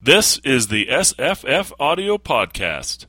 This 0.00 0.38
is 0.44 0.68
the 0.68 0.86
SFF 0.86 1.72
Audio 1.80 2.18
Podcast. 2.18 3.06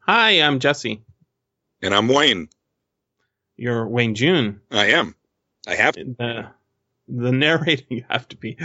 Hi, 0.00 0.30
I'm 0.42 0.60
Jesse. 0.60 1.02
And 1.80 1.94
I'm 1.94 2.08
Wayne. 2.08 2.50
You're 3.56 3.88
Wayne 3.88 4.14
June. 4.14 4.60
I 4.70 4.88
am. 4.88 5.14
I 5.66 5.74
have. 5.74 5.94
The 5.94 6.48
the 7.08 7.32
narrator. 7.32 7.82
You 7.88 8.04
have 8.10 8.28
to 8.28 8.36
be 8.36 8.58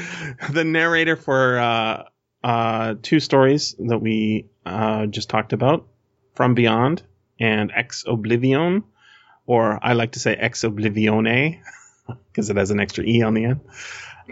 the 0.49 0.65
narrator 0.65 1.15
for 1.15 1.57
uh, 1.57 2.03
uh, 2.43 2.95
two 3.01 3.21
stories 3.21 3.75
that 3.79 3.99
we 3.99 4.49
uh, 4.65 5.05
just 5.05 5.29
talked 5.29 5.53
about, 5.53 5.87
From 6.35 6.53
Beyond 6.53 7.03
and 7.39 7.71
Ex 7.75 8.03
Oblivion, 8.07 8.83
or 9.45 9.79
I 9.81 9.93
like 9.93 10.13
to 10.13 10.19
say 10.19 10.35
Ex 10.35 10.63
Oblivione 10.63 11.61
because 12.31 12.49
it 12.49 12.57
has 12.57 12.71
an 12.71 12.79
extra 12.79 13.03
e 13.03 13.21
on 13.21 13.33
the 13.33 13.45
end. 13.45 13.61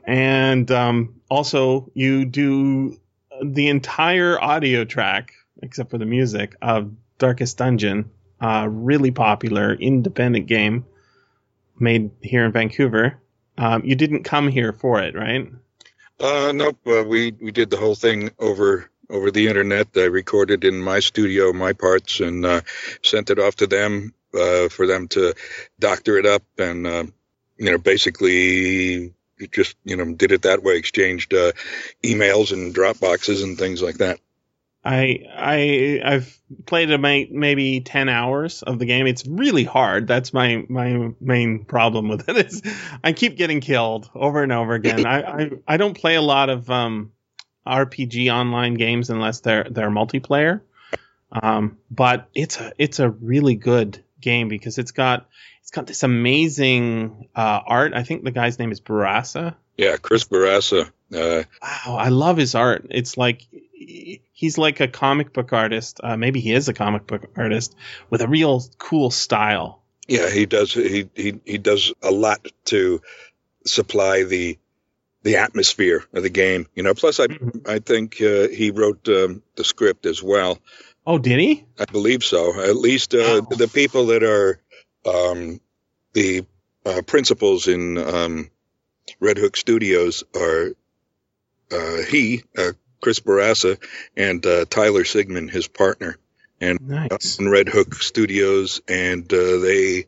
And 0.05 0.69
um, 0.71 1.21
also, 1.29 1.91
you 1.93 2.25
do 2.25 2.99
the 3.43 3.67
entire 3.67 4.41
audio 4.41 4.85
track 4.85 5.33
except 5.61 5.91
for 5.91 5.97
the 5.97 6.05
music 6.05 6.55
of 6.61 6.91
Darkest 7.17 7.57
Dungeon, 7.57 8.09
a 8.39 8.69
really 8.69 9.11
popular 9.11 9.73
independent 9.73 10.47
game 10.47 10.85
made 11.79 12.11
here 12.21 12.45
in 12.45 12.52
Vancouver. 12.52 13.19
Um, 13.57 13.83
you 13.83 13.95
didn't 13.95 14.23
come 14.23 14.47
here 14.47 14.71
for 14.71 15.02
it, 15.02 15.16
right? 15.16 15.52
Uh, 16.19 16.52
nope. 16.53 16.77
Uh, 16.85 17.03
we 17.03 17.33
we 17.41 17.52
did 17.52 17.69
the 17.69 17.77
whole 17.77 17.95
thing 17.95 18.31
over 18.39 18.88
over 19.09 19.31
the 19.31 19.47
internet. 19.47 19.87
I 19.95 20.05
recorded 20.05 20.63
in 20.63 20.81
my 20.81 20.99
studio 20.99 21.53
my 21.53 21.73
parts 21.73 22.19
and 22.19 22.45
uh, 22.45 22.61
sent 23.03 23.29
it 23.29 23.39
off 23.39 23.55
to 23.57 23.67
them 23.67 24.13
uh, 24.33 24.69
for 24.69 24.85
them 24.85 25.07
to 25.09 25.33
doctor 25.79 26.17
it 26.17 26.25
up 26.25 26.43
and 26.57 26.85
uh, 26.85 27.03
you 27.57 27.71
know 27.71 27.77
basically 27.77 29.13
just 29.51 29.75
you 29.83 29.95
know 29.95 30.13
did 30.13 30.31
it 30.31 30.43
that 30.43 30.63
way. 30.63 30.77
Exchanged 30.77 31.33
uh, 31.33 31.51
emails 32.03 32.51
and 32.51 32.73
Dropboxes 32.73 33.43
and 33.43 33.57
things 33.57 33.81
like 33.81 33.97
that. 33.97 34.19
I 34.83 35.25
I 35.35 36.01
I've 36.03 36.39
played 36.66 36.89
about 36.91 37.31
maybe 37.31 37.81
ten 37.81 38.07
hours 38.07 38.63
of 38.63 38.79
the 38.79 38.85
game. 38.85 39.07
It's 39.07 39.25
really 39.27 39.66
hard. 39.66 40.07
That's 40.07 40.33
my 40.33 40.66
my 40.69 41.11
main 41.19 41.66
problem 41.66 42.07
with 42.07 42.29
it 42.29 42.38
is 42.38 42.61
I 43.03 43.11
keep 43.11 43.35
getting 43.35 43.59
killed 43.59 44.09
over 44.16 44.41
and 44.41 44.51
over 44.51 44.73
again. 44.73 45.05
I, 45.05 45.21
I 45.21 45.49
I 45.67 45.77
don't 45.77 45.97
play 45.97 46.16
a 46.16 46.21
lot 46.21 46.49
of 46.49 46.69
um 46.69 47.11
RPG 47.70 48.34
online 48.34 48.75
games 48.75 49.09
unless 49.09 49.42
they're 49.42 49.67
they're 49.70 49.89
multiplayer. 49.89 50.62
Um, 51.31 51.78
but 51.92 52.28
it's 52.34 52.59
a 52.59 52.73
it's 52.78 53.00
a 53.00 53.09
really 53.09 53.56
good 53.56 54.03
game 54.20 54.50
because 54.50 54.78
it's 54.78 54.92
got 54.92 55.28
it's 55.62 55.72
got 55.72 55.88
this 55.88 56.03
amazing 56.03 57.30
uh, 57.36 57.62
art. 57.66 57.94
I 57.94 58.03
think 58.03 58.23
the 58.23 58.31
guy's 58.31 58.58
name 58.58 58.72
is 58.72 58.81
Bourassa. 58.81 59.56
Yeah, 59.78 59.97
Chris 59.97 60.25
Bourassa. 60.25 60.92
Uh, 61.14 61.44
wow, 61.62 61.95
I 61.97 62.09
love 62.09 62.38
his 62.38 62.56
art. 62.56 62.88
It's 62.90 63.17
like 63.17 63.45
he's 63.72 64.58
like 64.58 64.80
a 64.80 64.88
comic 64.88 65.31
book 65.34 65.53
artist. 65.53 66.00
Uh, 66.03 66.17
maybe 66.17 66.40
he 66.40 66.53
is 66.53 66.67
a 66.70 66.73
comic 66.73 67.08
book 67.08 67.30
artist 67.38 67.75
with 68.09 68.22
a 68.22 68.28
real 68.28 68.64
cool 68.78 69.12
style. 69.12 69.81
Yeah, 70.08 70.30
he 70.30 70.45
does. 70.45 70.73
He 70.73 71.09
he 71.16 71.40
he 71.45 71.58
does 71.59 71.94
a 72.02 72.12
lot 72.12 72.45
to 72.66 73.02
supply 73.66 74.23
the 74.23 74.58
the 75.23 75.38
atmosphere 75.38 76.03
of 76.14 76.23
the 76.23 76.30
game. 76.30 76.67
You 76.75 76.84
know, 76.84 76.94
plus 76.94 77.20
I 77.20 77.28
mm-hmm. 77.28 77.70
I 77.70 77.80
think 77.80 78.22
uh, 78.22 78.48
he 78.48 78.72
wrote 78.72 79.08
um, 79.08 79.44
the 79.56 79.64
script 79.64 80.06
as 80.06 80.23
well. 80.23 80.59
Oh, 81.06 81.17
did 81.17 81.39
he? 81.39 81.66
I 81.80 81.86
believe 81.86 82.23
so. 82.23 82.62
At 82.62 82.75
least 82.75 83.16
uh, 83.16 83.42
the 83.42 83.70
people 83.73 84.08
that 84.08 84.23
are 84.23 84.59
um, 85.06 85.59
the 86.14 86.45
uh, 86.86 87.02
principals 87.06 87.67
in 87.67 87.97
um, 87.97 88.50
Red 89.20 89.38
Hook 89.38 89.58
Studios 89.58 90.24
are 90.35 90.72
uh, 91.72 91.97
he, 92.08 92.44
uh, 92.58 92.72
Chris 93.02 93.19
Bourassa, 93.19 93.78
and 94.16 94.46
uh, 94.46 94.66
Tyler 94.69 95.03
Sigman, 95.03 95.50
his 95.50 95.68
partner, 95.68 96.18
and 96.59 96.79
nice. 96.81 97.40
in 97.40 97.50
Red 97.50 97.69
Hook 97.69 97.96
Studios, 97.96 98.81
and 98.88 99.28
they 99.28 100.08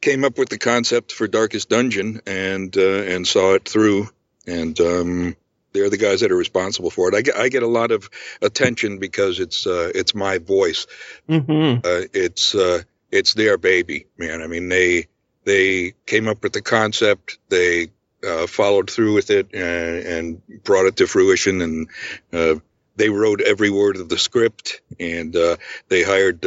came 0.00 0.24
up 0.24 0.38
with 0.38 0.48
the 0.48 0.58
concept 0.58 1.12
for 1.12 1.28
Darkest 1.28 1.68
Dungeon 1.68 2.20
and 2.26 2.74
and 2.76 3.26
saw 3.26 3.54
it 3.54 3.68
through 3.68 4.08
and 4.46 4.78
um, 4.80 5.36
they're 5.72 5.90
the 5.90 5.96
guys 5.96 6.20
that 6.20 6.32
are 6.32 6.36
responsible 6.36 6.90
for 6.90 7.08
it. 7.08 7.14
I 7.14 7.22
get 7.22 7.36
I 7.36 7.48
get 7.48 7.62
a 7.62 7.68
lot 7.68 7.90
of 7.90 8.08
attention 8.40 8.98
because 8.98 9.40
it's 9.40 9.66
uh, 9.66 9.90
it's 9.94 10.14
my 10.14 10.38
voice. 10.38 10.86
Mm-hmm. 11.28 11.78
Uh, 11.78 12.06
it's 12.12 12.54
uh, 12.54 12.82
it's 13.10 13.34
their 13.34 13.58
baby, 13.58 14.06
man. 14.18 14.42
I 14.42 14.46
mean 14.46 14.68
they 14.68 15.08
they 15.44 15.94
came 16.06 16.28
up 16.28 16.42
with 16.42 16.52
the 16.52 16.62
concept. 16.62 17.38
They 17.48 17.88
uh, 18.26 18.46
followed 18.46 18.90
through 18.90 19.14
with 19.14 19.30
it 19.30 19.52
and, 19.52 20.06
and, 20.06 20.62
brought 20.62 20.86
it 20.86 20.96
to 20.96 21.06
fruition. 21.06 21.60
And 21.60 21.88
uh, 22.32 22.60
they 22.96 23.08
wrote 23.08 23.40
every 23.40 23.70
word 23.70 23.96
of 23.96 24.08
the 24.08 24.18
script. 24.18 24.80
And 25.00 25.34
uh, 25.34 25.56
they 25.88 26.02
hired 26.02 26.44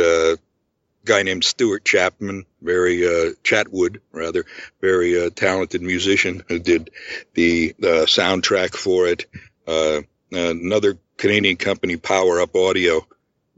guy 1.06 1.24
named 1.24 1.44
Stuart 1.44 1.86
Chapman, 1.86 2.46
very 2.62 3.06
uh, 3.06 3.32
Chatwood 3.44 4.00
rather, 4.12 4.46
very 4.82 5.26
uh, 5.26 5.30
talented 5.30 5.82
musician 5.82 6.44
who 6.48 6.60
did 6.60 6.90
the 7.34 7.76
uh, 7.82 8.06
soundtrack 8.06 8.76
for 8.76 9.08
it. 9.08 9.26
Uh, 9.68 10.02
another 10.32 10.98
Canadian 11.18 11.58
company, 11.58 11.98
Power 11.98 12.42
Up 12.42 12.56
Audio. 12.56 13.06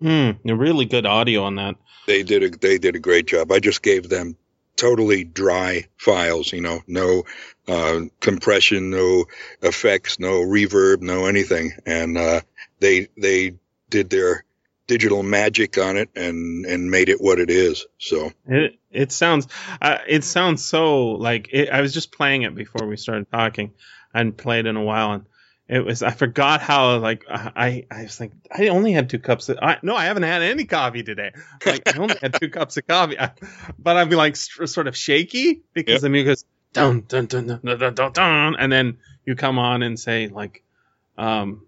Mm, 0.02 0.38
really 0.46 0.86
good 0.86 1.06
audio 1.06 1.44
on 1.44 1.56
that. 1.56 1.76
They 2.06 2.24
did 2.24 2.44
a 2.44 2.50
they 2.50 2.78
did 2.78 2.96
a 2.96 3.00
great 3.00 3.28
job. 3.28 3.52
I 3.52 3.60
just 3.60 3.82
gave 3.82 4.08
them 4.08 4.38
totally 4.78 5.24
dry 5.24 5.88
files, 5.98 6.54
you 6.54 6.62
know, 6.62 6.82
no 6.88 7.24
uh, 7.68 8.02
compression, 8.22 8.92
no 8.92 9.26
effects, 9.62 10.20
no 10.20 10.42
reverb, 10.42 11.02
no 11.02 11.26
anything, 11.26 11.74
and 11.86 12.18
uh, 12.18 12.42
they 12.80 13.08
they 13.18 13.56
did 13.90 14.10
their 14.10 14.46
digital 14.88 15.22
magic 15.24 15.78
on 15.78 15.98
it 15.98 16.10
and 16.16 16.66
and 16.66 16.90
made 16.90 17.10
it 17.10 17.22
what 17.22 17.40
it 17.40 17.50
is. 17.50 17.86
So 17.98 18.32
it 18.48 18.80
it 18.92 19.12
sounds 19.12 19.48
uh, 19.82 20.00
it 20.08 20.24
sounds 20.24 20.64
so 20.64 21.12
like 21.12 21.50
it, 21.52 21.70
I 21.70 21.82
was 21.82 21.94
just 21.94 22.12
playing 22.12 22.44
it 22.44 22.56
before 22.56 22.88
we 22.88 22.98
started 22.98 23.32
talking. 23.32 23.74
I 24.14 24.20
hadn't 24.20 24.38
played 24.38 24.66
in 24.66 24.78
a 24.78 24.84
while 24.84 25.12
and 25.14 25.26
it 25.68 25.86
was 25.86 26.02
I 26.02 26.12
forgot 26.12 26.62
how 26.62 26.98
like 26.98 27.26
I 27.30 27.86
I 27.92 28.04
was 28.04 28.20
like 28.20 28.32
I 28.52 28.70
only 28.70 28.94
had 28.94 29.10
two 29.10 29.20
cups 29.20 29.50
of 29.50 29.60
I 29.62 29.78
no 29.84 29.96
I 29.96 30.06
haven't 30.06 30.24
had 30.24 30.42
any 30.42 30.66
coffee 30.66 31.04
today 31.04 31.34
like 31.66 31.94
I 31.94 32.00
only 32.00 32.16
had 32.22 32.34
two 32.40 32.50
cups 32.50 32.78
of 32.78 32.88
coffee 32.88 33.20
I, 33.20 33.32
but 33.78 33.98
I'd 33.98 34.10
be 34.10 34.16
like 34.16 34.36
st- 34.36 34.70
sort 34.70 34.88
of 34.88 34.96
shaky 34.96 35.62
because 35.74 35.94
yep. 35.94 36.02
the 36.02 36.10
music 36.10 36.28
goes 36.28 36.46
dun 36.74 37.04
dun 37.08 37.26
dun 37.26 37.48
dun 37.48 37.78
dun 37.78 37.94
dun 37.94 38.12
dun 38.14 38.56
and 38.58 38.72
then 38.72 38.98
you 39.26 39.36
come 39.36 39.60
on 39.60 39.84
and 39.84 40.00
say 40.00 40.28
like 40.28 40.64
um 41.18 41.67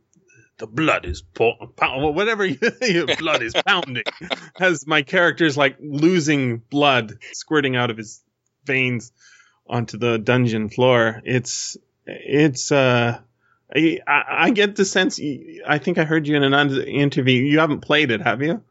the 0.59 0.67
blood 0.67 1.05
is 1.05 1.23
pounding, 1.23 2.13
whatever 2.13 2.45
your 2.81 3.07
blood 3.17 3.41
is 3.41 3.53
pounding. 3.65 4.03
Has 4.57 4.85
my 4.85 5.01
character's 5.01 5.57
like 5.57 5.77
losing 5.79 6.57
blood 6.57 7.17
squirting 7.31 7.75
out 7.75 7.89
of 7.89 7.97
his 7.97 8.21
veins 8.65 9.11
onto 9.67 9.97
the 9.97 10.19
dungeon 10.19 10.69
floor. 10.69 11.21
It's 11.25 11.77
it's 12.05 12.71
uh. 12.71 13.19
I, 13.71 13.99
I 14.07 14.49
get 14.49 14.75
the 14.75 14.83
sense. 14.83 15.19
I 15.67 15.77
think 15.77 15.99
I 15.99 16.03
heard 16.03 16.27
you 16.27 16.35
in 16.35 16.41
an 16.41 16.71
interview. 16.87 17.43
You 17.43 17.59
haven't 17.59 17.81
played 17.81 18.09
it, 18.09 18.19
have 18.19 18.41
you? 18.41 18.63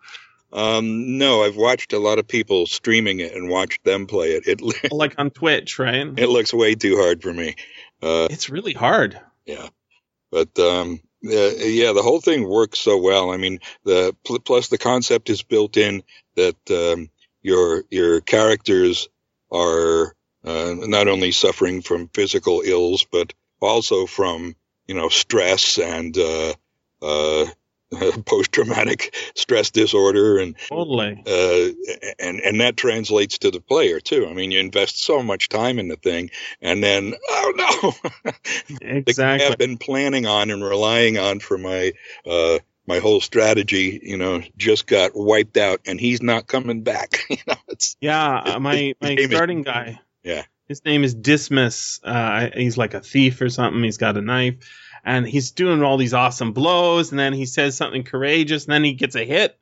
Um, 0.53 1.19
no, 1.19 1.45
I've 1.45 1.57
watched 1.57 1.93
a 1.93 2.01
lot 2.01 2.19
of 2.19 2.27
people 2.27 2.67
streaming 2.67 3.21
it 3.21 3.33
and 3.33 3.49
watched 3.49 3.85
them 3.85 4.07
play 4.07 4.33
it. 4.33 4.49
It 4.49 4.93
like 4.93 5.15
on 5.17 5.31
Twitch, 5.31 5.79
right? 5.79 6.07
It 6.19 6.29
looks 6.29 6.53
way 6.53 6.75
too 6.75 6.97
hard 6.97 7.23
for 7.23 7.33
me. 7.33 7.55
Uh, 8.03 8.27
it's 8.31 8.51
really 8.51 8.73
hard. 8.73 9.21
Yeah, 9.47 9.69
but 10.33 10.59
um, 10.59 11.01
yeah, 11.23 11.93
the 11.93 12.03
whole 12.03 12.21
thing 12.21 12.49
works 12.49 12.79
so 12.79 12.99
well. 12.99 13.31
I 13.31 13.37
mean, 13.37 13.61
the 13.85 14.15
plus 14.45 14.69
the 14.69 14.79
concept 14.79 15.31
is 15.31 15.43
built 15.43 15.77
in 15.77 16.03
that 16.37 16.57
um, 16.71 17.11
your 17.43 17.85
your 17.91 18.21
characters 18.21 19.09
are 19.51 20.15
uh, 20.45 20.75
not 20.77 21.09
only 21.09 21.33
suffering 21.33 21.83
from 21.83 22.09
physical 22.09 22.63
ills, 22.65 23.05
but 23.11 23.33
also 23.61 24.07
from 24.07 24.55
you 24.87 24.95
know 24.95 25.09
stress 25.09 25.79
and 25.79 26.17
uh, 26.17 26.55
uh 27.03 27.47
post 28.27 28.53
traumatic 28.53 29.15
stress 29.35 29.71
disorder 29.71 30.39
and 30.39 30.57
totally 30.69 31.23
uh, 31.27 31.69
and 32.19 32.41
and 32.41 32.61
that 32.61 32.77
translates 32.77 33.39
to 33.39 33.51
the 33.51 33.61
player 33.61 33.99
too 34.01 34.27
i 34.29 34.33
mean 34.35 34.51
you 34.51 34.61
invest 34.61 35.03
so 35.03 35.23
much 35.23 35.49
time 35.49 35.79
in 35.79 35.89
the 35.89 35.97
thing 35.97 36.31
and 36.61 36.83
then 36.83 37.15
oh 37.31 37.53
no 38.25 38.33
exactly 38.83 39.47
i've 39.47 39.59
been 39.59 39.79
planning 39.79 40.27
on 40.27 40.51
and 40.51 40.63
relying 40.63 41.19
on 41.19 41.41
for 41.41 41.57
my 41.57 41.93
uh, 42.27 42.59
my 42.87 43.01
whole 43.01 43.21
strategy, 43.21 44.01
you 44.03 44.17
know, 44.17 44.43
just 44.57 44.87
got 44.87 45.11
wiped 45.15 45.59
out, 45.59 45.83
and 45.85 46.01
he's 46.01 46.23
not 46.23 46.47
coming 46.47 46.83
back. 46.83 47.19
you 47.29 47.37
know, 47.47 47.55
it's 47.69 47.97
yeah. 48.01 48.57
my 48.59 48.95
my 49.01 49.15
starting 49.27 49.61
is, 49.61 49.65
guy, 49.67 50.01
yeah, 50.23 50.45
his 50.69 50.85
name 50.85 51.05
is 51.05 51.15
Dismas. 51.15 52.01
Uh, 52.03 52.49
he's 52.55 52.79
like 52.79 52.95
a 52.95 53.01
thief 53.01 53.41
or 53.41 53.51
something. 53.51 53.83
He's 53.83 53.99
got 53.99 54.17
a 54.17 54.23
knife, 54.23 54.57
and 55.05 55.27
he's 55.27 55.51
doing 55.53 55.83
all 55.83 55.97
these 55.97 56.15
awesome 56.15 56.53
blows 56.53 57.11
and 57.11 57.19
then 57.19 57.33
he 57.33 57.47
says 57.47 57.77
something 57.77 58.05
courageous 58.05 58.65
and 58.65 58.73
then 58.73 58.85
he 58.85 58.95
gets 58.95 59.15
a 59.15 59.25
hit 59.25 59.59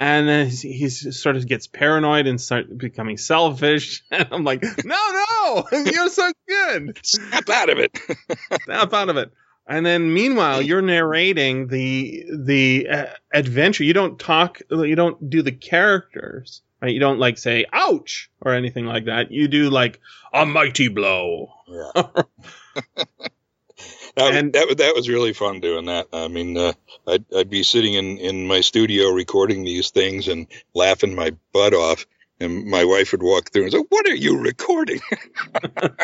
and 0.00 0.28
then 0.28 0.46
he's, 0.46 0.62
he's 0.62 1.20
sort 1.20 1.36
of 1.36 1.46
gets 1.46 1.66
paranoid 1.66 2.26
and 2.26 2.40
start 2.40 2.76
becoming 2.76 3.16
selfish. 3.16 4.02
And 4.10 4.28
I'm 4.30 4.44
like, 4.44 4.62
no, 4.84 4.96
no, 4.96 5.66
you're 5.72 6.08
so 6.08 6.30
good. 6.46 6.98
Snap 7.04 7.48
out 7.48 7.70
of 7.70 7.78
it. 7.78 7.98
Snap 8.64 8.92
out 8.92 9.08
of 9.08 9.16
it. 9.16 9.32
And 9.66 9.84
then 9.84 10.12
meanwhile, 10.12 10.62
you're 10.62 10.82
narrating 10.82 11.66
the 11.66 12.24
the 12.32 12.88
uh, 12.88 13.06
adventure. 13.32 13.84
You 13.84 13.92
don't 13.92 14.18
talk. 14.18 14.60
You 14.70 14.94
don't 14.94 15.28
do 15.28 15.42
the 15.42 15.52
characters. 15.52 16.62
Right? 16.80 16.94
You 16.94 17.00
don't 17.00 17.18
like 17.18 17.36
say 17.36 17.66
"ouch" 17.70 18.30
or 18.40 18.54
anything 18.54 18.86
like 18.86 19.06
that. 19.06 19.30
You 19.30 19.46
do 19.46 19.68
like 19.68 20.00
a 20.32 20.46
mighty 20.46 20.88
blow. 20.88 21.50
Yeah. 21.68 22.22
That, 24.16 24.34
and, 24.34 24.52
that 24.52 24.78
that 24.78 24.94
was 24.94 25.08
really 25.08 25.32
fun 25.32 25.60
doing 25.60 25.86
that. 25.86 26.08
I 26.12 26.28
mean, 26.28 26.56
uh, 26.56 26.72
I'd 27.06 27.24
I'd 27.34 27.50
be 27.50 27.62
sitting 27.62 27.94
in 27.94 28.18
in 28.18 28.46
my 28.46 28.60
studio 28.60 29.10
recording 29.10 29.64
these 29.64 29.90
things 29.90 30.28
and 30.28 30.46
laughing 30.74 31.14
my 31.14 31.34
butt 31.52 31.74
off, 31.74 32.06
and 32.40 32.66
my 32.66 32.84
wife 32.84 33.12
would 33.12 33.22
walk 33.22 33.50
through 33.50 33.64
and 33.64 33.72
say, 33.72 33.84
"What 33.88 34.06
are 34.06 34.14
you 34.14 34.38
recording?" 34.38 35.00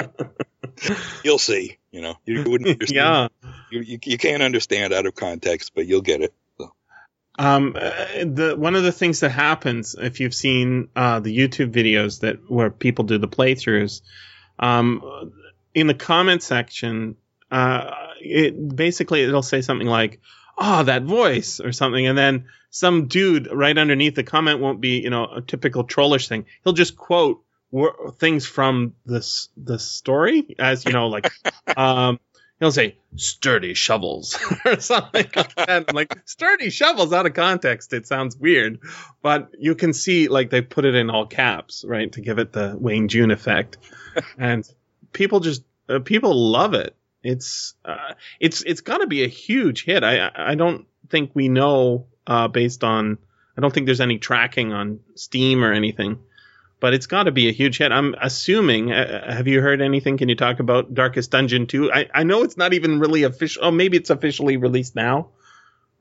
you'll 1.24 1.38
see. 1.38 1.78
You 1.90 2.02
know, 2.02 2.16
you 2.24 2.44
wouldn't 2.44 2.70
understand. 2.70 3.30
yeah. 3.42 3.50
You, 3.70 3.80
you, 3.80 3.98
you 4.04 4.18
can't 4.18 4.42
understand 4.42 4.92
out 4.92 5.06
of 5.06 5.14
context, 5.14 5.72
but 5.74 5.86
you'll 5.86 6.02
get 6.02 6.22
it. 6.22 6.34
So. 6.58 6.72
Um, 7.38 7.76
uh, 7.76 7.90
the 8.24 8.54
one 8.56 8.74
of 8.74 8.82
the 8.82 8.92
things 8.92 9.20
that 9.20 9.30
happens 9.30 9.94
if 9.98 10.20
you've 10.20 10.34
seen 10.34 10.88
uh, 10.94 11.20
the 11.20 11.36
YouTube 11.36 11.72
videos 11.72 12.20
that 12.20 12.50
where 12.50 12.70
people 12.70 13.04
do 13.04 13.18
the 13.18 13.28
playthroughs, 13.28 14.02
um, 14.58 15.32
in 15.74 15.86
the 15.86 15.94
comment 15.94 16.42
section, 16.42 17.16
uh, 17.54 17.94
it 18.20 18.74
basically 18.74 19.22
it'll 19.22 19.42
say 19.42 19.60
something 19.60 19.86
like, 19.86 20.20
"Oh, 20.58 20.82
that 20.82 21.04
voice" 21.04 21.60
or 21.60 21.70
something, 21.70 22.04
and 22.04 22.18
then 22.18 22.46
some 22.70 23.06
dude 23.06 23.48
right 23.52 23.78
underneath 23.78 24.16
the 24.16 24.24
comment 24.24 24.58
won't 24.58 24.80
be 24.80 25.00
you 25.00 25.10
know 25.10 25.26
a 25.26 25.40
typical 25.40 25.84
trollish 25.84 26.26
thing. 26.26 26.46
He'll 26.64 26.72
just 26.72 26.96
quote 26.96 27.44
things 28.18 28.44
from 28.44 28.94
the 29.06 29.24
the 29.56 29.78
story 29.78 30.56
as 30.58 30.84
you 30.84 30.92
know 30.92 31.08
like 31.08 31.30
um 31.76 32.18
he'll 32.58 32.72
say 32.72 32.96
sturdy 33.16 33.74
shovels 33.74 34.36
or 34.64 34.80
something 34.80 35.26
like 35.36 35.54
that. 35.54 35.70
I'm 35.70 35.94
like 35.94 36.12
sturdy 36.24 36.70
shovels 36.70 37.12
out 37.12 37.26
of 37.26 37.34
context. 37.34 37.92
It 37.92 38.08
sounds 38.08 38.36
weird, 38.36 38.80
but 39.22 39.50
you 39.60 39.76
can 39.76 39.92
see 39.92 40.26
like 40.26 40.50
they 40.50 40.60
put 40.60 40.84
it 40.84 40.96
in 40.96 41.08
all 41.08 41.26
caps, 41.26 41.84
right, 41.86 42.10
to 42.12 42.20
give 42.20 42.40
it 42.40 42.52
the 42.52 42.76
Wayne 42.76 43.06
June 43.06 43.30
effect, 43.30 43.78
and 44.38 44.68
people 45.12 45.38
just 45.38 45.62
uh, 45.88 46.00
people 46.00 46.50
love 46.50 46.74
it. 46.74 46.96
It's 47.24 47.74
uh, 47.84 48.14
it's 48.38 48.62
it's 48.62 48.82
got 48.82 48.98
to 48.98 49.06
be 49.06 49.24
a 49.24 49.28
huge 49.28 49.84
hit. 49.84 50.04
I 50.04 50.30
I 50.34 50.54
don't 50.54 50.86
think 51.08 51.30
we 51.34 51.48
know 51.48 52.06
uh, 52.26 52.48
based 52.48 52.84
on 52.84 53.18
I 53.56 53.60
don't 53.60 53.72
think 53.72 53.86
there's 53.86 54.00
any 54.00 54.18
tracking 54.18 54.72
on 54.72 55.00
Steam 55.14 55.64
or 55.64 55.72
anything 55.72 56.18
but 56.84 56.92
it's 56.92 57.06
got 57.06 57.22
to 57.22 57.32
be 57.32 57.48
a 57.48 57.52
huge 57.52 57.78
hit. 57.78 57.92
I'm 57.92 58.14
assuming. 58.20 58.92
Uh, 58.92 59.32
have 59.32 59.48
you 59.48 59.62
heard 59.62 59.80
anything? 59.80 60.18
Can 60.18 60.28
you 60.28 60.36
talk 60.36 60.60
about 60.60 60.92
Darkest 60.92 61.30
Dungeon 61.30 61.66
2? 61.66 61.90
I, 61.90 62.10
I 62.12 62.24
know 62.24 62.42
it's 62.42 62.58
not 62.58 62.74
even 62.74 63.00
really 63.00 63.22
official. 63.22 63.64
Oh, 63.64 63.70
maybe 63.70 63.96
it's 63.96 64.10
officially 64.10 64.58
released 64.58 64.94
now. 64.94 65.28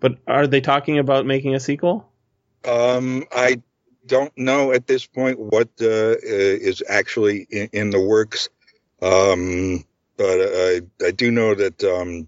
But 0.02 0.18
are 0.28 0.46
they 0.46 0.60
talking 0.60 1.00
about 1.00 1.26
making 1.26 1.56
a 1.56 1.62
sequel? 1.62 2.12
Um, 2.66 3.24
I 3.32 3.62
don't 4.06 4.38
know 4.38 4.74
at 4.74 4.86
this 4.86 5.06
point 5.06 5.40
what 5.40 5.70
uh, 5.80 6.16
is 6.22 6.84
actually 6.90 7.48
in, 7.50 7.70
in 7.72 7.90
the 7.90 8.02
works. 8.02 8.50
Um, 9.02 9.86
but 10.18 10.40
I, 10.42 10.82
I 11.06 11.12
do 11.12 11.32
know 11.32 11.56
that 11.56 11.84
um, 11.84 12.28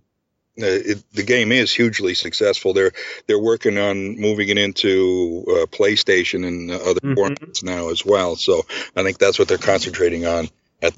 uh, 0.61 0.65
it, 0.65 1.03
the 1.11 1.23
game 1.23 1.51
is 1.51 1.73
hugely 1.73 2.13
successful. 2.13 2.73
They're 2.73 2.93
they're 3.27 3.39
working 3.39 3.77
on 3.77 4.19
moving 4.19 4.49
it 4.49 4.57
into 4.57 5.43
uh, 5.47 5.65
PlayStation 5.65 6.47
and 6.47 6.71
other 6.71 7.01
mm-hmm. 7.01 7.13
formats 7.13 7.63
now 7.63 7.89
as 7.89 8.05
well. 8.05 8.35
So 8.35 8.65
I 8.95 9.03
think 9.03 9.17
that's 9.17 9.37
what 9.37 9.47
they're 9.47 9.57
concentrating 9.57 10.25
on. 10.25 10.47
Uh, 10.81 10.91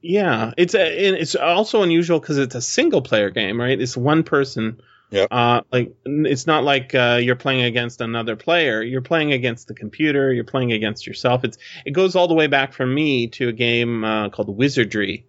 yeah, 0.00 0.52
it's 0.56 0.74
a, 0.74 1.20
it's 1.20 1.34
also 1.34 1.82
unusual 1.82 2.20
because 2.20 2.38
it's 2.38 2.54
a 2.54 2.62
single 2.62 3.02
player 3.02 3.30
game, 3.30 3.60
right? 3.60 3.78
It's 3.78 3.96
one 3.96 4.22
person. 4.22 4.80
Yeah. 5.10 5.26
Uh, 5.30 5.62
like 5.72 5.92
it's 6.04 6.46
not 6.46 6.62
like 6.62 6.94
uh, 6.94 7.18
you're 7.20 7.36
playing 7.36 7.62
against 7.62 8.00
another 8.00 8.36
player. 8.36 8.80
You're 8.80 9.02
playing 9.02 9.32
against 9.32 9.66
the 9.66 9.74
computer. 9.74 10.32
You're 10.32 10.44
playing 10.44 10.72
against 10.72 11.06
yourself. 11.06 11.44
It's 11.44 11.58
it 11.84 11.90
goes 11.90 12.14
all 12.14 12.28
the 12.28 12.34
way 12.34 12.46
back 12.46 12.72
for 12.72 12.86
me 12.86 13.26
to 13.28 13.48
a 13.48 13.52
game 13.52 14.04
uh, 14.04 14.28
called 14.28 14.56
Wizardry, 14.56 15.26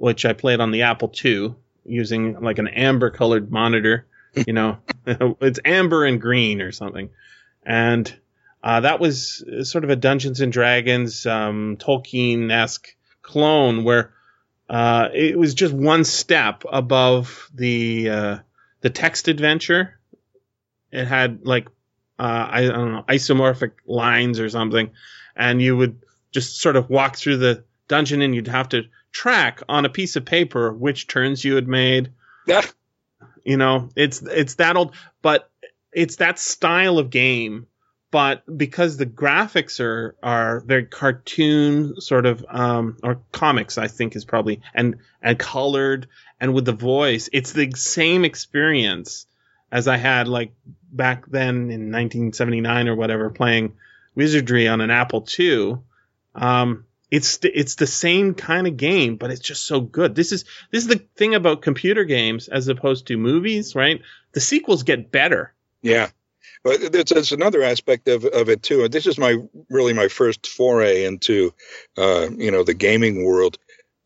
which 0.00 0.24
I 0.24 0.32
played 0.32 0.60
on 0.60 0.70
the 0.70 0.82
Apple 0.82 1.12
II 1.22 1.54
using 1.84 2.40
like 2.40 2.58
an 2.58 2.68
amber 2.68 3.10
colored 3.10 3.50
monitor. 3.50 4.06
You 4.46 4.52
know, 4.52 4.78
it's 5.40 5.58
amber 5.64 6.04
and 6.04 6.20
green 6.20 6.62
or 6.62 6.70
something. 6.70 7.10
And 7.64 8.14
uh, 8.62 8.78
that 8.82 9.00
was 9.00 9.44
sort 9.64 9.82
of 9.82 9.90
a 9.90 9.96
Dungeons 9.96 10.40
and 10.40 10.52
Dragons 10.52 11.26
um, 11.26 11.76
Tolkien 11.78 12.48
esque 12.52 12.94
clone 13.22 13.82
where 13.82 14.12
uh, 14.68 15.08
it 15.12 15.36
was 15.36 15.54
just 15.54 15.74
one 15.74 16.04
step 16.04 16.62
above 16.70 17.50
the 17.52 18.08
uh, 18.08 18.38
the 18.82 18.90
text 18.90 19.26
adventure. 19.26 19.98
It 20.92 21.06
had 21.06 21.44
like 21.44 21.66
uh, 22.16 22.46
I, 22.50 22.58
I 22.60 22.68
don't 22.68 22.92
know 22.92 23.04
isomorphic 23.08 23.72
lines 23.84 24.38
or 24.38 24.48
something, 24.48 24.92
and 25.34 25.60
you 25.60 25.76
would 25.76 26.02
just 26.30 26.60
sort 26.60 26.76
of 26.76 26.88
walk 26.88 27.16
through 27.16 27.38
the 27.38 27.64
dungeon 27.88 28.22
and 28.22 28.32
you'd 28.32 28.46
have 28.46 28.68
to 28.68 28.84
track 29.12 29.62
on 29.68 29.84
a 29.84 29.88
piece 29.88 30.16
of 30.16 30.24
paper 30.24 30.72
which 30.72 31.06
turns 31.06 31.44
you 31.44 31.54
had 31.54 31.68
made. 31.68 32.12
Yeah. 32.46 32.62
You 33.44 33.56
know, 33.56 33.88
it's 33.96 34.22
it's 34.22 34.54
that 34.56 34.76
old, 34.76 34.94
but 35.22 35.50
it's 35.92 36.16
that 36.16 36.38
style 36.38 36.98
of 36.98 37.10
game. 37.10 37.66
But 38.10 38.42
because 38.58 38.96
the 38.96 39.06
graphics 39.06 39.78
are 39.80 40.16
are 40.22 40.60
very 40.60 40.84
cartoon 40.84 42.00
sort 42.00 42.26
of 42.26 42.44
um, 42.48 42.96
or 43.02 43.20
comics, 43.30 43.78
I 43.78 43.86
think 43.86 44.16
is 44.16 44.24
probably 44.24 44.62
and 44.74 44.96
and 45.22 45.38
colored 45.38 46.08
and 46.40 46.54
with 46.54 46.64
the 46.64 46.72
voice, 46.72 47.28
it's 47.32 47.52
the 47.52 47.70
same 47.76 48.24
experience 48.24 49.26
as 49.70 49.86
I 49.86 49.96
had 49.96 50.26
like 50.26 50.52
back 50.90 51.26
then 51.26 51.70
in 51.70 51.92
1979 51.92 52.88
or 52.88 52.96
whatever 52.96 53.30
playing 53.30 53.74
Wizardry 54.14 54.66
on 54.66 54.80
an 54.80 54.90
Apple 54.90 55.26
II. 55.38 55.76
Um, 56.34 56.86
it's 57.10 57.38
it's 57.42 57.74
the 57.74 57.86
same 57.86 58.34
kind 58.34 58.66
of 58.66 58.76
game, 58.76 59.16
but 59.16 59.30
it's 59.30 59.40
just 59.40 59.66
so 59.66 59.80
good. 59.80 60.14
This 60.14 60.32
is 60.32 60.44
this 60.70 60.82
is 60.84 60.88
the 60.88 61.04
thing 61.16 61.34
about 61.34 61.62
computer 61.62 62.04
games 62.04 62.48
as 62.48 62.68
opposed 62.68 63.06
to 63.06 63.16
movies, 63.16 63.74
right? 63.74 64.00
The 64.32 64.40
sequels 64.40 64.84
get 64.84 65.10
better. 65.10 65.52
Yeah, 65.82 66.08
but 66.62 66.92
there's, 66.92 67.06
there's 67.06 67.32
another 67.32 67.62
aspect 67.62 68.06
of, 68.08 68.24
of 68.24 68.48
it 68.48 68.62
too. 68.62 68.88
This 68.88 69.06
is 69.06 69.18
my 69.18 69.36
really 69.68 69.92
my 69.92 70.08
first 70.08 70.46
foray 70.46 71.04
into 71.04 71.52
uh, 71.96 72.28
you 72.30 72.50
know 72.50 72.64
the 72.64 72.74
gaming 72.74 73.24
world. 73.24 73.58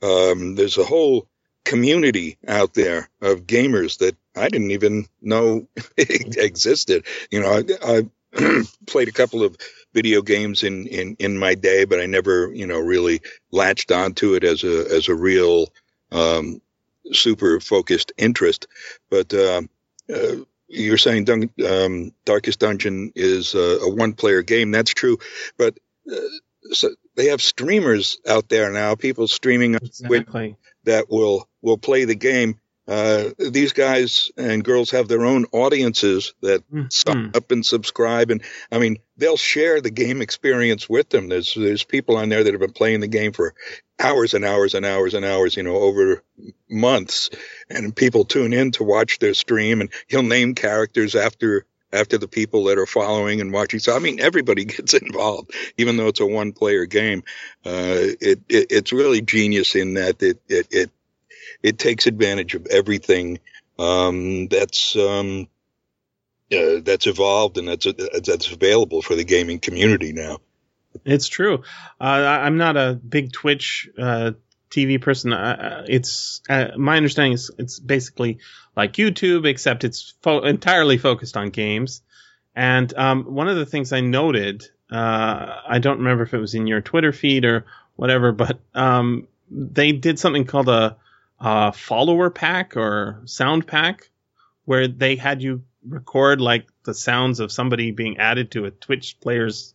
Um, 0.03 0.55
there's 0.55 0.79
a 0.79 0.85
whole 0.85 1.29
community 1.65 2.39
out 2.47 2.75
there 2.75 3.09
of 3.21 3.47
gamers 3.47 3.99
that 3.99 4.17
I 4.37 4.49
didn't 4.49 4.71
even 4.71 5.07
know 5.21 5.67
existed. 5.97 7.05
You 7.31 7.41
know, 7.41 7.63
I, 7.83 8.03
I 8.35 8.63
played 8.87 9.09
a 9.09 9.13
couple 9.13 9.43
of 9.43 9.57
video 9.95 10.21
games 10.21 10.63
in, 10.63 10.87
in, 10.89 11.17
in 11.19 11.39
my 11.39 11.55
day, 11.55 11.87
but 11.87 12.01
I 12.01 12.07
never, 12.07 12.53
you 12.53 12.67
know, 12.67 12.79
really 12.79 13.23
latched 13.51 13.91
onto 13.93 14.35
it 14.35 14.45
as 14.45 14.65
a, 14.65 14.95
as 14.95 15.09
a 15.09 15.15
real, 15.15 15.69
um, 16.13 16.61
super 17.13 17.61
focused 17.61 18.13
interest. 18.19 18.67
But, 19.09 19.33
uh, 19.33 19.63
uh, 20.13 20.37
you're 20.69 20.99
saying 20.99 21.25
Dun- 21.25 21.51
um, 21.67 22.13
Darkest 22.25 22.59
Dungeon 22.59 23.13
is 23.15 23.55
a, 23.55 23.79
a 23.83 23.95
one 23.95 24.13
player 24.13 24.43
game. 24.43 24.71
That's 24.73 24.93
true. 24.93 25.19
But, 25.57 25.79
uh, 26.11 26.17
so 26.73 26.91
they 27.15 27.29
have 27.29 27.41
streamers 27.41 28.19
out 28.27 28.49
there 28.49 28.71
now, 28.73 28.97
people 28.97 29.29
streaming 29.29 29.77
exactly. 29.77 30.57
that 30.85 31.09
will, 31.09 31.49
will 31.63 31.79
play 31.79 32.05
the 32.05 32.15
game 32.17 32.59
uh, 32.87 33.31
these 33.39 33.73
guys 33.73 34.31
and 34.37 34.63
girls 34.63 34.91
have 34.91 35.09
their 35.09 35.25
own 35.25 35.47
audiences 35.53 36.35
that 36.43 36.61
mm-hmm. 36.71 36.89
sign 36.91 37.31
up 37.35 37.51
and 37.51 37.65
subscribe, 37.65 38.31
and 38.31 38.43
I 38.71 38.79
mean 38.79 38.99
they'll 39.17 39.39
share 39.39 39.81
the 39.81 39.91
game 39.91 40.21
experience 40.21 40.89
with 40.89 41.09
them. 41.09 41.29
There's 41.29 41.55
there's 41.55 41.85
people 41.85 42.17
on 42.17 42.29
there 42.29 42.45
that 42.45 42.53
have 42.53 42.61
been 42.61 42.73
playing 42.73 43.01
the 43.01 43.07
game 43.07 43.33
for 43.33 43.55
hours 43.99 44.35
and 44.35 44.45
hours 44.45 44.75
and 44.75 44.85
hours 44.85 45.15
and 45.15 45.25
hours, 45.25 45.57
you 45.57 45.63
know, 45.63 45.77
over 45.77 46.23
months, 46.69 47.31
and 47.71 47.97
people 47.97 48.25
tune 48.25 48.53
in 48.53 48.73
to 48.73 48.85
watch 48.85 49.19
their 49.19 49.35
stream, 49.35 49.81
and 49.81 49.91
he'll 50.09 50.23
name 50.23 50.55
characters 50.55 51.15
after 51.15 51.65
after 51.91 52.19
the 52.19 52.29
people 52.29 52.65
that 52.65 52.77
are 52.77 52.87
following 52.87 53.41
and 53.41 53.53
watching. 53.53 53.81
So 53.81 53.97
I 53.97 53.99
mean, 53.99 54.21
everybody 54.21 54.65
gets 54.67 54.93
involved, 54.93 55.53
even 55.79 55.97
though 55.97 56.09
it's 56.09 56.21
a 56.21 56.27
one-player 56.27 56.85
game. 56.85 57.23
Uh, 57.65 58.13
it, 58.21 58.41
it, 58.49 58.67
it's 58.71 58.93
really 58.93 59.23
genius 59.23 59.75
in 59.75 59.95
that 59.95 60.23
it 60.23 60.39
it, 60.49 60.69
it 60.71 60.91
it 61.65 61.79
takes 61.79 62.07
advantage 62.07 62.55
of 62.55 62.67
everything 62.67 63.41
um, 63.79 64.47
that's 64.49 64.95
um, 64.97 65.49
uh, 66.53 66.81
that's 66.83 67.07
evolved 67.07 67.57
and 67.57 67.67
that's 67.67 67.87
uh, 67.87 67.93
that's 68.23 68.53
available 68.53 69.01
for 69.01 69.17
the 69.17 69.25
gaming 69.25 69.59
community 69.59 70.13
now. 70.13 70.39
It's 71.05 71.27
true. 71.27 71.65
Uh, 72.01 72.05
I'm 72.05 72.59
not 72.59 72.77
a 72.77 72.95
big 72.95 73.33
Twitch 73.33 73.89
uh, 73.99 74.33
TV 74.71 75.01
person. 75.01 75.33
Uh, 75.33 75.37
uh, 75.83 75.87
it's 75.89 76.43
my 76.77 76.99
understanding 76.99 77.33
is 77.33 77.51
it's 77.59 77.81
basically 77.81 78.39
like 78.77 78.93
YouTube, 78.93 79.47
except 79.47 79.85
it's 79.85 80.15
fo- 80.23 80.43
entirely 80.45 80.99
focused 80.99 81.37
on 81.37 81.49
games. 81.49 82.03
And 82.55 82.93
um, 82.95 83.35
one 83.35 83.49
of 83.49 83.57
the 83.57 83.67
things 83.67 83.93
I 83.93 84.01
noted, 84.01 84.65
uh, 84.93 85.61
I 85.67 85.79
don't 85.81 85.99
remember 85.99 86.25
if 86.25 86.35
it 86.35 86.39
was 86.39 86.55
in 86.55 86.67
your 86.67 86.83
Twitter 86.83 87.13
feed 87.13 87.45
or 87.47 87.65
whatever, 87.97 88.33
but 88.33 88.61
um, 88.75 89.27
they 89.51 89.93
did 89.93 90.19
something 90.19 90.45
called 90.45 90.69
a, 90.69 90.97
a 91.45 91.73
follower 91.73 92.31
pack 92.31 92.77
or 92.77 93.23
sound 93.27 93.67
pack, 93.67 94.11
where 94.65 94.89
they 94.89 95.17
had 95.17 95.43
you 95.43 95.63
record 95.87 96.41
like 96.41 96.67
the 96.85 96.95
sounds 96.95 97.39
of 97.41 97.53
somebody 97.53 97.91
being 97.91 98.17
added 98.19 98.51
to 98.53 98.65
a 98.65 98.71
Twitch 98.71 99.21
player's 99.21 99.75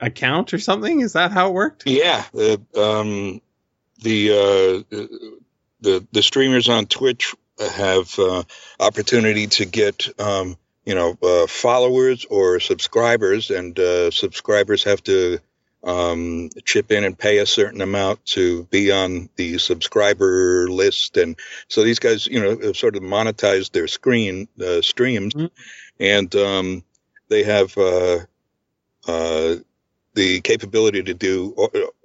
account 0.00 0.52
or 0.52 0.58
something. 0.58 1.00
Is 1.00 1.12
that 1.12 1.30
how 1.30 1.48
it 1.48 1.54
worked? 1.54 1.84
Yeah, 1.86 2.24
the 2.32 2.60
um, 2.76 3.40
the 4.02 4.30
uh, 4.30 4.96
the 5.80 6.06
the 6.10 6.22
streamers 6.22 6.68
on 6.68 6.86
Twitch 6.86 7.34
have 7.58 8.18
uh, 8.18 8.42
opportunity 8.80 9.46
to 9.46 9.66
get 9.66 10.08
um, 10.20 10.56
you 10.84 10.94
know 10.94 11.16
uh, 11.22 11.46
followers 11.46 12.24
or 12.28 12.58
subscribers, 12.58 13.50
and 13.50 13.78
uh, 13.78 14.10
subscribers 14.10 14.84
have 14.84 15.02
to 15.04 15.38
um, 15.84 16.50
chip 16.64 16.90
in 16.90 17.04
and 17.04 17.18
pay 17.18 17.38
a 17.38 17.46
certain 17.46 17.80
amount 17.80 18.24
to 18.26 18.64
be 18.64 18.90
on 18.92 19.28
the 19.36 19.58
subscriber 19.58 20.68
list, 20.68 21.16
and 21.16 21.38
so 21.68 21.82
these 21.84 21.98
guys 21.98 22.26
you 22.26 22.40
know 22.40 22.58
have 22.58 22.76
sort 22.76 22.96
of 22.96 23.02
monetized 23.02 23.72
their 23.72 23.86
screen 23.88 24.48
uh, 24.60 24.82
streams, 24.82 25.34
Mhm. 25.34 25.50
and 26.00 26.34
um, 26.36 26.84
they 27.28 27.42
have. 27.44 27.76
Uh, 27.78 28.18
uh, 29.06 29.56
the 30.14 30.40
capability 30.40 31.02
to 31.02 31.14
do 31.14 31.54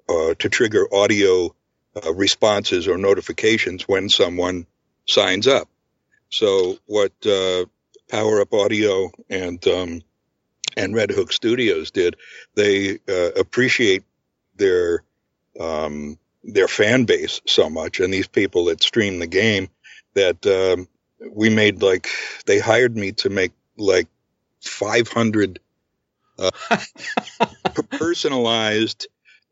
uh, 0.07 0.33
to 0.37 0.49
trigger 0.49 0.85
audio 0.93 1.53
uh, 1.95 2.13
responses 2.13 2.87
or 2.87 2.97
notifications 2.97 3.87
when 3.87 4.09
someone 4.09 4.67
signs 5.07 5.47
up. 5.47 5.67
So 6.29 6.77
what 6.85 7.11
uh, 7.25 7.65
Power 8.09 8.41
Up 8.41 8.53
Audio 8.53 9.11
and 9.29 9.65
um, 9.67 10.01
and 10.77 10.95
Red 10.95 11.11
Hook 11.11 11.31
Studios 11.31 11.91
did, 11.91 12.15
they 12.55 12.99
uh, 13.07 13.31
appreciate 13.37 14.03
their 14.55 15.03
um, 15.59 16.17
their 16.43 16.67
fan 16.67 17.05
base 17.05 17.41
so 17.45 17.69
much 17.69 17.99
and 17.99 18.13
these 18.13 18.27
people 18.27 18.65
that 18.65 18.83
stream 18.83 19.19
the 19.19 19.27
game 19.27 19.69
that 20.13 20.45
um, 20.45 20.87
we 21.31 21.49
made 21.49 21.81
like 21.81 22.09
they 22.45 22.59
hired 22.59 22.95
me 22.95 23.11
to 23.13 23.29
make 23.29 23.51
like 23.77 24.07
500 24.61 25.59
personalized 27.91 29.07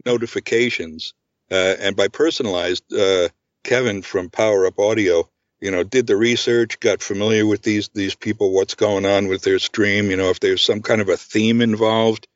notifications. 0.05 1.13
Uh, 1.49 1.75
and 1.79 1.95
by 1.95 2.07
personalized, 2.07 2.83
uh, 2.93 3.27
Kevin 3.63 4.01
from 4.01 4.29
Power 4.29 4.65
Up 4.65 4.79
Audio, 4.79 5.29
you 5.61 5.71
know, 5.71 5.83
did 5.83 6.07
the 6.07 6.17
research, 6.17 6.79
got 6.79 7.01
familiar 7.01 7.45
with 7.45 7.61
these 7.61 7.89
these 7.89 8.15
people, 8.15 8.51
what's 8.51 8.75
going 8.75 9.05
on 9.05 9.27
with 9.27 9.43
their 9.43 9.59
stream. 9.59 10.09
You 10.11 10.17
know, 10.17 10.29
if 10.29 10.39
there's 10.39 10.65
some 10.65 10.81
kind 10.81 11.01
of 11.01 11.09
a 11.09 11.17
theme 11.17 11.61
involved, 11.61 12.27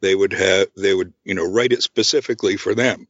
they 0.00 0.14
would 0.14 0.32
have 0.32 0.68
they 0.76 0.94
would 0.94 1.12
you 1.24 1.34
know 1.34 1.44
write 1.50 1.72
it 1.72 1.82
specifically 1.82 2.56
for 2.56 2.74
them. 2.74 3.08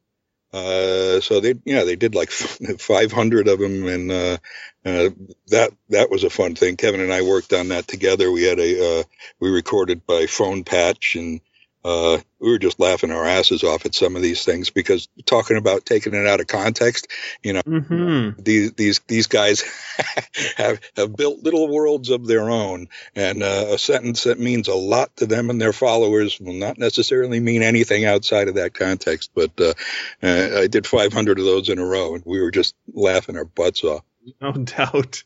Uh, 0.53 1.19
so 1.19 1.39
they 1.39 1.55
yeah 1.65 1.83
they 1.83 1.95
did 1.95 2.15
like 2.15 2.29
500 2.79 3.47
of 3.47 3.59
them, 3.59 3.87
and 3.87 4.11
uh, 4.11 4.37
uh, 4.85 5.09
that 5.47 5.71
that 5.89 6.09
was 6.09 6.23
a 6.23 6.29
fun 6.29 6.55
thing. 6.55 6.77
Kevin 6.77 7.01
and 7.01 7.13
I 7.13 7.21
worked 7.21 7.53
on 7.53 7.69
that 7.69 7.87
together. 7.87 8.31
We 8.31 8.43
had 8.43 8.59
a 8.59 8.99
uh, 8.99 9.03
we 9.39 9.49
recorded 9.49 10.05
by 10.05 10.25
phone 10.27 10.63
patch 10.63 11.15
and 11.15 11.41
uh, 11.83 12.19
we 12.39 12.49
were 12.51 12.59
just 12.59 12.79
laughing 12.79 13.11
our 13.11 13.25
asses 13.25 13.63
off 13.63 13.85
at 13.85 13.95
some 13.95 14.15
of 14.15 14.21
these 14.21 14.45
things 14.45 14.69
because 14.69 15.07
talking 15.25 15.57
about 15.57 15.85
taking 15.85 16.13
it 16.13 16.27
out 16.27 16.39
of 16.41 16.47
context, 16.47 17.07
you 17.43 17.53
know, 17.53 17.61
Mm-hmm. 17.65 18.41
these 18.41 18.73
these 18.73 18.99
these 19.07 19.27
guys 19.27 19.63
have 20.57 20.79
have 20.97 21.15
built 21.15 21.43
little 21.43 21.67
worlds 21.67 22.09
of 22.09 22.27
their 22.27 22.49
own, 22.49 22.87
and 23.15 23.41
uh, 23.43 23.67
a 23.71 23.77
sentence 23.77 24.23
that 24.23 24.39
means 24.39 24.67
a 24.67 24.75
lot 24.75 25.15
to 25.17 25.25
them 25.25 25.49
and 25.49 25.61
their 25.61 25.73
followers 25.73 26.39
will 26.39 26.53
not 26.53 26.77
necessarily 26.77 27.39
mean 27.39 27.61
anything 27.63 28.05
outside 28.05 28.47
of 28.47 28.55
that 28.55 28.73
context. 28.73 29.31
But 29.33 29.51
uh, 29.59 29.73
uh, 30.21 30.59
I 30.61 30.67
did 30.67 30.85
500 30.87 31.39
of 31.39 31.45
those 31.45 31.69
in 31.69 31.79
a 31.79 31.85
row, 31.85 32.15
and 32.15 32.23
we 32.25 32.41
were 32.41 32.51
just 32.51 32.75
laughing 32.93 33.37
our 33.37 33.45
butts 33.45 33.83
off. 33.83 34.03
No 34.41 34.51
doubt. 34.53 35.23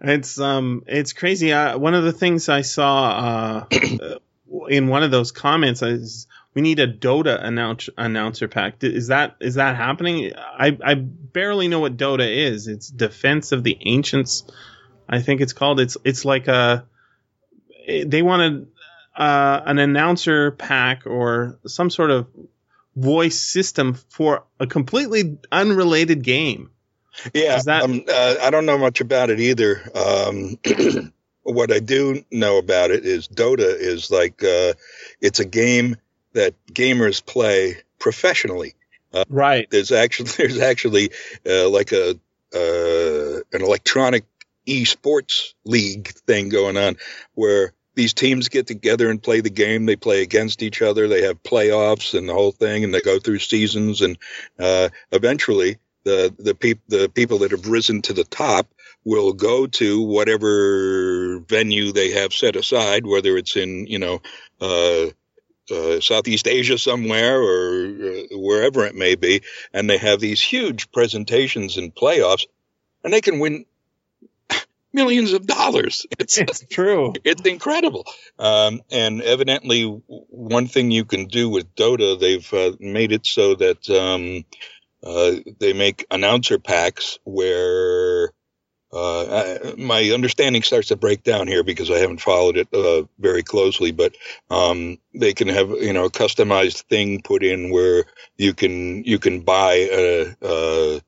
It's 0.00 0.38
um 0.38 0.84
it's 0.86 1.12
crazy. 1.12 1.52
Uh, 1.52 1.78
one 1.78 1.94
of 1.94 2.04
the 2.04 2.12
things 2.12 2.48
I 2.48 2.62
saw 2.62 3.66
uh, 3.66 3.66
in 4.68 4.88
one 4.88 5.02
of 5.02 5.10
those 5.10 5.32
comments 5.32 5.82
is 5.82 6.26
we 6.54 6.62
need 6.62 6.78
a 6.80 6.86
Dota 6.86 7.42
announce, 7.42 7.88
announcer 7.96 8.48
pack. 8.48 8.82
Is 8.84 9.08
that 9.08 9.36
is 9.40 9.54
that 9.56 9.76
happening? 9.76 10.32
I 10.36 10.76
I 10.84 10.94
barely 10.94 11.68
know 11.68 11.80
what 11.80 11.96
Dota 11.96 12.26
is. 12.26 12.68
It's 12.68 12.88
Defense 12.88 13.52
of 13.52 13.64
the 13.64 13.76
Ancients. 13.84 14.44
I 15.08 15.20
think 15.20 15.40
it's 15.40 15.52
called. 15.52 15.80
It's 15.80 15.96
it's 16.04 16.24
like 16.24 16.48
a 16.48 16.86
they 18.06 18.22
wanted 18.22 18.68
uh, 19.16 19.60
an 19.66 19.78
announcer 19.78 20.50
pack 20.52 21.06
or 21.06 21.58
some 21.66 21.90
sort 21.90 22.10
of 22.10 22.26
voice 22.96 23.38
system 23.40 23.94
for 24.08 24.44
a 24.58 24.66
completely 24.66 25.38
unrelated 25.52 26.22
game. 26.22 26.70
Yeah, 27.32 27.56
Is 27.56 27.64
that- 27.64 27.82
um, 27.82 28.04
uh, 28.08 28.36
I 28.42 28.50
don't 28.50 28.66
know 28.66 28.78
much 28.78 29.00
about 29.00 29.30
it 29.30 29.40
either. 29.40 29.82
Um, 29.94 30.58
what 31.44 31.72
I 31.72 31.78
do 31.78 32.24
know 32.30 32.58
about 32.58 32.90
it 32.90 33.04
is 33.04 33.28
Dota 33.28 33.78
is 33.78 34.10
like 34.10 34.42
uh, 34.42 34.74
it's 35.20 35.40
a 35.40 35.44
game 35.44 35.96
that 36.32 36.54
gamers 36.66 37.24
play 37.24 37.76
professionally. 37.98 38.74
Uh, 39.12 39.24
Right. 39.28 39.68
There's 39.70 39.92
actually 39.92 40.30
there's 40.36 40.58
actually 40.58 41.10
uh, 41.46 41.68
like 41.68 41.92
a 41.92 42.18
uh, 42.54 43.40
an 43.52 43.62
electronic 43.62 44.24
esports 44.66 45.54
league 45.64 46.08
thing 46.08 46.48
going 46.48 46.76
on 46.76 46.96
where 47.34 47.72
these 47.94 48.14
teams 48.14 48.48
get 48.48 48.66
together 48.66 49.10
and 49.10 49.22
play 49.22 49.40
the 49.40 49.50
game. 49.50 49.86
They 49.86 49.96
play 49.96 50.22
against 50.22 50.62
each 50.62 50.82
other. 50.82 51.06
They 51.06 51.22
have 51.22 51.42
playoffs 51.42 52.16
and 52.16 52.28
the 52.28 52.34
whole 52.34 52.52
thing, 52.52 52.82
and 52.82 52.92
they 52.92 53.00
go 53.00 53.18
through 53.18 53.38
seasons. 53.38 54.00
And 54.00 54.18
uh, 54.58 54.88
eventually, 55.12 55.78
the 56.04 56.34
the 56.38 56.54
peop- 56.54 56.88
the 56.88 57.08
people 57.08 57.38
that 57.38 57.52
have 57.52 57.68
risen 57.68 58.02
to 58.02 58.12
the 58.12 58.24
top 58.24 58.66
will 59.04 59.32
go 59.32 59.66
to 59.66 60.02
whatever 60.02 60.48
venue 61.40 61.92
they 61.92 62.12
have 62.12 62.34
set 62.34 62.56
aside, 62.56 63.06
whether 63.06 63.36
it's 63.36 63.56
in 63.56 63.86
you 63.86 63.98
know 64.00 64.22
uh, 64.60 65.06
uh, 65.74 66.00
Southeast 66.00 66.48
Asia 66.48 66.78
somewhere 66.78 67.40
or 67.42 67.86
uh, 67.86 68.22
wherever 68.38 68.86
it 68.86 68.94
may 68.96 69.16
be, 69.16 69.42
and 69.72 69.90
they 69.90 69.98
have 69.98 70.20
these 70.20 70.42
huge 70.42 70.92
presentations 70.92 71.78
and 71.78 71.94
playoffs, 71.94 72.46
and 73.04 73.12
they 73.12 73.20
can 73.22 73.40
win 73.40 73.66
millions 74.92 75.32
of 75.32 75.46
dollars. 75.46 76.06
It's 76.20 76.38
It's 76.38 76.64
true. 76.70 77.14
it's 77.24 77.42
incredible. 77.42 78.06
Um, 78.38 78.82
and 78.90 79.22
evidently, 79.22 79.84
one 79.84 80.68
thing 80.68 80.90
you 80.90 81.04
can 81.04 81.26
do 81.26 81.50
with 81.50 81.74
Dota, 81.76 82.18
they've 82.20 82.54
uh, 82.54 82.76
made 82.80 83.12
it 83.12 83.26
so 83.26 83.54
that 83.56 83.90
um, 83.90 84.44
uh, 85.04 85.40
they 85.60 85.72
make 85.74 86.06
announcer 86.10 86.58
packs 86.58 87.18
where. 87.24 88.13
Uh, 88.94 89.58
I, 89.66 89.74
my 89.76 90.10
understanding 90.10 90.62
starts 90.62 90.88
to 90.88 90.96
break 90.96 91.24
down 91.24 91.48
here 91.48 91.64
because 91.64 91.90
I 91.90 91.98
haven't 91.98 92.20
followed 92.20 92.56
it 92.56 92.68
uh, 92.72 93.04
very 93.18 93.42
closely, 93.42 93.90
but 93.90 94.14
um, 94.50 94.98
they 95.14 95.34
can 95.34 95.48
have 95.48 95.70
you 95.70 95.92
know 95.92 96.04
a 96.06 96.10
customized 96.10 96.82
thing 96.82 97.22
put 97.22 97.42
in 97.42 97.70
where 97.70 98.04
you 98.38 98.54
can 98.54 99.02
you 99.04 99.18
can 99.18 99.40
buy 99.40 99.88
a, 99.90 100.36
a, 100.42 101.00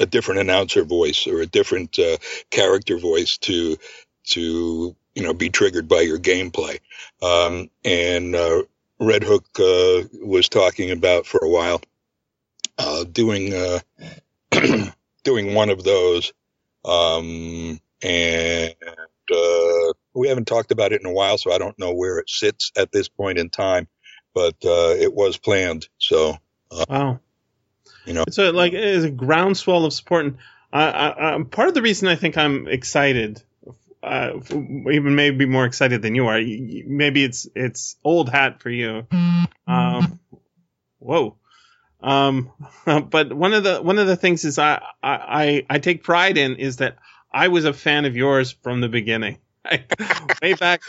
a 0.00 0.06
different 0.06 0.40
announcer 0.40 0.84
voice 0.84 1.26
or 1.28 1.40
a 1.40 1.46
different 1.46 1.98
uh, 1.98 2.16
character 2.50 2.98
voice 2.98 3.38
to 3.38 3.76
to 4.24 4.96
you 5.14 5.22
know 5.22 5.32
be 5.32 5.50
triggered 5.50 5.88
by 5.88 6.00
your 6.00 6.18
gameplay. 6.18 6.80
Um, 7.22 7.70
and 7.84 8.34
uh, 8.34 8.62
Red 8.98 9.22
Hook 9.22 9.44
uh, 9.60 10.08
was 10.26 10.48
talking 10.48 10.90
about 10.90 11.26
for 11.26 11.38
a 11.44 11.48
while 11.48 11.80
uh, 12.78 13.04
doing 13.04 13.54
uh, 13.54 13.80
doing 15.24 15.54
one 15.54 15.70
of 15.70 15.84
those, 15.84 16.32
um, 16.86 17.80
and 18.02 18.74
uh, 19.34 19.92
we 20.14 20.28
haven't 20.28 20.46
talked 20.46 20.72
about 20.72 20.92
it 20.92 21.00
in 21.00 21.06
a 21.06 21.12
while, 21.12 21.38
so 21.38 21.52
I 21.52 21.58
don't 21.58 21.78
know 21.78 21.92
where 21.92 22.18
it 22.18 22.30
sits 22.30 22.72
at 22.76 22.92
this 22.92 23.08
point 23.08 23.38
in 23.38 23.50
time. 23.50 23.88
But 24.34 24.56
uh, 24.64 24.94
it 24.98 25.14
was 25.14 25.38
planned, 25.38 25.88
so 25.98 26.36
Wow. 26.88 27.20
You 28.04 28.12
know. 28.12 28.24
it's 28.26 28.38
a, 28.38 28.52
like 28.52 28.72
it 28.72 28.84
is 28.84 29.04
a 29.04 29.10
groundswell 29.10 29.84
of 29.84 29.92
support, 29.92 30.26
and 30.26 30.38
I, 30.72 31.34
I, 31.34 31.42
part 31.42 31.68
of 31.68 31.74
the 31.74 31.82
reason 31.82 32.08
I 32.08 32.16
think 32.16 32.36
I'm 32.36 32.68
excited, 32.68 33.42
uh, 34.02 34.32
even 34.50 35.14
maybe 35.16 35.46
more 35.46 35.64
excited 35.64 36.02
than 36.02 36.14
you 36.14 36.26
are. 36.28 36.40
Maybe 36.40 37.24
it's 37.24 37.48
it's 37.56 37.96
old 38.04 38.28
hat 38.28 38.60
for 38.60 38.70
you. 38.70 39.06
Um, 39.66 40.20
whoa. 40.98 41.36
Um, 42.00 42.52
but 42.84 43.32
one 43.32 43.54
of 43.54 43.64
the 43.64 43.80
one 43.82 43.98
of 43.98 44.06
the 44.06 44.16
things 44.16 44.44
is 44.44 44.58
I, 44.58 44.82
I 45.02 45.64
I 45.68 45.78
take 45.78 46.02
pride 46.02 46.38
in 46.38 46.56
is 46.56 46.78
that 46.78 46.96
I 47.32 47.48
was 47.48 47.64
a 47.64 47.72
fan 47.72 48.04
of 48.04 48.16
yours 48.16 48.52
from 48.62 48.80
the 48.80 48.88
beginning. 48.88 49.38
way 50.42 50.54
back, 50.54 50.82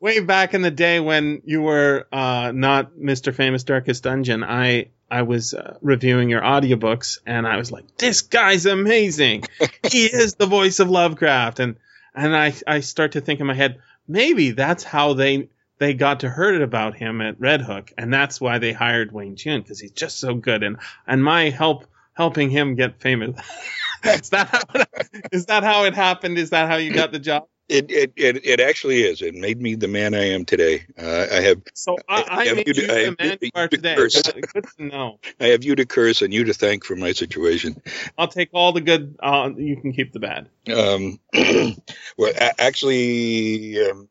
way 0.00 0.20
back 0.20 0.54
in 0.54 0.62
the 0.62 0.70
day 0.70 0.98
when 0.98 1.42
you 1.44 1.62
were 1.62 2.06
uh, 2.12 2.52
not 2.54 2.96
Mr. 2.96 3.32
Famous 3.32 3.62
Darkest 3.62 4.02
Dungeon, 4.02 4.42
I 4.42 4.88
I 5.10 5.22
was 5.22 5.54
uh, 5.54 5.76
reviewing 5.80 6.30
your 6.30 6.40
audiobooks 6.40 7.18
and 7.26 7.46
I 7.46 7.56
was 7.56 7.70
like, 7.70 7.96
this 7.96 8.22
guy's 8.22 8.66
amazing. 8.66 9.44
he 9.88 10.04
is 10.12 10.34
the 10.34 10.46
voice 10.46 10.80
of 10.80 10.90
Lovecraft, 10.90 11.60
and 11.60 11.76
and 12.14 12.36
I 12.36 12.54
I 12.66 12.80
start 12.80 13.12
to 13.12 13.20
think 13.20 13.40
in 13.40 13.46
my 13.46 13.54
head, 13.54 13.80
maybe 14.08 14.50
that's 14.50 14.82
how 14.84 15.14
they 15.14 15.48
they 15.78 15.94
got 15.94 16.20
to 16.20 16.28
heard 16.28 16.54
it 16.54 16.62
about 16.62 16.96
him 16.96 17.20
at 17.20 17.40
Red 17.40 17.60
Hook, 17.62 17.92
and 17.98 18.12
that's 18.12 18.40
why 18.40 18.58
they 18.58 18.72
hired 18.72 19.12
Wayne 19.12 19.36
June 19.36 19.60
because 19.62 19.80
he's 19.80 19.92
just 19.92 20.18
so 20.18 20.34
good, 20.34 20.62
and 20.62 20.78
and 21.06 21.22
my 21.22 21.50
help 21.50 21.86
helping 22.14 22.50
him 22.50 22.74
get 22.76 23.00
famous. 23.00 23.38
is 24.04 24.30
that 24.30 24.48
how, 24.48 24.84
is 25.32 25.46
that 25.46 25.64
how 25.64 25.84
it 25.84 25.94
happened? 25.94 26.38
Is 26.38 26.50
that 26.50 26.68
how 26.68 26.76
you 26.76 26.92
got 26.92 27.12
the 27.12 27.18
job? 27.18 27.46
It, 27.66 27.90
it 27.90 28.12
it 28.16 28.44
it 28.44 28.60
actually 28.60 29.02
is. 29.02 29.22
It 29.22 29.34
made 29.34 29.58
me 29.58 29.74
the 29.74 29.88
man 29.88 30.12
I 30.14 30.28
am 30.32 30.44
today. 30.44 30.84
Uh, 30.98 31.26
I 31.32 31.40
have 31.40 31.62
So 31.72 31.96
I, 32.08 32.24
I, 32.28 32.44
have 32.44 32.56
made 32.58 32.66
you 32.68 32.74
you, 32.74 32.86
to- 32.86 32.92
I 32.94 33.04
the 33.04 33.16
man 33.18 33.38
you 33.40 33.46
you 33.46 33.50
to 33.52 33.60
are 33.60 33.68
today. 33.68 33.94
curse. 33.94 34.22
Good 34.22 34.66
to 34.76 34.84
know. 34.84 35.18
I 35.40 35.46
have 35.46 35.64
you 35.64 35.74
to 35.76 35.86
curse 35.86 36.20
and 36.20 36.32
you 36.34 36.44
to 36.44 36.52
thank 36.52 36.84
for 36.84 36.94
my 36.94 37.12
situation. 37.12 37.80
I'll 38.18 38.28
take 38.28 38.50
all 38.52 38.72
the 38.72 38.82
good. 38.82 39.16
Uh, 39.18 39.48
you 39.56 39.76
can 39.80 39.94
keep 39.94 40.12
the 40.12 40.20
bad. 40.20 40.50
Um, 40.70 41.18
well, 42.18 42.32
a- 42.36 42.60
actually, 42.60 43.80
um, 43.88 44.10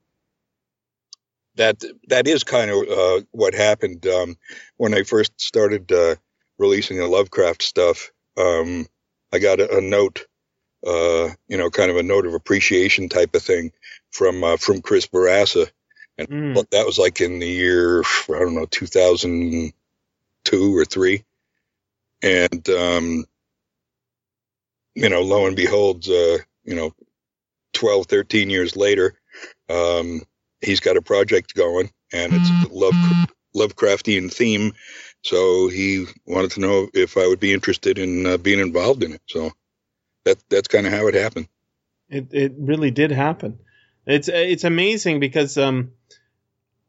that 1.55 1.83
that 2.09 2.27
is 2.27 2.43
kind 2.43 2.71
of 2.71 2.77
uh, 2.89 3.21
what 3.31 3.53
happened 3.53 4.05
um, 4.07 4.37
when 4.77 4.93
I 4.93 5.03
first 5.03 5.39
started 5.41 5.91
uh, 5.91 6.15
releasing 6.57 6.97
the 6.97 7.07
Lovecraft 7.07 7.63
stuff. 7.63 8.11
Um, 8.37 8.87
I 9.33 9.39
got 9.39 9.59
a, 9.59 9.77
a 9.77 9.81
note, 9.81 10.25
uh, 10.85 11.29
you 11.47 11.57
know, 11.57 11.69
kind 11.69 11.91
of 11.91 11.97
a 11.97 12.03
note 12.03 12.27
of 12.27 12.33
appreciation 12.35 13.09
type 13.09 13.35
of 13.35 13.43
thing 13.43 13.71
from 14.11 14.43
uh, 14.43 14.57
from 14.57 14.81
Chris 14.81 15.07
Bourassa, 15.07 15.69
Mm. 16.29 16.65
that 16.71 16.85
was 16.85 16.99
like 16.99 17.21
in 17.21 17.39
the 17.39 17.47
year 17.47 18.01
I 18.01 18.39
don't 18.39 18.55
know 18.55 18.65
2002 18.67 19.73
or 20.77 20.85
three, 20.85 21.23
and 22.23 22.69
um, 22.69 23.25
you 24.95 25.09
know, 25.09 25.21
lo 25.21 25.47
and 25.47 25.55
behold, 25.55 26.07
uh, 26.07 26.37
you 26.63 26.75
know, 26.75 26.93
12, 27.73 28.07
13 28.07 28.49
years 28.49 28.75
later, 28.75 29.15
um, 29.69 30.21
he's 30.63 30.79
got 30.79 30.97
a 30.97 31.01
project 31.01 31.55
going, 31.55 31.91
and 32.11 32.33
it's 32.33 32.49
a 32.49 32.73
Love 32.73 32.95
Lovecraftian 33.55 34.33
theme. 34.33 34.73
So 35.21 35.67
he 35.69 36.05
wanted 36.25 36.51
to 36.51 36.59
know 36.61 36.89
if 36.93 37.17
I 37.17 37.27
would 37.27 37.39
be 37.39 37.53
interested 37.53 37.97
in 37.99 38.25
uh, 38.25 38.37
being 38.37 38.59
involved 38.59 39.03
in 39.03 39.13
it. 39.13 39.21
So 39.27 39.51
that 40.25 40.37
that's 40.49 40.67
kind 40.67 40.87
of 40.87 40.93
how 40.93 41.07
it 41.07 41.15
happened. 41.15 41.47
It 42.09 42.27
it 42.31 42.53
really 42.57 42.91
did 42.91 43.11
happen. 43.11 43.59
It's 44.05 44.27
it's 44.27 44.63
amazing 44.63 45.19
because 45.19 45.57
um 45.57 45.91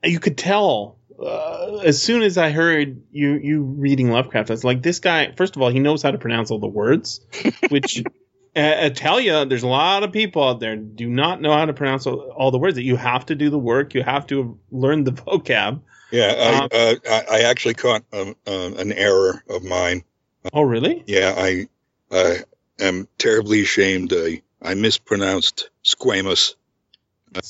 you 0.02 0.20
could 0.20 0.36
tell 0.36 0.98
uh, 1.18 1.78
as 1.84 2.02
soon 2.02 2.22
as 2.22 2.38
I 2.38 2.50
heard 2.50 3.02
you 3.12 3.34
you 3.34 3.62
reading 3.62 4.10
Lovecraft, 4.10 4.50
I 4.50 4.54
was 4.54 4.64
like, 4.64 4.82
this 4.82 4.98
guy. 4.98 5.32
First 5.36 5.56
of 5.56 5.62
all, 5.62 5.70
he 5.70 5.78
knows 5.80 6.02
how 6.02 6.10
to 6.10 6.18
pronounce 6.18 6.50
all 6.50 6.58
the 6.58 6.66
words, 6.66 7.20
which. 7.68 8.02
Uh, 8.56 8.76
I 8.82 8.88
tell 8.90 9.20
you, 9.20 9.44
there's 9.44 9.64
a 9.64 9.68
lot 9.68 10.04
of 10.04 10.12
people 10.12 10.42
out 10.44 10.60
there 10.60 10.76
do 10.76 11.08
not 11.08 11.40
know 11.40 11.52
how 11.52 11.64
to 11.64 11.72
pronounce 11.72 12.06
all, 12.06 12.20
all 12.30 12.50
the 12.50 12.58
words. 12.58 12.76
That 12.76 12.84
you 12.84 12.96
have 12.96 13.26
to 13.26 13.34
do 13.34 13.50
the 13.50 13.58
work. 13.58 13.94
You 13.94 14.02
have 14.02 14.26
to 14.28 14.58
learn 14.70 15.04
the 15.04 15.12
vocab. 15.12 15.80
Yeah, 16.12 16.34
I, 16.36 16.58
Um, 16.58 16.68
uh, 16.72 16.94
I, 17.10 17.38
I 17.38 17.40
actually 17.42 17.74
caught 17.74 18.04
um, 18.12 18.36
um, 18.46 18.76
an 18.76 18.92
error 18.92 19.42
of 19.48 19.64
mine. 19.64 20.04
Oh, 20.52 20.62
really? 20.62 21.02
Yeah, 21.06 21.34
I 21.36 21.68
I 22.12 22.44
am 22.78 23.08
terribly 23.18 23.62
ashamed. 23.62 24.12
I, 24.14 24.42
I 24.62 24.74
mispronounced 24.74 25.70
squamous. 25.82 26.54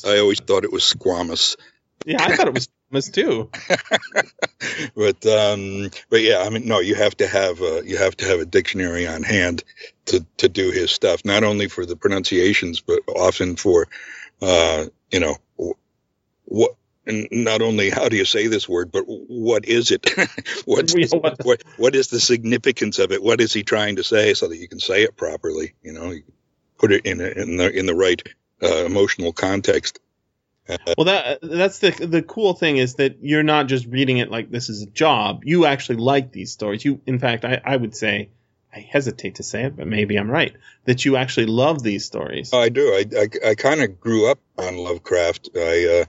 I 0.06 0.18
always 0.18 0.40
thought 0.40 0.64
it 0.64 0.72
was 0.72 0.84
squamous. 0.84 1.56
Yeah, 2.06 2.22
I 2.22 2.36
thought 2.36 2.48
it 2.48 2.54
was 2.54 2.68
Thomas 2.94 3.10
too. 3.10 3.50
but 4.96 5.26
um, 5.26 5.90
but 6.10 6.22
yeah, 6.22 6.44
I 6.46 6.50
mean, 6.50 6.66
no, 6.66 6.80
you 6.80 6.94
have 6.94 7.16
to 7.18 7.26
have 7.26 7.60
a, 7.60 7.82
you 7.84 7.96
have 7.98 8.16
to 8.18 8.26
have 8.26 8.40
a 8.40 8.46
dictionary 8.46 9.06
on 9.06 9.22
hand 9.22 9.64
to 10.06 10.24
to 10.38 10.48
do 10.48 10.70
his 10.70 10.90
stuff. 10.92 11.24
Not 11.24 11.44
only 11.44 11.68
for 11.68 11.86
the 11.86 11.96
pronunciations, 11.96 12.80
but 12.80 13.00
often 13.08 13.56
for 13.56 13.88
uh, 14.42 14.86
you 15.10 15.20
know 15.20 15.36
what. 16.44 16.76
And 17.06 17.28
not 17.32 17.62
only 17.62 17.90
how 17.90 18.08
do 18.08 18.16
you 18.16 18.24
say 18.24 18.46
this 18.46 18.68
word, 18.68 18.92
but 18.92 19.04
what 19.06 19.66
is 19.66 19.90
it? 19.90 20.06
What's, 20.66 20.94
Yeah, 20.98 21.06
what 21.12 21.38
the- 21.38 21.44
what 21.46 21.62
what 21.76 21.96
is 21.96 22.08
the 22.08 22.20
significance 22.20 22.98
of 22.98 23.12
it? 23.12 23.22
What 23.22 23.40
is 23.42 23.52
he 23.52 23.62
trying 23.62 23.96
to 23.96 24.04
say, 24.04 24.34
so 24.34 24.48
that 24.48 24.56
you 24.58 24.68
can 24.68 24.80
say 24.80 25.02
it 25.04 25.16
properly? 25.16 25.74
You 25.82 25.92
know, 25.92 26.12
you 26.12 26.22
put 26.78 26.92
it 26.92 27.06
in 27.06 27.20
a, 27.20 27.26
in 27.28 27.56
the 27.58 27.70
in 27.78 27.86
the 27.86 27.94
right 27.94 28.22
uh, 28.62 28.86
emotional 28.86 29.32
context. 29.34 30.00
Well, 30.96 31.04
that 31.06 31.40
that's 31.42 31.78
the 31.80 31.90
the 31.90 32.22
cool 32.22 32.54
thing 32.54 32.78
is 32.78 32.94
that 32.94 33.18
you're 33.20 33.42
not 33.42 33.66
just 33.66 33.86
reading 33.86 34.18
it 34.18 34.30
like 34.30 34.50
this 34.50 34.68
is 34.70 34.82
a 34.82 34.86
job. 34.86 35.42
You 35.44 35.66
actually 35.66 35.96
like 35.96 36.32
these 36.32 36.52
stories. 36.52 36.84
You, 36.84 37.00
in 37.06 37.18
fact, 37.18 37.44
I, 37.44 37.60
I 37.64 37.76
would 37.76 37.94
say, 37.94 38.30
I 38.74 38.80
hesitate 38.80 39.36
to 39.36 39.42
say 39.42 39.64
it, 39.64 39.76
but 39.76 39.86
maybe 39.86 40.16
I'm 40.16 40.30
right 40.30 40.54
that 40.84 41.04
you 41.04 41.16
actually 41.16 41.46
love 41.46 41.82
these 41.82 42.04
stories. 42.04 42.50
Oh, 42.52 42.60
I 42.60 42.68
do. 42.68 42.82
I, 42.88 43.04
I, 43.16 43.50
I 43.50 43.54
kind 43.54 43.82
of 43.82 44.00
grew 44.00 44.30
up 44.30 44.38
on 44.58 44.76
Lovecraft. 44.76 45.50
I 45.54 46.06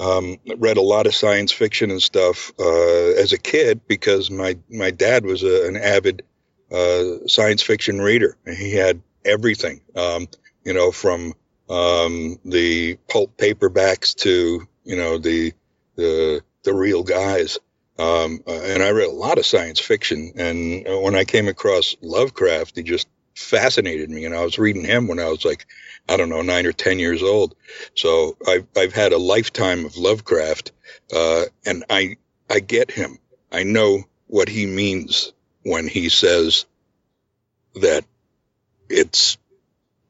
uh, 0.00 0.18
um, 0.18 0.36
read 0.56 0.76
a 0.76 0.82
lot 0.82 1.06
of 1.06 1.14
science 1.14 1.52
fiction 1.52 1.90
and 1.90 2.02
stuff 2.02 2.52
uh, 2.58 3.12
as 3.20 3.32
a 3.32 3.38
kid 3.38 3.80
because 3.86 4.30
my, 4.30 4.56
my 4.70 4.90
dad 4.90 5.24
was 5.24 5.42
a, 5.42 5.66
an 5.66 5.76
avid 5.76 6.22
uh, 6.70 7.26
science 7.26 7.62
fiction 7.62 8.00
reader. 8.00 8.36
He 8.46 8.74
had 8.74 9.00
everything, 9.24 9.80
um, 9.96 10.28
you 10.64 10.74
know, 10.74 10.92
from 10.92 11.34
um, 11.68 12.38
the 12.44 12.96
pulp 13.08 13.36
paperbacks 13.36 14.14
to 14.16 14.66
you 14.84 14.96
know 14.96 15.18
the 15.18 15.52
the 15.96 16.42
the 16.62 16.74
real 16.74 17.02
guys. 17.02 17.58
Um, 17.98 18.42
uh, 18.46 18.52
and 18.52 18.82
I 18.82 18.90
read 18.90 19.08
a 19.08 19.12
lot 19.12 19.38
of 19.38 19.46
science 19.46 19.80
fiction. 19.80 20.32
And 20.36 20.84
when 21.02 21.16
I 21.16 21.24
came 21.24 21.48
across 21.48 21.96
Lovecraft, 22.00 22.76
he 22.76 22.84
just 22.84 23.08
fascinated 23.34 24.08
me. 24.08 24.24
And 24.24 24.34
I 24.34 24.44
was 24.44 24.58
reading 24.58 24.84
him 24.84 25.08
when 25.08 25.18
I 25.18 25.28
was 25.28 25.44
like, 25.44 25.66
I 26.08 26.16
don't 26.16 26.28
know, 26.28 26.42
nine 26.42 26.66
or 26.66 26.72
10 26.72 27.00
years 27.00 27.22
old. 27.22 27.56
So 27.96 28.36
I've, 28.46 28.66
I've 28.76 28.94
had 28.94 29.12
a 29.12 29.18
lifetime 29.18 29.84
of 29.84 29.96
Lovecraft. 29.96 30.70
Uh, 31.12 31.44
and 31.66 31.84
I, 31.90 32.18
I 32.48 32.60
get 32.60 32.92
him. 32.92 33.18
I 33.50 33.64
know 33.64 34.04
what 34.28 34.48
he 34.48 34.66
means 34.66 35.32
when 35.62 35.88
he 35.88 36.08
says 36.08 36.66
that 37.74 38.04
it's 38.88 39.38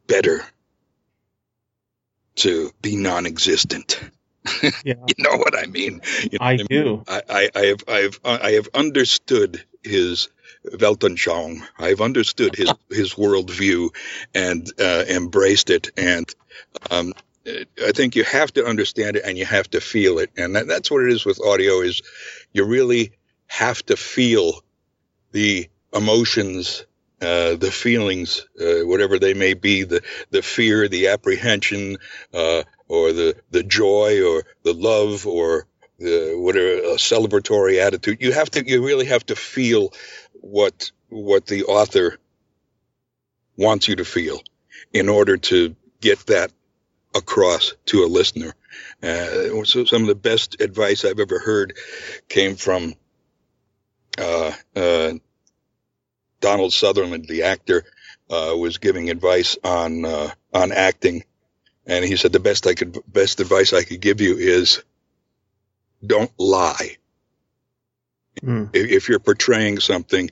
better 0.07 0.45
to 2.39 2.73
be 2.83 2.97
non-existent. 2.97 4.01
Yeah, 4.85 4.95
You 5.07 5.15
know 5.19 5.37
what 5.37 5.59
I 5.59 5.67
mean? 5.67 6.01
You 6.31 6.39
know 6.41 6.47
I 6.47 6.57
what 6.57 6.69
do. 6.69 7.05
I, 7.07 7.23
I, 7.29 7.51
I 7.55 7.67
have 7.67 7.85
I've 7.89 8.21
I 8.25 8.51
have 8.53 8.69
understood 8.75 9.63
his 9.83 10.29
Weltanschauung. 10.67 11.63
I've 11.79 12.01
understood 12.01 12.55
his 12.57 12.73
his 12.91 13.15
worldview 13.15 13.91
and 14.35 14.67
uh, 14.81 15.05
embraced 15.09 15.71
it. 15.71 15.91
And 15.97 16.27
um, 16.91 17.13
I 17.47 17.93
think 17.93 18.17
you 18.17 18.25
have 18.25 18.53
to 18.55 18.65
understand 18.67 19.17
it 19.17 19.25
and 19.25 19.37
you 19.39 19.45
have 19.45 19.71
to 19.71 19.81
feel 19.81 20.19
it. 20.19 20.31
And 20.37 20.57
that, 20.57 20.67
that's 20.67 20.91
what 20.91 21.05
it 21.05 21.13
is 21.13 21.25
with 21.27 21.41
audio. 21.41 21.81
Is 21.81 22.03
you 22.53 22.65
really 22.65 23.13
have 23.49 23.85
to 23.87 23.97
feel 23.97 24.63
the 25.33 25.69
emotions. 25.95 26.85
Uh, 27.21 27.57
the 27.57 27.71
feelings, 27.73 28.47
uh, 28.61 28.87
whatever 28.87 29.19
they 29.19 29.35
may 29.35 29.55
be, 29.55 29.83
the, 29.83 30.03
the 30.31 30.41
fear, 30.41 30.87
the 30.87 31.09
apprehension, 31.09 31.97
uh, 32.33 32.63
or 32.87 33.13
the, 33.13 33.35
the 33.51 33.65
joy 33.65 34.25
or 34.25 34.45
the 34.63 34.73
love 34.73 35.27
or 35.27 35.67
the 35.99 36.35
whatever 36.37 36.93
a 36.93 36.97
celebratory 36.97 37.85
attitude. 37.85 38.19
You 38.21 38.33
have 38.33 38.51
to 38.53 38.67
you 38.67 38.85
really 38.85 39.07
have 39.07 39.27
to 39.27 39.37
feel 39.37 39.93
what 40.33 40.91
what 41.09 41.47
the 41.47 41.65
author 41.65 42.19
wants 43.57 43.89
you 43.89 43.97
to 43.97 44.05
feel 44.05 44.41
in 44.93 45.09
order 45.09 45.37
to 45.37 45.75
get 46.01 46.25
that 46.27 46.53
across 47.15 47.75
to 47.87 48.05
a 48.05 48.07
listener. 48.07 48.55
Uh, 49.03 49.65
so 49.65 49.85
some 49.85 50.03
of 50.03 50.09
the 50.09 50.15
best 50.15 50.61
advice 50.61 51.05
I've 51.05 51.19
ever 51.19 51.39
heard 51.41 51.77
came 52.29 52.55
from 52.57 52.95
uh, 54.19 54.53
uh, 54.77 55.13
Donald 56.41 56.73
Sutherland, 56.73 57.27
the 57.27 57.45
actor, 57.45 57.85
uh, 58.31 58.55
was 58.57 58.79
giving 58.79 59.11
advice 59.11 59.57
on 59.65 60.05
uh, 60.05 60.31
on 60.53 60.73
acting, 60.73 61.25
and 61.87 62.05
he 62.05 62.17
said 62.17 62.33
the 62.33 62.41
best 62.41 62.67
I 62.67 62.75
could 62.75 62.99
best 63.07 63.41
advice 63.41 63.73
I 63.73 63.83
could 63.83 64.01
give 64.01 64.21
you 64.21 64.37
is 64.37 64.83
don't 66.05 66.31
lie. 66.39 66.97
Mm. 68.43 68.71
If, 68.73 68.91
if 68.91 69.09
you're 69.09 69.19
portraying 69.19 69.81
something, 69.81 70.31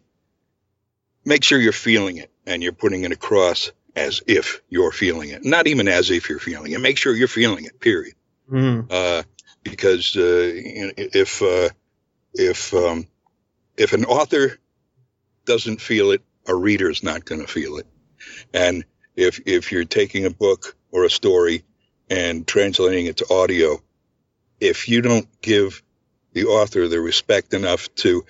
make 1.25 1.43
sure 1.43 1.59
you're 1.59 1.73
feeling 1.73 2.19
it 2.19 2.31
and 2.47 2.63
you're 2.63 2.73
putting 2.73 3.03
it 3.05 3.13
across 3.13 3.73
as 3.97 4.23
if 4.27 4.61
you're 4.69 4.93
feeling 4.93 5.31
it, 5.31 5.45
not 5.45 5.67
even 5.67 5.89
as 5.89 6.11
if 6.11 6.29
you're 6.29 6.39
feeling 6.39 6.73
it. 6.73 6.81
Make 6.81 6.99
sure 6.99 7.15
you're 7.15 7.29
feeling 7.29 7.65
it. 7.65 7.81
Period. 7.81 8.15
Mm. 8.51 8.87
Uh, 8.91 9.23
because 9.65 10.17
uh, 10.17 10.53
if 10.97 11.43
uh, 11.43 11.71
if 12.35 12.73
um, 12.75 13.07
if 13.77 13.93
an 13.93 14.05
author 14.05 14.59
doesn't 15.47 15.81
feel 15.81 16.11
it, 16.11 16.23
a 16.47 16.55
reader's 16.55 17.03
not 17.03 17.25
going 17.25 17.41
to 17.41 17.47
feel 17.47 17.79
it. 17.79 17.87
And 18.53 18.85
if 19.17 19.41
if 19.47 19.73
you're 19.73 19.85
taking 19.85 20.27
a 20.27 20.31
book 20.31 20.77
or 20.93 21.05
a 21.05 21.11
story 21.11 21.65
and 22.11 22.47
translating 22.47 23.07
it 23.07 23.19
to 23.19 23.33
audio, 23.33 23.83
if 24.61 24.89
you 24.89 25.03
don't 25.03 25.29
give 25.41 25.83
the 26.33 26.47
author 26.47 26.89
the 26.89 27.01
respect 27.01 27.55
enough 27.55 27.95
to 27.97 28.25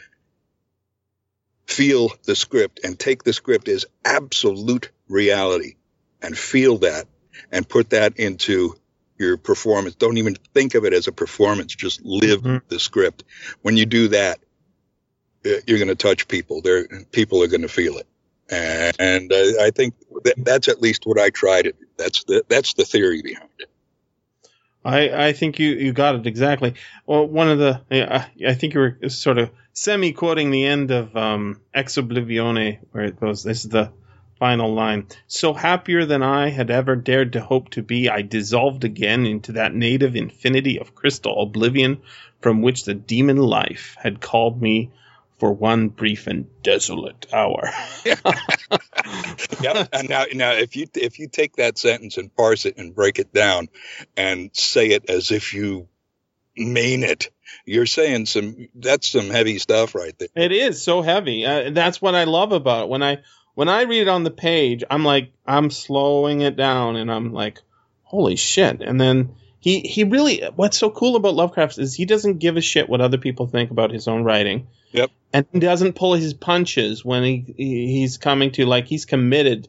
feel 1.67 2.11
the 2.25 2.37
script 2.37 2.81
and 2.85 2.99
take 2.99 3.25
the 3.25 3.33
script 3.33 3.69
as 3.69 3.87
absolute 4.05 4.91
reality 5.09 5.75
and 6.23 6.37
feel 6.39 6.79
that 6.79 7.07
and 7.51 7.69
put 7.69 7.91
that 7.91 8.19
into 8.19 8.75
your 9.19 9.37
performance. 9.37 9.95
Don't 9.95 10.19
even 10.19 10.37
think 10.55 10.75
of 10.75 10.85
it 10.85 10.93
as 10.93 11.07
a 11.09 11.13
performance. 11.13 11.75
Just 11.75 12.03
live 12.05 12.43
Mhm. 12.43 12.63
the 12.69 12.79
script. 12.79 13.25
When 13.63 13.77
you 13.77 13.87
do 13.87 14.09
that, 14.09 14.39
you're 15.67 15.79
going 15.79 15.89
to 15.89 15.95
touch 15.95 16.29
people. 16.29 16.61
There, 16.61 16.87
people 17.13 17.43
are 17.43 17.49
going 17.49 17.63
to 17.63 17.69
feel 17.69 17.99
it. 17.99 18.07
And, 18.49 18.97
and 18.99 19.33
uh, 19.33 19.63
I 19.63 19.71
think 19.75 19.95
that, 20.25 20.35
that's 20.39 20.69
at 20.69 20.81
least 20.81 21.07
what 21.07 21.19
I 21.19 21.31
try 21.31 21.63
to 21.63 21.73
do. 21.73 21.87
That's 21.97 22.25
the 22.25 22.45
that's 22.49 22.75
the 22.75 22.85
theory 22.85 23.23
behind 23.23 23.51
it. 23.59 23.71
I, 24.85 25.29
I 25.29 25.33
think 25.33 25.59
you, 25.59 25.71
you 25.71 25.93
got 25.93 26.15
it 26.15 26.27
exactly. 26.29 26.75
Well, 27.07 27.27
one 27.27 27.49
of 27.49 27.59
the 27.59 27.81
I 27.91 28.27
I 28.47 28.55
think 28.55 28.75
you 28.75 28.81
were 28.81 29.09
sort 29.09 29.39
of 29.39 29.51
semi 29.73 30.13
quoting 30.13 30.51
the 30.51 30.65
end 30.65 30.93
of 30.93 31.17
um, 31.17 31.61
Ex 31.75 31.97
Oblivione, 31.97 32.79
where 32.93 33.05
it 33.05 33.19
goes, 33.19 33.43
"This 33.43 33.65
is 33.65 33.71
the 33.71 33.91
final 34.39 34.73
line." 34.75 35.09
So 35.27 35.53
happier 35.53 36.05
than 36.05 36.23
I 36.23 36.51
had 36.51 36.71
ever 36.71 36.95
dared 36.95 37.33
to 37.33 37.41
hope 37.41 37.71
to 37.71 37.83
be, 37.83 38.09
I 38.09 38.23
dissolved 38.23 38.85
again 38.85 39.27
into 39.27 39.53
that 39.53 39.75
native 39.75 40.15
infinity 40.15 40.79
of 40.79 40.95
crystal 40.95 41.43
oblivion 41.43 42.03
from 42.41 42.63
which 42.63 42.85
the 42.85 42.95
demon 42.95 43.39
life 43.39 43.97
had 43.99 44.21
called 44.21 44.63
me 44.63 44.93
for 45.39 45.53
one 45.53 45.89
brief 45.89 46.27
and 46.27 46.47
desolate 46.63 47.27
hour. 47.33 47.71
Yep. 49.61 49.89
And 49.93 50.09
now, 50.09 50.25
now, 50.33 50.53
if 50.53 50.77
you 50.77 50.87
if 50.95 51.19
you 51.19 51.29
take 51.29 51.57
that 51.57 51.79
sentence 51.79 52.17
and 52.17 52.35
parse 52.35 52.67
it 52.67 52.77
and 52.79 52.95
break 52.95 53.19
it 53.19 53.33
down, 53.33 53.69
and 54.17 54.51
say 54.55 54.89
it 54.89 55.09
as 55.11 55.31
if 55.31 55.55
you 55.55 55.89
mean 56.57 57.03
it, 57.03 57.31
you're 57.65 57.87
saying 57.87 58.27
some 58.27 58.69
that's 58.75 59.09
some 59.09 59.31
heavy 59.31 59.59
stuff 59.59 59.95
right 59.95 60.17
there. 60.19 60.29
It 60.35 60.53
is 60.53 60.83
so 60.83 61.03
heavy. 61.03 61.45
Uh, 61.45 61.71
that's 61.71 62.01
what 62.01 62.15
I 62.15 62.25
love 62.25 62.53
about 62.53 62.85
it. 62.85 62.89
When 62.89 63.03
I 63.03 63.19
when 63.55 63.69
I 63.69 63.83
read 63.83 64.03
it 64.03 64.09
on 64.09 64.25
the 64.25 64.31
page, 64.31 64.85
I'm 64.91 65.05
like 65.05 65.33
I'm 65.47 65.71
slowing 65.71 66.41
it 66.41 66.57
down, 66.57 66.97
and 66.97 67.11
I'm 67.11 67.33
like, 67.33 67.61
holy 68.03 68.37
shit! 68.37 68.83
And 68.83 69.01
then 69.01 69.35
he 69.67 69.81
he 69.81 70.05
really 70.05 70.43
what's 70.55 70.79
so 70.79 70.91
cool 70.91 71.17
about 71.17 71.35
Lovecraft 71.35 71.79
is 71.79 71.93
he 71.93 72.05
doesn't 72.05 72.39
give 72.39 72.57
a 72.57 72.61
shit 72.61 72.89
what 72.89 73.01
other 73.01 73.19
people 73.19 73.49
think 73.49 73.73
about 73.73 73.91
his 73.91 74.07
own 74.07 74.23
writing. 74.23 74.69
Yep. 74.93 75.11
And 75.33 75.45
he 75.53 75.59
doesn't 75.59 75.95
pull 75.97 76.15
his 76.15 76.35
punches 76.35 77.05
when 77.05 77.25
he, 77.25 77.55
he 77.57 77.87
he's 77.89 78.17
coming 78.17 78.53
to 78.53 78.65
like 78.65 78.87
he's 78.87 79.07
committed 79.07 79.67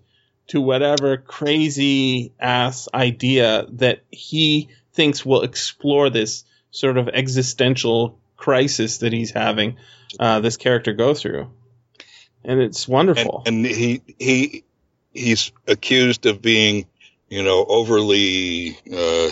to 0.49 0.62
whatever 0.62 1.17
crazy 1.17 2.31
ass 2.39 2.88
idea 2.93 3.65
that 3.71 4.03
he 4.12 4.69
thinks 4.93 5.25
will 5.25 5.41
explore 5.41 6.12
this 6.12 6.43
sort 6.69 6.99
of 6.99 7.10
existential 7.10 8.19
crisis 8.36 8.99
that 8.99 9.12
he's 9.13 9.31
having 9.31 9.77
uh, 10.19 10.41
this 10.41 10.57
character 10.57 10.93
go 10.93 11.15
through, 11.15 11.49
and 12.43 12.60
it's 12.62 12.86
And, 12.86 12.93
wonderful. 12.93 13.43
and 13.47 13.65
he 13.65 14.01
he 14.19 14.63
he's 15.12 15.51
accused 15.65 16.27
of 16.27 16.39
being, 16.39 16.86
you 17.29 17.41
know, 17.41 17.65
overly 17.67 18.77
uh, 18.93 19.31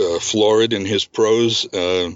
uh, 0.00 0.18
florid 0.18 0.72
in 0.72 0.84
his 0.84 1.04
prose. 1.04 1.66
Uh, 1.72 2.10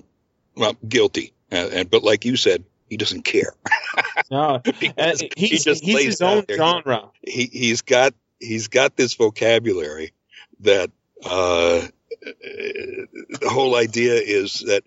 well, 0.56 0.76
guilty. 0.88 1.32
Uh, 1.50 1.68
and 1.72 1.90
but 1.90 2.02
like 2.02 2.24
you 2.24 2.36
said, 2.36 2.64
he 2.88 2.96
doesn't 2.96 3.22
care. 3.22 3.52
no, 4.30 4.60
He 4.80 4.88
uh, 4.96 5.10
just- 5.14 5.22
he 5.36 5.46
he's 5.46 5.64
he's 5.64 6.04
his 6.04 6.20
own 6.22 6.44
there. 6.48 6.56
genre. 6.56 7.10
he 7.22 7.44
he's 7.46 7.82
got 7.82 8.14
he's 8.40 8.68
got 8.68 8.96
this 8.96 9.14
vocabulary 9.14 10.12
that 10.60 10.90
uh, 11.24 11.86
the 12.22 13.48
whole 13.48 13.74
idea 13.76 14.14
is 14.14 14.60
that 14.66 14.82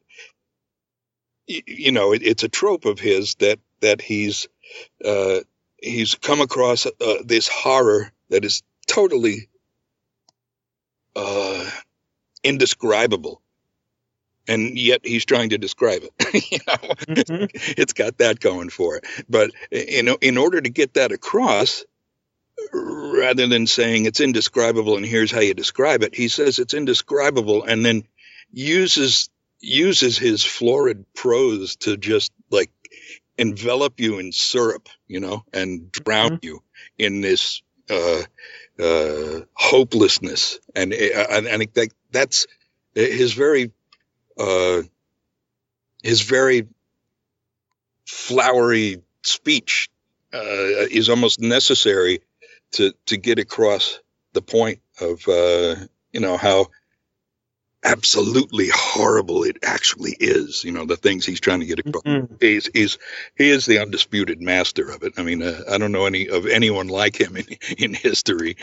you 1.47 1.91
know 1.91 2.13
it, 2.13 2.21
it's 2.23 2.43
a 2.43 2.49
trope 2.49 2.85
of 2.85 2.99
his 2.99 3.35
that 3.35 3.59
that 3.81 4.01
he's 4.01 4.47
uh, 5.03 5.39
he's 5.81 6.15
come 6.15 6.41
across 6.41 6.85
uh, 6.85 7.15
this 7.25 7.47
horror 7.47 8.11
that 8.29 8.45
is 8.45 8.61
totally 8.87 9.49
uh, 11.15 11.69
indescribable 12.43 13.41
and 14.47 14.77
yet 14.77 15.01
he's 15.03 15.25
trying 15.25 15.49
to 15.49 15.57
describe 15.57 16.03
it 16.03 16.33
you 16.51 16.59
know 16.67 16.93
Mhm. 17.07 17.49
it's 17.77 17.93
got 17.93 18.17
that 18.19 18.39
going 18.39 18.69
for 18.69 18.97
it. 18.97 19.05
But 19.29 19.51
in 19.71 20.07
in 20.21 20.37
order 20.37 20.61
to 20.61 20.69
get 20.69 20.95
that 20.95 21.11
across, 21.11 21.85
rather 22.73 23.47
than 23.47 23.67
saying 23.67 24.05
it's 24.05 24.19
indescribable 24.21 24.97
and 24.97 25.05
here's 25.05 25.31
how 25.31 25.39
you 25.41 25.53
describe 25.53 26.03
it, 26.03 26.15
he 26.15 26.27
says 26.27 26.59
it's 26.59 26.73
indescribable 26.73 27.63
and 27.63 27.85
then 27.85 28.03
uses 28.51 29.29
uses 29.59 30.17
his 30.17 30.43
florid 30.43 31.05
prose 31.13 31.75
to 31.77 31.97
just 31.97 32.31
like 32.49 32.71
envelop 33.37 33.99
you 33.99 34.19
in 34.19 34.31
syrup, 34.31 34.89
you 35.07 35.19
know, 35.19 35.43
and 35.53 35.91
drown 35.91 36.39
you 36.41 36.61
in 36.97 37.21
this 37.21 37.61
uh, 37.89 38.23
uh, 38.79 39.41
hopelessness. 39.53 40.59
And 40.75 40.93
uh, 40.93 41.27
and 41.29 41.47
I 41.47 41.57
think 41.57 41.73
that 41.75 41.89
that's 42.11 42.47
his 42.95 43.33
very 43.33 43.71
uh, 44.39 44.81
his 46.03 46.21
very 46.21 46.67
flowery 48.07 49.01
speech 49.23 49.89
uh, 50.33 50.87
is 50.91 51.09
almost 51.09 51.39
necessary 51.39 52.21
to 52.73 52.93
to 53.07 53.17
get 53.17 53.39
across 53.39 53.99
the 54.33 54.41
point 54.41 54.79
of 54.99 55.27
uh, 55.27 55.75
you 56.11 56.19
know 56.19 56.37
how 56.37 56.67
absolutely 57.83 58.69
horrible 58.73 59.43
it 59.43 59.57
actually 59.63 60.15
is. 60.19 60.63
You 60.63 60.71
know 60.71 60.85
the 60.85 60.97
things 60.97 61.25
he's 61.25 61.39
trying 61.39 61.61
to 61.61 61.65
get 61.65 61.79
across. 61.79 62.03
Mhm. 62.03 62.41
He's, 62.41 62.69
he's 62.73 62.97
he 63.37 63.49
is 63.49 63.65
the 63.65 63.79
undisputed 63.79 64.41
master 64.41 64.89
of 64.91 65.03
it. 65.03 65.13
I 65.17 65.23
mean, 65.23 65.41
uh, 65.43 65.61
I 65.69 65.77
don't 65.77 65.91
know 65.91 66.05
any 66.05 66.29
of 66.29 66.45
anyone 66.47 66.87
like 66.87 67.19
him 67.19 67.37
in 67.37 67.45
in 67.77 67.93
history. 67.93 68.57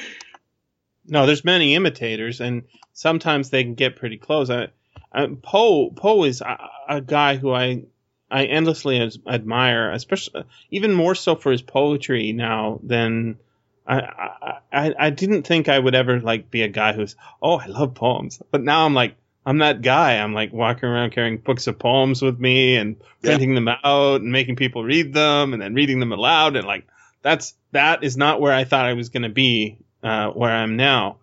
No, 1.08 1.26
there's 1.26 1.44
many 1.44 1.74
imitators, 1.74 2.40
and 2.40 2.64
sometimes 2.92 3.50
they 3.50 3.64
can 3.64 3.74
get 3.74 3.96
pretty 3.96 4.18
close. 4.18 4.50
I, 4.50 4.68
I, 5.12 5.26
Poe 5.42 5.90
Poe 5.90 6.24
is 6.24 6.40
a, 6.40 6.68
a 6.88 7.00
guy 7.00 7.36
who 7.36 7.52
I 7.52 7.84
I 8.30 8.44
endlessly 8.44 9.00
as, 9.00 9.18
admire, 9.26 9.90
especially 9.90 10.44
even 10.70 10.92
more 10.92 11.14
so 11.14 11.34
for 11.34 11.50
his 11.50 11.62
poetry 11.62 12.32
now 12.32 12.78
than 12.82 13.38
I, 13.86 14.58
I 14.72 14.94
I 14.98 15.10
didn't 15.10 15.44
think 15.44 15.68
I 15.68 15.78
would 15.78 15.94
ever 15.94 16.20
like 16.20 16.50
be 16.50 16.62
a 16.62 16.68
guy 16.68 16.92
who's 16.92 17.16
oh 17.40 17.58
I 17.58 17.66
love 17.66 17.94
poems, 17.94 18.42
but 18.50 18.62
now 18.62 18.84
I'm 18.84 18.94
like 18.94 19.16
I'm 19.46 19.58
that 19.58 19.80
guy. 19.80 20.18
I'm 20.18 20.34
like 20.34 20.52
walking 20.52 20.90
around 20.90 21.12
carrying 21.12 21.38
books 21.38 21.66
of 21.68 21.78
poems 21.78 22.20
with 22.20 22.38
me 22.38 22.76
and 22.76 22.96
Yeah. 23.22 23.30
printing 23.30 23.54
them 23.54 23.68
out 23.68 24.20
and 24.20 24.30
making 24.30 24.56
people 24.56 24.84
read 24.84 25.14
them 25.14 25.54
and 25.54 25.62
then 25.62 25.72
reading 25.74 26.00
them 26.00 26.12
aloud 26.12 26.54
and 26.56 26.66
like 26.66 26.86
that's 27.22 27.54
that 27.72 28.04
is 28.04 28.16
not 28.16 28.42
where 28.42 28.52
I 28.52 28.64
thought 28.64 28.84
I 28.84 28.92
was 28.92 29.08
going 29.08 29.22
to 29.22 29.28
be 29.30 29.78
uh, 30.02 30.30
where 30.30 30.50
I 30.50 30.62
am 30.62 30.76
now. 30.76 31.18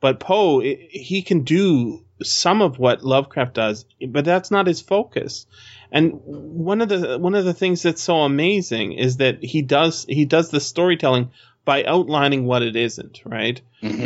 But 0.00 0.20
Poe, 0.20 0.60
he 0.60 1.22
can 1.22 1.42
do 1.42 2.04
some 2.22 2.62
of 2.62 2.78
what 2.78 3.02
Lovecraft 3.02 3.54
does, 3.54 3.84
but 4.08 4.24
that's 4.24 4.50
not 4.50 4.66
his 4.66 4.80
focus. 4.80 5.46
And 5.92 6.20
one 6.24 6.80
of 6.80 6.88
the 6.88 7.18
one 7.18 7.34
of 7.34 7.44
the 7.44 7.54
things 7.54 7.82
that's 7.82 8.02
so 8.02 8.20
amazing 8.20 8.92
is 8.92 9.18
that 9.18 9.42
he 9.42 9.62
does 9.62 10.06
he 10.08 10.24
does 10.24 10.50
the 10.50 10.60
storytelling 10.60 11.30
by 11.64 11.84
outlining 11.84 12.46
what 12.46 12.62
it 12.62 12.76
isn't, 12.76 13.22
right? 13.24 13.60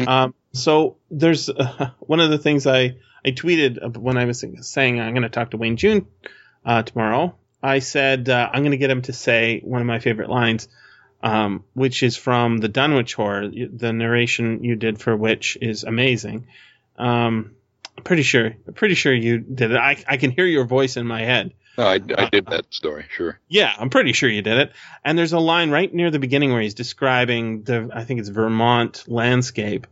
Um, 0.08 0.34
so 0.52 0.96
there's 1.10 1.48
uh, 1.48 1.90
one 2.00 2.20
of 2.20 2.30
the 2.30 2.38
things 2.38 2.66
I 2.66 2.96
I 3.24 3.30
tweeted 3.30 3.96
when 3.96 4.16
I 4.16 4.24
was 4.24 4.44
saying 4.60 5.00
I'm 5.00 5.12
going 5.12 5.22
to 5.22 5.28
talk 5.28 5.50
to 5.50 5.56
Wayne 5.56 5.76
June 5.76 6.06
uh, 6.64 6.82
tomorrow. 6.82 7.36
I 7.62 7.78
said 7.78 8.28
uh, 8.28 8.50
I'm 8.52 8.62
going 8.62 8.72
to 8.72 8.78
get 8.78 8.90
him 8.90 9.02
to 9.02 9.12
say 9.12 9.60
one 9.60 9.80
of 9.80 9.86
my 9.86 9.98
favorite 9.98 10.30
lines, 10.30 10.68
um, 11.24 11.64
which 11.72 12.02
is 12.02 12.16
from 12.16 12.58
the 12.58 12.68
Dunwich 12.68 13.14
Horror. 13.14 13.48
The 13.48 13.92
narration 13.92 14.62
you 14.62 14.76
did 14.76 15.00
for 15.00 15.16
which 15.16 15.56
is 15.60 15.82
amazing. 15.82 16.46
Um, 16.98 17.52
I'm 17.96 18.04
pretty 18.04 18.22
sure, 18.22 18.54
I'm 18.66 18.74
pretty 18.74 18.94
sure 18.94 19.12
you 19.12 19.38
did 19.38 19.70
it. 19.70 19.78
I, 19.78 20.04
I 20.06 20.18
can 20.18 20.30
hear 20.30 20.44
your 20.44 20.66
voice 20.66 20.98
in 20.98 21.06
my 21.06 21.22
head. 21.22 21.54
No, 21.78 21.86
I, 21.86 21.94
I 21.94 22.28
did 22.30 22.46
that 22.46 22.66
story, 22.70 23.06
sure. 23.10 23.40
Yeah, 23.48 23.72
I'm 23.76 23.88
pretty 23.88 24.12
sure 24.12 24.28
you 24.28 24.42
did 24.42 24.58
it. 24.58 24.72
And 25.02 25.18
there's 25.18 25.32
a 25.32 25.40
line 25.40 25.70
right 25.70 25.92
near 25.92 26.10
the 26.10 26.18
beginning 26.18 26.52
where 26.52 26.60
he's 26.60 26.74
describing 26.74 27.62
the, 27.62 27.88
I 27.92 28.04
think 28.04 28.20
it's 28.20 28.28
Vermont 28.28 29.04
landscape. 29.08 29.86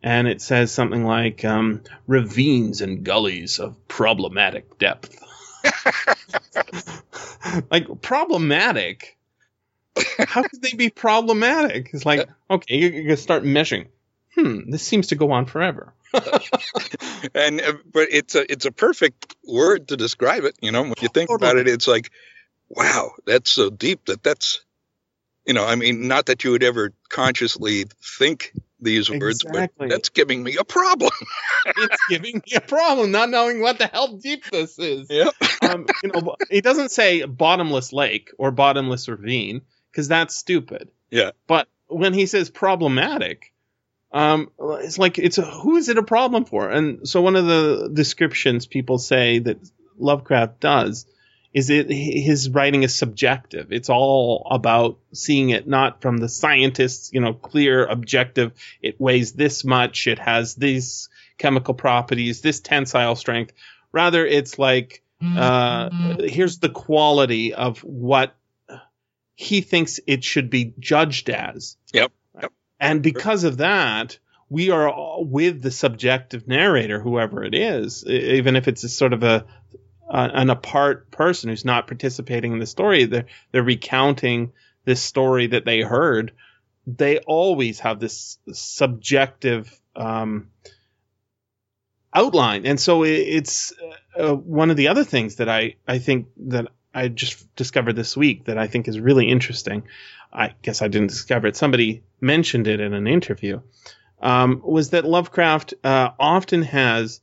And 0.00 0.28
it 0.28 0.40
says 0.40 0.70
something 0.70 1.04
like, 1.04 1.44
um, 1.44 1.82
ravines 2.06 2.82
and 2.82 3.02
gullies 3.02 3.58
of 3.58 3.88
problematic 3.88 4.78
depth. 4.78 5.20
like, 7.70 8.00
problematic? 8.00 9.17
How 10.18 10.42
could 10.42 10.62
they 10.62 10.72
be 10.72 10.90
problematic? 10.90 11.90
It's 11.92 12.06
like, 12.06 12.28
okay, 12.50 12.76
you're 12.76 12.90
going 12.90 13.08
to 13.08 13.16
start 13.16 13.42
meshing. 13.42 13.88
Hmm, 14.34 14.70
this 14.70 14.82
seems 14.82 15.08
to 15.08 15.16
go 15.16 15.32
on 15.32 15.46
forever. 15.46 15.94
and 17.34 17.60
uh, 17.60 17.74
but 17.92 18.08
it's 18.10 18.34
a 18.34 18.50
it's 18.50 18.64
a 18.64 18.72
perfect 18.72 19.34
word 19.44 19.88
to 19.88 19.96
describe 19.96 20.44
it. 20.44 20.56
You 20.60 20.72
know, 20.72 20.82
when 20.82 20.94
you 21.00 21.08
think 21.08 21.30
about 21.30 21.56
it, 21.56 21.68
it's 21.68 21.88
like, 21.88 22.10
wow, 22.68 23.12
that's 23.26 23.50
so 23.50 23.68
deep 23.68 24.06
that 24.06 24.22
that's, 24.22 24.64
you 25.46 25.54
know, 25.54 25.64
I 25.64 25.74
mean, 25.74 26.08
not 26.08 26.26
that 26.26 26.44
you 26.44 26.52
would 26.52 26.62
ever 26.62 26.92
consciously 27.08 27.86
think 28.18 28.52
these 28.80 29.10
words, 29.10 29.42
Exactly. 29.42 29.68
but 29.78 29.90
that's 29.90 30.08
giving 30.10 30.42
me 30.42 30.56
a 30.56 30.64
problem. 30.64 31.10
it's 31.66 32.02
giving 32.08 32.36
me 32.36 32.56
a 32.56 32.60
problem 32.60 33.10
not 33.10 33.28
knowing 33.28 33.60
what 33.60 33.78
the 33.78 33.86
hell 33.86 34.16
deep 34.16 34.44
this 34.50 34.78
is. 34.78 35.08
Yeah. 35.10 35.30
um, 35.62 35.86
you 36.02 36.10
know, 36.10 36.36
he 36.50 36.60
doesn't 36.60 36.90
say 36.90 37.24
bottomless 37.24 37.92
lake 37.92 38.30
or 38.38 38.50
bottomless 38.50 39.08
ravine 39.08 39.62
because 39.90 40.08
that's 40.08 40.34
stupid. 40.34 40.90
Yeah. 41.10 41.30
But 41.46 41.68
when 41.86 42.14
he 42.14 42.26
says 42.26 42.50
problematic, 42.50 43.52
Um, 44.10 44.50
it's 44.80 44.98
like 44.98 45.18
it's 45.18 45.38
a, 45.38 45.42
who 45.42 45.76
is 45.76 45.88
it 45.88 45.98
a 45.98 46.02
problem 46.02 46.44
for? 46.46 46.70
And 46.70 47.06
so 47.06 47.20
one 47.20 47.36
of 47.36 47.44
the 47.44 47.90
descriptions 47.92 48.66
people 48.66 48.98
say 48.98 49.38
that 49.40 49.58
Lovecraft 49.98 50.60
does 50.60 51.06
is 51.52 51.68
it 51.70 51.90
his 51.90 52.48
writing 52.48 52.84
is 52.84 52.94
subjective. 52.94 53.70
It's 53.70 53.90
all 53.90 54.46
about 54.50 54.98
seeing 55.12 55.50
it 55.50 55.66
not 55.66 56.00
from 56.00 56.18
the 56.18 56.28
scientists, 56.28 57.10
you 57.12 57.20
know, 57.20 57.34
clear, 57.34 57.84
objective. 57.84 58.52
It 58.80 58.98
weighs 58.98 59.32
this 59.32 59.64
much. 59.64 60.06
It 60.06 60.18
has 60.18 60.54
these 60.54 61.10
chemical 61.36 61.74
properties, 61.74 62.40
this 62.40 62.60
tensile 62.60 63.16
strength. 63.16 63.52
Rather, 63.92 64.26
it's 64.26 64.58
like 64.58 65.02
uh, 65.20 65.90
here's 66.20 66.58
the 66.60 66.68
quality 66.68 67.52
of 67.52 67.80
what 67.80 68.36
he 69.40 69.60
thinks 69.60 70.00
it 70.04 70.24
should 70.24 70.50
be 70.50 70.74
judged 70.80 71.30
as. 71.30 71.76
Yep. 71.92 72.10
yep. 72.42 72.52
And 72.80 73.04
because 73.04 73.44
of 73.44 73.58
that, 73.58 74.18
we 74.48 74.70
are 74.70 75.22
with 75.22 75.62
the 75.62 75.70
subjective 75.70 76.48
narrator, 76.48 76.98
whoever 76.98 77.44
it 77.44 77.54
is, 77.54 78.04
even 78.04 78.56
if 78.56 78.66
it's 78.66 78.82
a 78.82 78.88
sort 78.88 79.12
of 79.12 79.22
a 79.22 79.46
uh, 80.10 80.28
an 80.32 80.50
apart 80.50 81.12
person 81.12 81.50
who's 81.50 81.64
not 81.64 81.86
participating 81.86 82.52
in 82.52 82.58
the 82.58 82.66
story. 82.66 83.04
They're 83.04 83.26
they're 83.52 83.62
recounting 83.62 84.54
this 84.84 85.00
story 85.00 85.46
that 85.46 85.64
they 85.64 85.82
heard. 85.82 86.32
They 86.88 87.18
always 87.18 87.78
have 87.78 88.00
this 88.00 88.38
subjective 88.52 89.72
um, 89.94 90.48
outline, 92.12 92.66
and 92.66 92.80
so 92.80 93.04
it, 93.04 93.10
it's 93.10 93.72
uh, 94.18 94.34
one 94.34 94.70
of 94.70 94.76
the 94.76 94.88
other 94.88 95.04
things 95.04 95.36
that 95.36 95.48
I 95.48 95.76
I 95.86 96.00
think 96.00 96.26
that 96.48 96.72
I 96.98 97.08
just 97.08 97.54
discovered 97.54 97.94
this 97.94 98.16
week 98.16 98.46
that 98.46 98.58
I 98.58 98.66
think 98.66 98.88
is 98.88 98.98
really 98.98 99.28
interesting. 99.28 99.84
I 100.32 100.54
guess 100.62 100.82
I 100.82 100.88
didn't 100.88 101.08
discover 101.08 101.46
it. 101.46 101.56
Somebody 101.56 102.02
mentioned 102.20 102.66
it 102.66 102.80
in 102.80 102.92
an 102.92 103.06
interview. 103.06 103.60
Um, 104.20 104.60
was 104.64 104.90
that 104.90 105.04
Lovecraft 105.04 105.74
uh, 105.84 106.10
often 106.18 106.62
has 106.62 107.20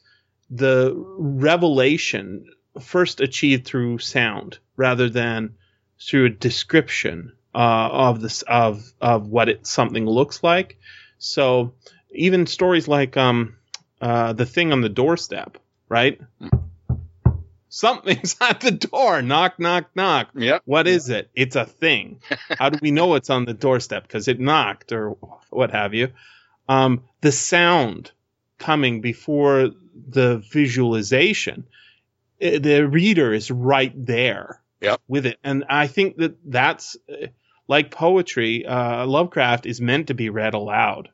the 0.50 0.94
revelation 1.18 2.46
first 2.82 3.20
achieved 3.20 3.66
through 3.66 4.00
sound 4.00 4.60
rather 4.78 5.10
than 5.10 5.56
through 6.00 6.26
a 6.26 6.30
description 6.30 7.34
uh, 7.54 7.90
of 7.92 8.22
this 8.22 8.42
of 8.44 8.84
of 9.02 9.28
what 9.28 9.50
it 9.50 9.68
something 9.68 10.06
looks 10.06 10.42
like. 10.44 10.78
So 11.18 11.74
even 12.12 12.48
stories 12.48 12.88
like 12.88 13.18
um, 13.18 13.58
uh, 14.02 14.34
the 14.34 14.46
thing 14.46 14.72
on 14.72 14.82
the 14.82 14.90
doorstep, 14.90 15.58
right? 15.90 16.20
Something's 17.76 18.38
at 18.42 18.62
the 18.62 18.72
door. 18.72 19.22
Knock, 19.22 19.60
knock, 19.60 19.90
knock. 19.96 20.30
Yep. 20.34 20.62
What 20.66 20.88
is 20.88 21.10
it? 21.10 21.30
It's 21.36 21.56
a 21.56 21.66
thing. 21.66 22.22
How 22.50 22.70
do 22.70 22.80
we 22.82 22.92
know 22.92 23.16
it's 23.16 23.30
on 23.30 23.46
the 23.46 23.54
doorstep? 23.54 24.04
Because 24.04 24.28
it 24.28 24.40
knocked 24.40 24.94
or 24.94 25.18
what 25.50 25.72
have 25.72 25.94
you. 25.94 26.10
Um, 26.70 27.04
the 27.22 27.32
sound 27.32 28.12
coming 28.58 29.02
before 29.02 29.72
the 30.08 30.38
visualization 30.38 31.66
the 32.40 32.88
reader 32.88 33.34
is 33.34 33.50
right 33.50 33.94
there 33.96 34.62
yep. 34.82 35.02
with 35.08 35.26
it. 35.26 35.40
And 35.44 35.66
I 35.70 35.88
think 35.88 36.18
that 36.18 36.36
that's 36.46 36.98
like 37.68 37.92
poetry. 37.92 38.66
Uh, 38.66 39.06
Lovecraft 39.06 39.66
is 39.66 39.82
meant 39.82 40.08
to 40.08 40.14
be 40.14 40.30
read 40.30 40.54
aloud, 40.54 41.10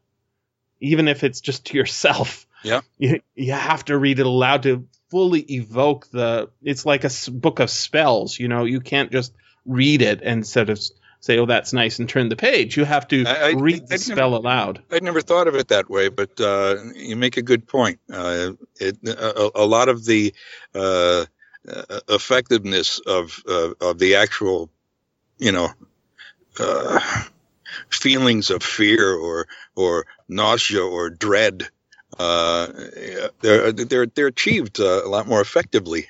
even 0.80 1.08
if 1.08 1.24
it's 1.24 1.42
just 1.42 1.66
to 1.68 1.78
yourself. 1.78 2.46
Yeah. 2.64 2.82
You, 2.98 3.22
you 3.36 3.54
have 3.54 3.86
to 3.86 3.98
read 3.98 4.20
it 4.20 4.26
aloud 4.26 4.64
to 4.64 4.88
fully 5.10 5.42
evoke 5.42 6.10
the, 6.10 6.50
it's 6.64 6.86
like 6.86 7.04
a 7.04 7.10
book 7.32 7.60
of 7.60 7.70
spells, 7.70 8.40
you 8.40 8.48
know, 8.48 8.66
you 8.66 8.80
can't 8.80 9.12
just 9.12 9.34
read 9.66 10.02
it 10.02 10.22
and 10.22 10.46
sort 10.46 10.70
of 10.70 10.80
say, 11.22 11.38
"Oh, 11.38 11.46
that's 11.46 11.72
nice," 11.72 12.00
and 12.00 12.10
turn 12.10 12.30
the 12.30 12.36
page. 12.36 12.76
You 12.76 12.84
have 12.84 13.08
to 13.10 13.26
I, 13.26 13.52
read 13.52 13.84
I, 13.84 13.86
the 13.86 13.98
spell 13.98 14.32
never, 14.32 14.42
aloud. 14.42 14.84
I'd 14.92 15.04
never 15.04 15.22
thought 15.22 15.48
of 15.48 15.56
it 15.56 15.70
that 15.70 15.90
way, 15.90 16.10
but 16.10 16.40
uh, 16.42 16.78
you 16.96 17.16
make 17.16 17.38
a 17.38 17.42
good 17.42 17.68
point. 17.68 18.00
Uh, 18.12 18.54
it, 18.80 18.98
a, 19.08 19.52
a, 19.56 19.66
lot 19.66 19.88
of 19.88 20.04
the 20.04 20.34
uh, 20.76 21.26
effectiveness 22.10 23.00
of 23.00 23.42
uh, 23.48 23.72
of 23.80 24.00
the 24.00 24.16
actual, 24.16 24.70
you 25.38 25.52
know, 25.52 25.70
uh, 26.60 27.00
feelings 27.90 28.50
of 28.50 28.64
fear 28.64 29.14
or 29.14 29.48
or 29.76 30.06
nausea 30.28 30.84
or 30.84 31.10
dread. 31.10 31.70
Uh, 32.20 32.68
they're 33.42 33.72
they're 33.72 34.06
they're 34.06 34.28
achieved 34.28 34.80
a 34.80 35.08
lot 35.08 35.28
more 35.28 35.42
effectively 35.42 36.08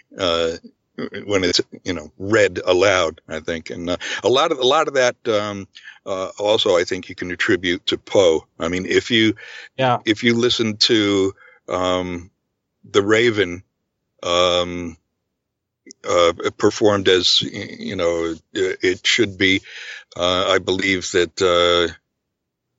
when 1.25 1.43
it's 1.43 1.61
you 1.83 1.93
know 1.93 2.11
read 2.17 2.59
aloud. 2.65 3.21
I 3.27 3.39
think, 3.39 3.69
and 3.69 3.89
uh, 3.89 3.97
a 4.23 4.29
lot 4.29 4.51
of 4.51 4.59
a 4.59 4.65
lot 4.65 4.87
of 4.87 4.95
that 4.95 5.15
um, 5.27 5.67
uh, 6.05 6.31
also 6.39 6.77
I 6.77 6.83
think 6.83 7.09
you 7.09 7.15
can 7.15 7.31
attribute 7.31 7.85
to 7.87 7.97
Poe. 7.97 8.45
I 8.59 8.67
mean, 8.67 8.85
if 8.85 9.11
you 9.11 9.35
yeah 9.77 9.99
if 10.05 10.23
you 10.23 10.35
listen 10.35 10.77
to 10.77 11.33
um, 11.67 12.31
the 12.89 13.01
Raven. 13.01 13.63
Um, 14.23 14.97
uh, 16.07 16.33
performed 16.57 17.07
as 17.09 17.41
you 17.41 17.95
know 17.95 18.35
it 18.53 19.05
should 19.05 19.37
be. 19.37 19.61
Uh, 20.15 20.45
I 20.49 20.59
believe 20.59 21.09
that 21.11 21.41
uh, 21.41 21.93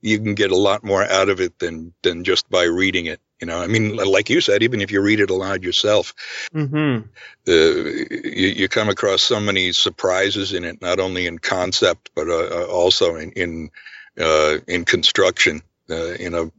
you 0.03 0.19
can 0.19 0.35
get 0.35 0.51
a 0.51 0.57
lot 0.57 0.83
more 0.83 1.03
out 1.03 1.29
of 1.29 1.39
it 1.39 1.57
than 1.59 1.93
than 2.03 2.23
just 2.23 2.49
by 2.49 2.63
reading 2.63 3.05
it. 3.05 3.21
You 3.39 3.47
know, 3.47 3.59
I 3.59 3.67
mean, 3.67 3.95
like 3.95 4.29
you 4.29 4.41
said, 4.41 4.63
even 4.63 4.81
if 4.81 4.91
you 4.91 5.01
read 5.01 5.19
it 5.19 5.29
aloud 5.29 5.63
yourself, 5.63 6.13
mm-hmm. 6.53 7.07
uh, 7.47 7.51
you, 7.51 8.47
you, 8.47 8.69
come 8.69 8.89
across 8.89 9.21
so 9.21 9.39
many 9.39 9.73
surprises 9.73 10.53
in 10.53 10.63
it, 10.63 10.81
not 10.81 10.99
only 10.99 11.27
in 11.27 11.39
concept 11.39 12.09
but 12.15 12.29
uh, 12.29 12.61
uh 12.61 12.67
also 12.69 13.15
in 13.15 13.31
in, 13.31 13.71
uh, 14.19 14.57
in 14.67 14.85
construction. 14.85 15.61
Uh, 15.89 16.13
you 16.19 16.29
know, 16.29 16.51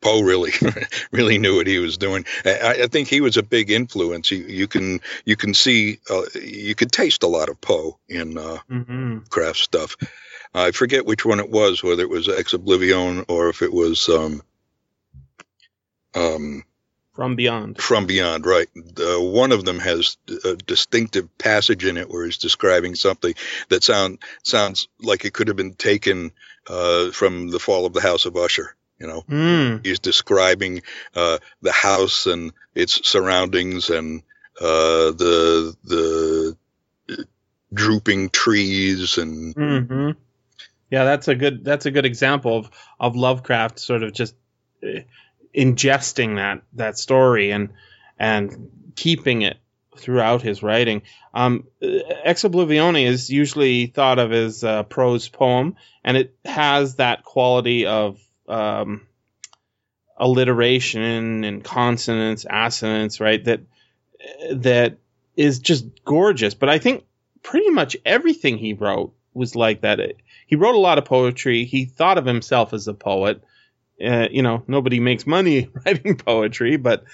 Poe 0.00 0.22
really 0.22 0.52
really 1.12 1.38
knew 1.38 1.56
what 1.56 1.66
he 1.66 1.78
was 1.78 1.98
doing. 1.98 2.24
I, 2.44 2.82
I 2.82 2.86
think 2.86 3.08
he 3.08 3.20
was 3.20 3.36
a 3.36 3.42
big 3.42 3.70
influence. 3.70 4.30
You, 4.30 4.44
you 4.44 4.68
can 4.68 5.00
you 5.24 5.36
can 5.36 5.54
see 5.54 5.98
uh, 6.10 6.22
you 6.34 6.74
could 6.74 6.92
taste 6.92 7.22
a 7.22 7.28
lot 7.28 7.48
of 7.48 7.60
Poe 7.60 7.98
in 8.08 8.34
mm-hmm. 8.34 9.18
craft 9.30 9.58
stuff. 9.58 9.96
I 10.54 10.70
forget 10.70 11.06
which 11.06 11.24
one 11.24 11.40
it 11.40 11.50
was, 11.50 11.82
whether 11.82 12.02
it 12.02 12.10
was 12.10 12.28
Ex 12.28 12.52
Oblivion 12.52 13.24
or 13.28 13.48
if 13.48 13.62
it 13.62 13.72
was. 13.72 14.08
Um, 14.08 14.42
um, 16.14 16.64
from 17.14 17.36
Beyond. 17.36 17.80
From 17.80 18.06
Beyond, 18.06 18.46
right. 18.46 18.68
Uh, 18.98 19.20
one 19.20 19.52
of 19.52 19.64
them 19.64 19.78
has 19.78 20.16
a 20.44 20.56
distinctive 20.56 21.36
passage 21.36 21.84
in 21.84 21.98
it 21.98 22.08
where 22.08 22.24
he's 22.24 22.38
describing 22.38 22.94
something 22.94 23.34
that 23.68 23.84
sound 23.84 24.18
sounds 24.42 24.88
like 25.00 25.24
it 25.24 25.34
could 25.34 25.48
have 25.48 25.56
been 25.56 25.74
taken 25.74 26.32
uh, 26.66 27.10
from 27.10 27.48
the 27.48 27.58
fall 27.58 27.84
of 27.84 27.92
the 27.92 28.00
House 28.00 28.24
of 28.24 28.36
Usher. 28.36 28.74
You 28.98 29.06
know, 29.08 29.24
mm. 29.28 29.84
he's 29.84 29.98
describing 29.98 30.82
uh, 31.14 31.38
the 31.60 31.72
house 31.72 32.26
and 32.26 32.52
its 32.74 33.06
surroundings 33.06 33.90
and 33.90 34.22
uh, 34.60 35.12
the 35.12 35.76
the 35.84 36.56
drooping 37.74 38.30
trees 38.30 39.18
and. 39.18 39.54
Mm-hmm. 39.54 40.10
Yeah, 40.92 41.04
that's 41.04 41.26
a 41.26 41.34
good 41.34 41.64
that's 41.64 41.86
a 41.86 41.90
good 41.90 42.04
example 42.04 42.58
of 42.58 42.70
of 43.00 43.16
Lovecraft 43.16 43.78
sort 43.78 44.02
of 44.02 44.12
just 44.12 44.34
uh, 44.84 45.00
ingesting 45.56 46.36
that 46.36 46.64
that 46.74 46.98
story 46.98 47.50
and 47.50 47.70
and 48.18 48.70
keeping 48.94 49.40
it 49.40 49.56
throughout 49.96 50.42
his 50.42 50.62
writing. 50.62 51.00
Um, 51.32 51.66
Ex 51.80 52.44
Oblivione 52.44 53.06
is 53.06 53.30
usually 53.30 53.86
thought 53.86 54.18
of 54.18 54.32
as 54.32 54.64
a 54.64 54.84
prose 54.86 55.30
poem, 55.30 55.76
and 56.04 56.18
it 56.18 56.36
has 56.44 56.96
that 56.96 57.24
quality 57.24 57.86
of 57.86 58.20
um, 58.46 59.06
alliteration 60.18 61.42
and 61.44 61.64
consonants, 61.64 62.44
assonance, 62.44 63.18
right? 63.18 63.42
That 63.42 63.60
that 64.52 64.98
is 65.38 65.60
just 65.60 65.86
gorgeous. 66.04 66.52
But 66.52 66.68
I 66.68 66.78
think 66.78 67.06
pretty 67.42 67.70
much 67.70 67.96
everything 68.04 68.58
he 68.58 68.74
wrote 68.74 69.14
was 69.32 69.56
like 69.56 69.80
that. 69.80 70.00
He 70.52 70.56
wrote 70.56 70.74
a 70.74 70.78
lot 70.78 70.98
of 70.98 71.06
poetry. 71.06 71.64
He 71.64 71.86
thought 71.86 72.18
of 72.18 72.26
himself 72.26 72.74
as 72.74 72.86
a 72.86 72.92
poet 72.92 73.42
uh, 74.02 74.28
you 74.30 74.42
know, 74.42 74.62
nobody 74.66 75.00
makes 75.00 75.26
money 75.26 75.68
writing 75.86 76.16
poetry, 76.16 76.76
but 76.76 77.04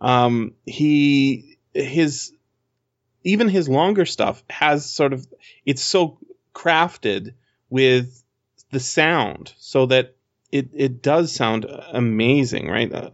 um, 0.00 0.54
he 0.64 1.58
his 1.74 2.32
even 3.24 3.48
his 3.48 3.68
longer 3.68 4.06
stuff 4.06 4.42
has 4.48 4.90
sort 4.90 5.12
of 5.12 5.26
it's 5.66 5.82
so 5.82 6.18
crafted 6.54 7.34
with 7.68 8.22
the 8.70 8.80
sound 8.80 9.52
so 9.58 9.86
that 9.86 10.14
it 10.50 10.70
it 10.72 11.02
does 11.02 11.34
sound 11.34 11.66
amazing, 11.92 12.68
right? 12.68 12.92
Uh, 12.92 13.10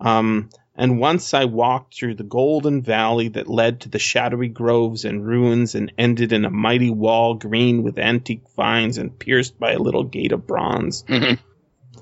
um, 0.00 0.50
and 0.76 0.98
once 0.98 1.34
I 1.34 1.44
walked 1.44 1.94
through 1.94 2.16
the 2.16 2.24
golden 2.24 2.82
valley 2.82 3.28
that 3.28 3.48
led 3.48 3.82
to 3.82 3.88
the 3.88 3.98
shadowy 3.98 4.48
groves 4.48 5.04
and 5.04 5.24
ruins 5.26 5.74
and 5.74 5.92
ended 5.96 6.32
in 6.32 6.44
a 6.44 6.50
mighty 6.50 6.90
wall 6.90 7.34
green 7.34 7.82
with 7.82 7.98
antique 7.98 8.48
vines 8.56 8.98
and 8.98 9.16
pierced 9.18 9.58
by 9.58 9.72
a 9.72 9.78
little 9.78 10.04
gate 10.04 10.32
of 10.32 10.46
bronze. 10.46 11.04
Mm-hmm. 11.04 11.34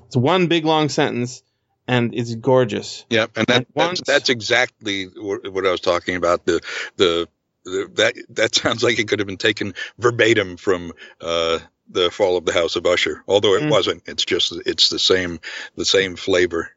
It's 0.05 0.17
one 0.17 0.47
big 0.47 0.65
long 0.65 0.89
sentence, 0.89 1.43
and 1.87 2.13
it's 2.15 2.33
gorgeous. 2.35 3.05
Yep, 3.09 3.31
and 3.37 3.47
that, 3.47 3.67
once, 3.73 3.99
that's, 3.99 4.07
that's 4.07 4.29
exactly 4.29 5.05
what 5.05 5.65
I 5.65 5.71
was 5.71 5.81
talking 5.81 6.15
about. 6.15 6.45
The, 6.45 6.61
the 6.97 7.27
the 7.65 7.89
that 7.95 8.15
that 8.29 8.55
sounds 8.55 8.83
like 8.83 8.99
it 8.99 9.07
could 9.07 9.19
have 9.19 9.27
been 9.27 9.37
taken 9.37 9.73
verbatim 9.97 10.57
from 10.57 10.91
uh, 11.21 11.59
the 11.89 12.11
Fall 12.11 12.37
of 12.37 12.45
the 12.45 12.53
House 12.53 12.75
of 12.75 12.85
Usher, 12.85 13.23
although 13.27 13.55
it 13.55 13.63
Mm. 13.63 13.71
wasn't. 13.71 14.03
It's 14.05 14.25
just 14.25 14.53
it's 14.65 14.89
the 14.89 14.99
same 14.99 15.39
the 15.75 15.85
same 15.85 16.15
flavor. 16.15 16.71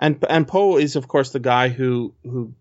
And 0.00 0.24
and 0.28 0.48
Poe 0.48 0.78
is 0.78 0.96
of 0.96 1.06
course 1.06 1.30
the 1.30 1.38
guy 1.40 1.68
who 1.68 2.14
who 2.24 2.54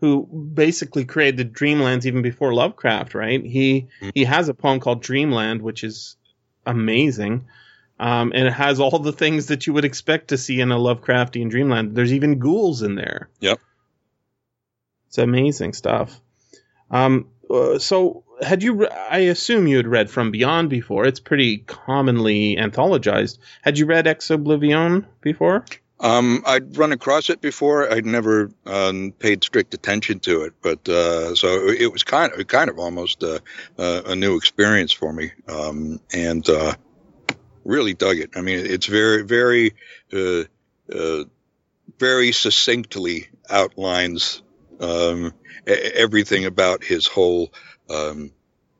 who 0.00 0.26
basically 0.54 1.04
created 1.04 1.36
the 1.36 1.44
Dreamlands 1.44 2.04
even 2.06 2.22
before 2.22 2.52
Lovecraft, 2.52 3.14
right? 3.14 3.42
He 3.44 3.86
Mhm. 4.02 4.10
he 4.14 4.24
has 4.24 4.48
a 4.48 4.54
poem 4.54 4.80
called 4.80 5.02
Dreamland, 5.02 5.62
which 5.62 5.84
is 5.84 6.16
amazing. 6.66 7.46
Um, 7.98 8.32
and 8.34 8.46
it 8.48 8.52
has 8.52 8.80
all 8.80 8.98
the 8.98 9.12
things 9.12 9.46
that 9.46 9.66
you 9.66 9.74
would 9.74 9.84
expect 9.84 10.28
to 10.28 10.38
see 10.38 10.58
in 10.60 10.72
a 10.72 10.76
Lovecraftian 10.78 11.50
dreamland. 11.50 11.94
There's 11.94 12.14
even 12.14 12.38
ghouls 12.38 12.80
in 12.82 12.94
there. 12.94 13.28
Yep. 13.40 13.60
It's 15.08 15.18
amazing 15.18 15.74
stuff. 15.74 16.18
Um, 16.90 17.28
uh, 17.50 17.78
so 17.78 18.24
had 18.40 18.62
you? 18.62 18.72
Re- 18.74 18.88
I 18.88 19.18
assume 19.18 19.66
you 19.66 19.76
had 19.76 19.86
read 19.86 20.10
From 20.10 20.30
Beyond 20.30 20.70
before. 20.70 21.04
It's 21.04 21.20
pretty 21.20 21.58
commonly 21.58 22.56
anthologized. 22.56 23.38
Had 23.62 23.78
you 23.78 23.86
read 23.86 24.06
Ex 24.06 24.30
Oblivion 24.30 25.06
before? 25.20 25.64
Um, 26.00 26.42
I'd 26.46 26.78
run 26.78 26.92
across 26.92 27.28
it 27.28 27.42
before. 27.42 27.92
I'd 27.92 28.06
never 28.06 28.50
um, 28.64 29.12
paid 29.18 29.44
strict 29.44 29.74
attention 29.74 30.18
to 30.20 30.42
it, 30.42 30.54
but 30.62 30.88
uh, 30.88 31.34
so 31.34 31.68
it 31.68 31.92
was 31.92 32.04
kind 32.04 32.32
of 32.32 32.46
kind 32.46 32.70
of 32.70 32.78
almost 32.78 33.22
a, 33.22 33.42
a 33.76 34.16
new 34.16 34.36
experience 34.36 34.92
for 34.92 35.12
me, 35.12 35.32
um, 35.46 36.00
and 36.14 36.48
uh, 36.48 36.74
really 37.64 37.92
dug 37.92 38.16
it. 38.16 38.30
I 38.34 38.40
mean, 38.40 38.64
it's 38.64 38.86
very 38.86 39.22
very 39.22 39.74
uh, 40.12 40.44
uh, 40.90 41.24
very 41.98 42.32
succinctly 42.32 43.28
outlines 43.50 44.42
um, 44.80 45.34
everything 45.66 46.46
about 46.46 46.82
his 46.82 47.06
whole 47.06 47.52
um, 47.90 48.32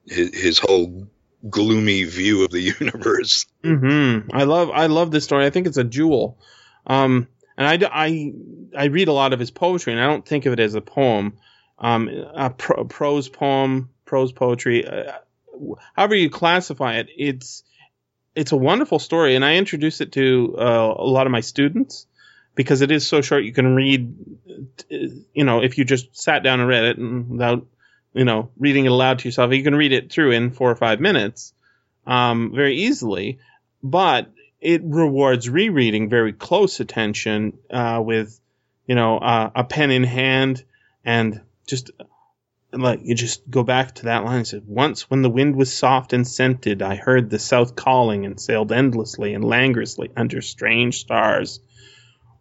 his, 0.06 0.34
his 0.34 0.58
whole 0.58 1.06
gloomy 1.48 2.04
view 2.04 2.44
of 2.44 2.50
the 2.50 2.60
universe. 2.80 3.44
hmm 3.62 4.20
I 4.32 4.44
love 4.44 4.70
I 4.70 4.86
love 4.86 5.10
this 5.10 5.24
story. 5.24 5.44
I 5.44 5.50
think 5.50 5.66
it's 5.66 5.76
a 5.76 5.84
jewel. 5.84 6.38
Um, 6.90 7.28
and 7.56 7.84
I, 7.84 7.88
I, 7.88 8.32
I 8.76 8.84
read 8.86 9.06
a 9.06 9.12
lot 9.12 9.32
of 9.32 9.38
his 9.38 9.52
poetry, 9.52 9.92
and 9.92 10.02
I 10.02 10.06
don't 10.06 10.26
think 10.26 10.46
of 10.46 10.52
it 10.52 10.58
as 10.58 10.74
a 10.74 10.80
poem. 10.80 11.38
Um, 11.78 12.08
a 12.08 12.50
pro- 12.50 12.84
prose 12.84 13.28
poem, 13.28 13.90
prose 14.04 14.32
poetry, 14.32 14.86
uh, 14.86 15.12
however 15.94 16.16
you 16.16 16.28
classify 16.28 16.96
it, 16.96 17.08
it's 17.16 17.62
it's 18.34 18.52
a 18.52 18.56
wonderful 18.56 18.98
story, 18.98 19.36
and 19.36 19.44
I 19.44 19.56
introduce 19.56 20.00
it 20.00 20.12
to 20.12 20.56
uh, 20.58 20.94
a 20.98 21.06
lot 21.06 21.26
of 21.26 21.32
my 21.32 21.40
students 21.40 22.06
because 22.54 22.80
it 22.80 22.90
is 22.90 23.06
so 23.06 23.20
short. 23.20 23.44
You 23.44 23.52
can 23.52 23.74
read, 23.74 24.14
uh, 24.48 24.96
you 25.32 25.44
know, 25.44 25.62
if 25.62 25.78
you 25.78 25.84
just 25.84 26.16
sat 26.16 26.42
down 26.42 26.60
and 26.60 26.68
read 26.68 26.84
it 26.84 26.98
and 26.98 27.30
without, 27.30 27.66
you 28.14 28.24
know, 28.24 28.50
reading 28.58 28.84
it 28.84 28.92
aloud 28.92 29.20
to 29.20 29.28
yourself, 29.28 29.52
you 29.52 29.62
can 29.62 29.74
read 29.74 29.92
it 29.92 30.12
through 30.12 30.32
in 30.32 30.50
four 30.50 30.70
or 30.70 30.76
five 30.76 31.00
minutes, 31.00 31.54
um, 32.06 32.52
very 32.54 32.76
easily. 32.76 33.38
But 33.82 34.30
it 34.60 34.82
rewards 34.84 35.48
rereading 35.48 36.08
very 36.08 36.32
close 36.32 36.80
attention 36.80 37.58
uh, 37.70 38.02
with, 38.04 38.38
you 38.86 38.94
know, 38.94 39.18
uh, 39.18 39.50
a 39.54 39.64
pen 39.64 39.90
in 39.90 40.04
hand 40.04 40.64
and 41.04 41.40
just 41.66 41.90
like 42.72 43.00
you 43.02 43.14
just 43.14 43.48
go 43.50 43.62
back 43.62 43.94
to 43.96 44.04
that 44.04 44.24
line 44.24 44.38
and 44.38 44.46
said, 44.46 44.62
Once 44.66 45.10
when 45.10 45.22
the 45.22 45.30
wind 45.30 45.56
was 45.56 45.72
soft 45.72 46.12
and 46.12 46.26
scented, 46.26 46.82
I 46.82 46.96
heard 46.96 47.30
the 47.30 47.38
south 47.38 47.74
calling 47.74 48.26
and 48.26 48.40
sailed 48.40 48.70
endlessly 48.70 49.34
and 49.34 49.44
languorously 49.44 50.10
under 50.16 50.40
strange 50.40 51.00
stars. 51.00 51.60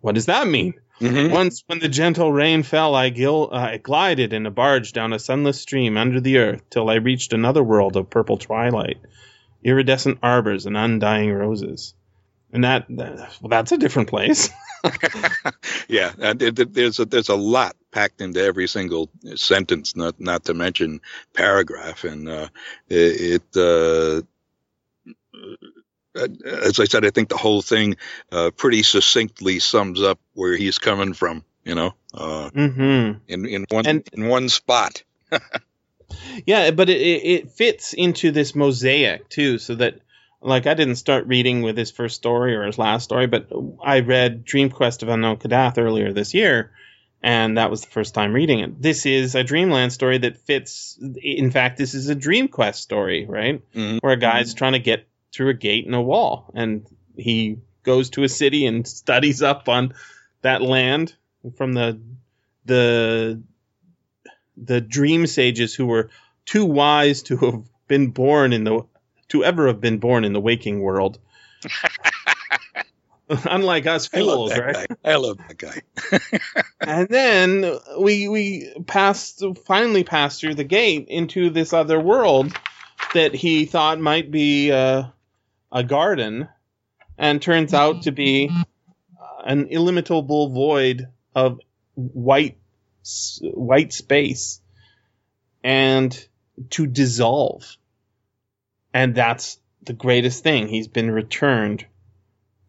What 0.01 0.15
does 0.15 0.27
that 0.27 0.47
mean? 0.47 0.75
Mm-hmm. 0.99 1.31
Once 1.31 1.63
when 1.67 1.79
the 1.79 1.87
gentle 1.87 2.31
rain 2.31 2.63
fell, 2.63 2.93
I, 2.93 3.09
gil- 3.09 3.49
uh, 3.51 3.69
I 3.71 3.77
glided 3.77 4.33
in 4.33 4.45
a 4.45 4.51
barge 4.51 4.91
down 4.91 5.13
a 5.13 5.19
sunless 5.19 5.61
stream 5.61 5.95
under 5.95 6.19
the 6.19 6.37
earth 6.37 6.69
till 6.69 6.89
I 6.89 6.95
reached 6.95 7.31
another 7.31 7.63
world 7.63 7.95
of 7.95 8.09
purple 8.09 8.37
twilight, 8.37 8.97
iridescent 9.63 10.19
arbors 10.21 10.65
and 10.65 10.75
undying 10.75 11.31
roses. 11.31 11.93
And 12.51 12.63
that, 12.63 12.85
that 12.89 13.37
well, 13.41 13.49
that's 13.49 13.71
a 13.71 13.77
different 13.77 14.09
place. 14.09 14.49
yeah, 15.87 16.11
and 16.19 16.41
it, 16.41 16.57
it- 16.59 16.73
there's 16.73 16.99
a, 16.99 17.05
there's 17.05 17.29
a 17.29 17.35
lot 17.35 17.75
packed 17.91 18.21
into 18.21 18.41
every 18.43 18.67
single 18.67 19.09
sentence, 19.35 19.95
not 19.95 20.19
not 20.19 20.45
to 20.45 20.53
mention 20.53 21.01
paragraph, 21.33 22.03
and 22.05 22.27
uh, 22.27 22.47
it. 22.89 23.43
it 23.55 23.57
uh, 23.57 24.21
as 26.43 26.79
I 26.79 26.85
said, 26.85 27.05
I 27.05 27.11
think 27.11 27.29
the 27.29 27.37
whole 27.37 27.61
thing 27.61 27.95
uh, 28.31 28.51
pretty 28.51 28.83
succinctly 28.83 29.59
sums 29.59 30.01
up 30.01 30.19
where 30.33 30.55
he's 30.55 30.77
coming 30.79 31.13
from. 31.13 31.43
You 31.63 31.75
know, 31.75 31.93
uh, 32.13 32.49
hmm 32.49 33.11
in 33.27 33.45
in 33.45 33.65
one 33.69 33.85
And- 33.85 34.09
in 34.13 34.27
one 34.27 34.49
spot. 34.49 35.03
Yeah, 36.47 36.71
but 36.71 36.89
it 36.89 36.99
it 36.99 37.51
fits 37.51 37.93
into 37.93 38.31
this 38.31 38.55
mosaic 38.55 39.29
too, 39.29 39.59
so 39.59 39.75
that 39.75 39.99
like 40.41 40.67
I 40.67 40.73
didn't 40.73 40.95
start 40.95 41.27
reading 41.27 41.61
with 41.61 41.77
his 41.77 41.91
first 41.91 42.15
story 42.15 42.55
or 42.55 42.65
his 42.65 42.77
last 42.77 43.03
story, 43.03 43.27
but 43.27 43.49
I 43.83 43.99
read 43.99 44.45
Dream 44.45 44.69
Quest 44.69 45.03
of 45.03 45.09
Unknown 45.09 45.37
Kadath 45.37 45.77
earlier 45.77 46.13
this 46.13 46.33
year, 46.33 46.71
and 47.21 47.57
that 47.57 47.69
was 47.69 47.81
the 47.81 47.91
first 47.91 48.13
time 48.13 48.33
reading 48.33 48.59
it. 48.59 48.81
This 48.81 49.05
is 49.05 49.35
a 49.35 49.43
Dreamland 49.43 49.91
story 49.91 50.17
that 50.19 50.37
fits. 50.37 50.97
In 51.21 51.51
fact, 51.51 51.77
this 51.77 51.93
is 51.93 52.09
a 52.09 52.15
Dream 52.15 52.47
Quest 52.47 52.81
story, 52.81 53.25
right? 53.25 53.61
Mhm. 53.73 53.99
Where 54.01 54.13
a 54.13 54.17
guy's 54.17 54.53
trying 54.53 54.73
to 54.73 54.79
get 54.79 55.07
through 55.33 55.49
a 55.49 55.53
gate 55.53 55.85
in 55.85 55.93
a 55.93 56.01
wall, 56.01 56.51
and 56.55 56.85
he 57.17 57.57
goes 57.83 58.09
to 58.11 58.23
a 58.23 58.29
city 58.29 58.65
and 58.65 58.87
studies 58.87 59.41
up 59.41 59.67
on 59.67 59.93
that 60.41 60.61
land 60.61 61.13
from 61.57 61.73
the 61.73 61.99
the 62.65 63.41
the 64.57 64.81
dream 64.81 65.25
sages 65.25 65.73
who 65.73 65.85
were 65.85 66.09
too 66.45 66.65
wise 66.65 67.23
to 67.23 67.37
have 67.37 67.63
been 67.87 68.11
born 68.11 68.53
in 68.53 68.63
the 68.63 68.85
to 69.29 69.43
ever 69.43 69.67
have 69.67 69.81
been 69.81 69.99
born 69.99 70.25
in 70.25 70.33
the 70.33 70.41
waking 70.41 70.81
world. 70.81 71.19
Unlike 73.29 73.85
us 73.85 74.07
fools, 74.07 74.49
that 74.49 74.59
right? 74.59 74.87
guy. 74.89 75.11
I 75.11 75.15
love 75.15 75.37
that 75.37 75.57
guy. 75.57 75.81
And 76.81 77.07
then 77.09 77.77
we 77.99 78.27
we 78.29 78.73
passed 78.87 79.43
finally 79.65 80.03
passed 80.03 80.39
through 80.39 80.55
the 80.55 80.63
gate 80.63 81.07
into 81.09 81.49
this 81.49 81.73
other 81.73 81.99
world 81.99 82.57
that 83.13 83.35
he 83.35 83.65
thought 83.65 83.99
might 83.99 84.31
be 84.31 84.71
uh, 84.71 85.03
a 85.71 85.83
garden, 85.83 86.47
and 87.17 87.41
turns 87.41 87.73
out 87.73 88.03
to 88.03 88.11
be 88.11 88.49
an 89.43 89.67
illimitable 89.67 90.49
void 90.49 91.09
of 91.35 91.59
white 91.95 92.57
white 93.41 93.93
space, 93.93 94.61
and 95.63 96.27
to 96.71 96.87
dissolve. 96.87 97.77
And 98.93 99.15
that's 99.15 99.59
the 99.83 99.93
greatest 99.93 100.43
thing. 100.43 100.67
He's 100.67 100.87
been 100.87 101.11
returned 101.11 101.85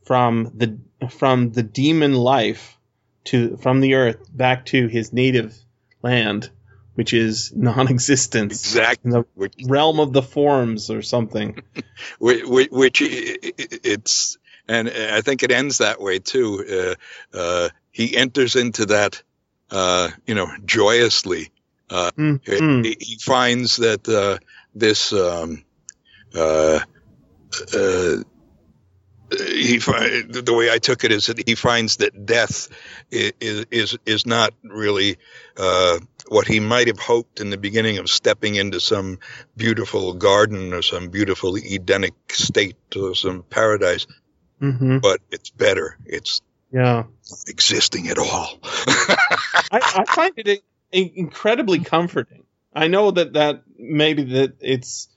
from 0.04 0.52
the 0.54 0.78
from 1.10 1.52
the 1.52 1.62
demon 1.62 2.14
life 2.14 2.76
to 3.24 3.56
from 3.58 3.80
the 3.80 3.94
earth 3.94 4.18
back 4.32 4.66
to 4.66 4.86
his 4.86 5.12
native 5.12 5.54
land, 6.02 6.50
which 6.94 7.12
is 7.12 7.52
non-existence 7.56 8.52
Exactly. 8.52 9.08
in 9.08 9.10
the 9.10 9.24
Which, 9.34 9.54
realm 9.66 10.00
of 10.00 10.12
the 10.12 10.22
forms 10.22 10.90
or 10.90 11.02
something. 11.02 11.62
which, 12.18 12.68
which 12.70 13.02
it's 13.02 14.38
and 14.68 14.88
I 14.88 15.20
think 15.20 15.42
it 15.42 15.50
ends 15.50 15.78
that 15.78 16.00
way 16.00 16.18
too. 16.18 16.96
Uh, 17.34 17.36
uh, 17.36 17.68
he 17.90 18.16
enters 18.16 18.54
into 18.56 18.86
that, 18.86 19.22
uh, 19.70 20.10
you 20.26 20.34
know, 20.34 20.48
joyously. 20.64 21.50
Mm, 21.90 22.40
mm. 22.40 22.84
He, 22.84 22.96
he 23.00 23.18
finds 23.18 23.76
that 23.78 24.08
uh, 24.08 24.38
this. 24.74 25.12
Um, 25.12 25.64
uh, 26.34 26.80
uh, 27.74 28.16
he 29.30 29.78
the 29.78 30.54
way 30.56 30.70
I 30.72 30.78
took 30.78 31.04
it 31.04 31.12
is 31.12 31.26
that 31.26 31.46
he 31.48 31.54
finds 31.54 31.98
that 31.98 32.26
death 32.26 32.68
is 33.10 33.66
is 33.70 33.98
is 34.06 34.26
not 34.26 34.54
really 34.64 35.18
uh, 35.56 35.98
what 36.28 36.46
he 36.48 36.60
might 36.60 36.88
have 36.88 36.98
hoped 36.98 37.40
in 37.40 37.50
the 37.50 37.58
beginning 37.58 37.98
of 37.98 38.10
stepping 38.10 38.56
into 38.56 38.80
some 38.80 39.18
beautiful 39.56 40.14
garden 40.14 40.74
or 40.74 40.82
some 40.82 41.10
beautiful 41.10 41.56
Edenic 41.56 42.14
state 42.30 42.76
or 42.96 43.14
some 43.14 43.44
paradise, 43.44 44.06
hmm 44.60 44.98
but 45.02 45.20
it's 45.30 45.50
better. 45.50 45.96
It's 46.06 46.40
Yeah, 46.72 47.04
not 47.30 47.40
existing 47.48 48.08
at 48.08 48.18
all. 48.18 48.60
I, 49.70 49.82
I 49.92 50.06
find 50.06 50.34
it 50.38 50.62
incredibly 50.92 51.80
comforting. 51.80 52.44
I 52.74 52.88
know 52.88 53.12
that 53.12 53.34
that 53.34 53.64
maybe 53.78 54.24
that 54.24 54.56
it's 54.60 55.09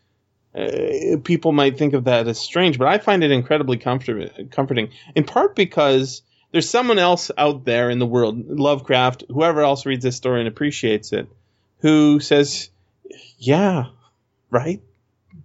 uh, 0.56 1.18
people 1.24 1.51
might 1.51 1.78
think 1.78 1.93
of 1.93 2.04
that 2.06 2.28
as 2.28 2.39
strange, 2.39 2.78
but 2.78 2.88
I 2.88 2.97
find 2.99 3.24
it 3.24 3.32
incredibly 3.32 3.78
comfort- 3.78 4.51
comforting. 4.51 4.89
In 5.16 5.24
part 5.24 5.56
because 5.56 6.22
there's 6.51 6.70
someone 6.70 6.99
else 6.99 7.32
out 7.38 7.66
there 7.66 7.89
in 7.89 7.99
the 7.99 8.06
world, 8.06 8.47
Lovecraft, 8.47 9.24
whoever 9.30 9.62
else 9.62 9.86
reads 9.86 10.04
this 10.04 10.16
story 10.16 10.39
and 10.41 10.47
appreciates 10.47 11.12
it, 11.14 11.28
who 11.80 12.20
says, 12.20 12.70
"Yeah, 13.39 13.86
right, 14.51 14.82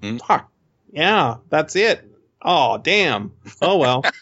Hmm. 0.02 0.18
fuck, 0.18 0.50
yeah, 0.92 1.36
that's 1.48 1.74
it. 1.76 2.04
Oh, 2.42 2.78
damn. 2.78 3.32
Oh 3.62 3.78
well." 3.78 4.04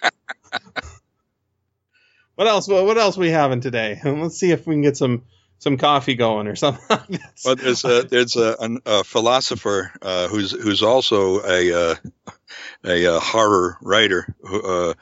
What 2.37 2.49
else? 2.49 2.68
What 2.68 2.99
else 2.99 3.16
we 3.16 3.30
having 3.30 3.62
today? 3.62 3.99
Let's 4.05 4.39
see 4.39 4.51
if 4.51 4.66
we 4.66 4.74
can 4.74 4.82
get 4.82 4.97
some 4.97 5.22
some 5.59 5.76
coffee 5.76 6.14
going 6.14 6.46
or 6.46 6.57
something. 6.57 6.86
like. 6.88 7.20
Well, 7.44 7.57
there's 7.57 7.84
a 7.84 8.02
there's 8.02 8.36
a, 8.36 8.57
an- 8.61 8.80
a 8.86 9.04
philosopher 9.04 9.92
uh, 10.02 10.28
who's 10.28 10.52
who's 10.52 10.82
also 10.82 11.42
a 11.44 11.90
uh, 11.90 11.94
a, 12.84 13.16
uh 13.16 13.20
horror 13.20 13.78
writer 13.80 14.34
who, 14.42 14.62
uh, 14.62 14.94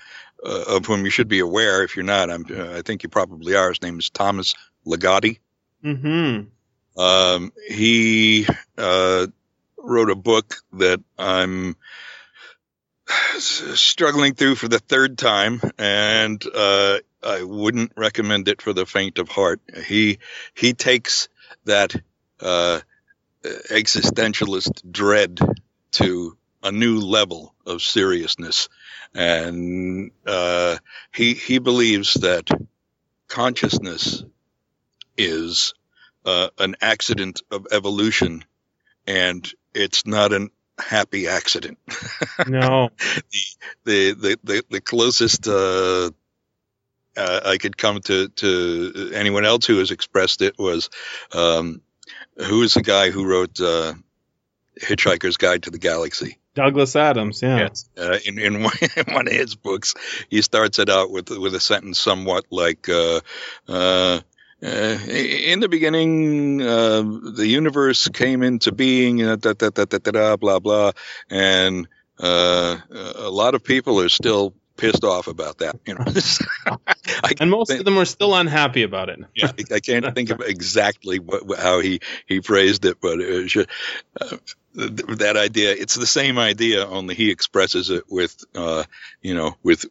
uh, 0.44 0.64
of 0.76 0.86
whom 0.86 1.04
you 1.04 1.10
should 1.10 1.28
be 1.28 1.40
aware. 1.40 1.82
If 1.82 1.96
you're 1.96 2.04
not, 2.04 2.30
I'm, 2.30 2.44
uh, 2.50 2.78
I 2.78 2.82
think 2.82 3.02
you 3.02 3.08
probably 3.08 3.56
are. 3.56 3.70
His 3.70 3.82
name 3.82 3.98
is 3.98 4.10
Thomas 4.10 4.54
Ligotti. 4.86 5.38
Mm-hmm. 5.84 7.00
Um, 7.00 7.52
he 7.68 8.46
uh, 8.78 9.26
wrote 9.78 10.10
a 10.10 10.14
book 10.14 10.56
that 10.74 11.00
I'm 11.18 11.76
struggling 13.38 14.34
through 14.34 14.54
for 14.56 14.68
the 14.68 14.78
third 14.78 15.18
time, 15.18 15.60
and 15.78 16.42
uh, 16.54 16.98
I 17.24 17.42
wouldn't 17.42 17.92
recommend 17.96 18.48
it 18.48 18.62
for 18.62 18.72
the 18.72 18.86
faint 18.86 19.18
of 19.18 19.28
heart. 19.28 19.60
He 19.86 20.18
he 20.54 20.72
takes 20.74 21.28
that 21.64 21.94
uh, 22.40 22.80
existentialist 23.44 24.90
dread 24.90 25.40
to 25.92 26.36
a 26.62 26.72
new 26.72 27.00
level 27.00 27.54
of 27.66 27.82
seriousness, 27.82 28.68
and 29.14 30.10
uh, 30.26 30.76
he 31.12 31.34
he 31.34 31.58
believes 31.58 32.14
that 32.14 32.48
consciousness 33.28 34.24
is 35.16 35.74
uh, 36.24 36.48
an 36.58 36.76
accident 36.80 37.42
of 37.50 37.66
evolution, 37.70 38.44
and 39.06 39.50
it's 39.74 40.06
not 40.06 40.32
an 40.32 40.50
happy 40.78 41.28
accident. 41.28 41.78
No. 42.48 42.90
the 43.84 44.12
the 44.12 44.38
the, 44.42 44.64
the 44.68 44.80
closest 44.80 45.46
uh, 45.46 46.10
uh, 47.16 47.40
I 47.44 47.58
could 47.58 47.76
come 47.76 48.00
to 48.02 48.28
to 48.28 49.10
anyone 49.14 49.44
else 49.44 49.66
who 49.66 49.78
has 49.78 49.90
expressed 49.90 50.42
it 50.42 50.58
was 50.58 50.90
um, 51.32 51.80
who 52.36 52.62
is 52.62 52.74
the 52.74 52.82
guy 52.82 53.10
who 53.10 53.26
wrote 53.26 53.60
uh, 53.60 53.94
Hitchhiker's 54.80 55.36
Guide 55.36 55.64
to 55.64 55.70
the 55.70 55.78
Galaxy. 55.78 56.38
Douglas 56.54 56.94
Adams. 56.94 57.42
Yeah. 57.42 57.68
Uh, 57.98 58.18
in 58.24 58.38
in 58.38 58.62
one, 58.62 58.72
in 58.96 59.14
one 59.14 59.26
of 59.28 59.34
his 59.34 59.54
books, 59.54 59.94
he 60.28 60.42
starts 60.42 60.78
it 60.78 60.88
out 60.88 61.10
with 61.10 61.30
with 61.30 61.54
a 61.54 61.60
sentence 61.60 61.98
somewhat 61.98 62.44
like. 62.50 62.88
Uh, 62.88 63.20
uh, 63.68 64.20
uh, 64.62 64.96
in 65.08 65.60
the 65.60 65.68
beginning, 65.68 66.62
uh, 66.62 67.02
the 67.02 67.46
universe 67.46 68.08
came 68.08 68.42
into 68.42 68.72
being, 68.72 69.22
uh, 69.22 69.36
da, 69.36 69.52
da, 69.52 69.68
da, 69.68 69.84
da, 69.84 69.98
da, 69.98 70.10
da, 70.10 70.36
blah, 70.36 70.58
blah. 70.58 70.92
And 71.28 71.86
uh, 72.18 72.78
a 72.90 73.28
lot 73.28 73.54
of 73.54 73.62
people 73.62 74.00
are 74.00 74.08
still 74.08 74.54
pissed 74.76 75.04
off 75.04 75.26
about 75.28 75.58
that. 75.58 75.78
You 75.86 75.94
know, 75.94 76.04
And 77.40 77.50
most 77.50 77.68
think- 77.68 77.80
of 77.80 77.84
them 77.84 77.98
are 77.98 78.04
still 78.04 78.34
unhappy 78.34 78.82
about 78.82 79.08
it. 79.08 79.20
yeah, 79.34 79.52
I, 79.70 79.74
I 79.76 79.80
can't 79.80 80.14
think 80.14 80.30
of 80.30 80.40
exactly 80.46 81.18
what, 81.18 81.58
how 81.58 81.80
he, 81.80 82.00
he 82.26 82.40
phrased 82.40 82.84
it, 82.84 82.98
but 83.00 83.20
it 83.20 83.46
just, 83.46 83.68
uh, 84.20 84.36
th- 84.76 85.18
that 85.18 85.36
idea. 85.36 85.72
It's 85.72 85.94
the 85.94 86.06
same 86.06 86.38
idea, 86.38 86.86
only 86.86 87.14
he 87.14 87.30
expresses 87.30 87.90
it 87.90 88.04
with, 88.08 88.36
uh, 88.54 88.84
you 89.22 89.34
know, 89.34 89.56
with 89.62 89.84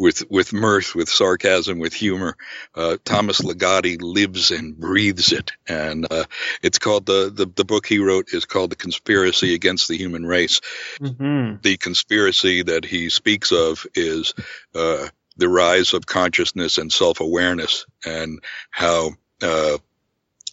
with 0.00 0.28
with 0.30 0.54
mirth, 0.54 0.94
with 0.94 1.10
sarcasm, 1.10 1.78
with 1.78 1.92
humor. 1.92 2.34
Uh, 2.74 2.96
Thomas 3.04 3.42
Ligotti 3.42 4.00
lives 4.00 4.50
and 4.50 4.74
breathes 4.74 5.30
it, 5.30 5.52
and 5.68 6.10
uh, 6.10 6.24
it's 6.62 6.78
called 6.78 7.04
the, 7.04 7.30
the 7.32 7.44
the 7.54 7.66
book 7.66 7.86
he 7.86 7.98
wrote 7.98 8.32
is 8.32 8.46
called 8.46 8.70
"The 8.70 8.76
Conspiracy 8.76 9.54
Against 9.54 9.88
the 9.88 9.98
Human 9.98 10.26
Race." 10.26 10.60
hmm 10.98 11.54
the 11.62 11.76
conspiracy 11.76 12.62
that 12.62 12.86
he 12.86 13.10
speaks 13.10 13.52
of 13.52 13.84
is 13.94 14.32
uh, 14.74 15.08
the 15.36 15.48
rise 15.48 15.92
of 15.92 16.06
consciousness 16.06 16.78
and 16.78 16.90
self-awareness 16.90 17.84
and 18.06 18.40
how 18.70 19.10
uh, 19.42 19.76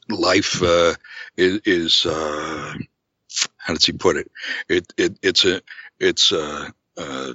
life 0.10 0.62
uh, 0.62 0.96
is, 1.38 1.62
is 1.66 2.06
uh, 2.06 2.74
how 3.56 3.74
does 3.74 3.86
he 3.86 3.94
put 3.94 4.18
it? 4.18 4.30
It, 4.68 4.92
it 4.98 5.18
it's 5.22 5.46
a 5.46 5.62
it's 6.00 6.32
a, 6.34 6.74
uh, 6.98 7.34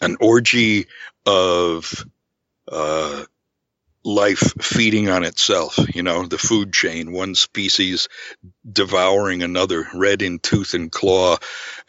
an 0.00 0.16
orgy 0.20 0.86
of 1.26 2.04
uh, 2.70 3.24
life 4.04 4.54
feeding 4.60 5.08
on 5.08 5.24
itself. 5.24 5.78
You 5.94 6.02
know, 6.02 6.26
the 6.26 6.38
food 6.38 6.72
chain, 6.72 7.12
one 7.12 7.34
species 7.34 8.08
devouring 8.70 9.42
another, 9.42 9.86
red 9.94 10.22
in 10.22 10.38
tooth 10.38 10.74
and 10.74 10.90
claw. 10.90 11.36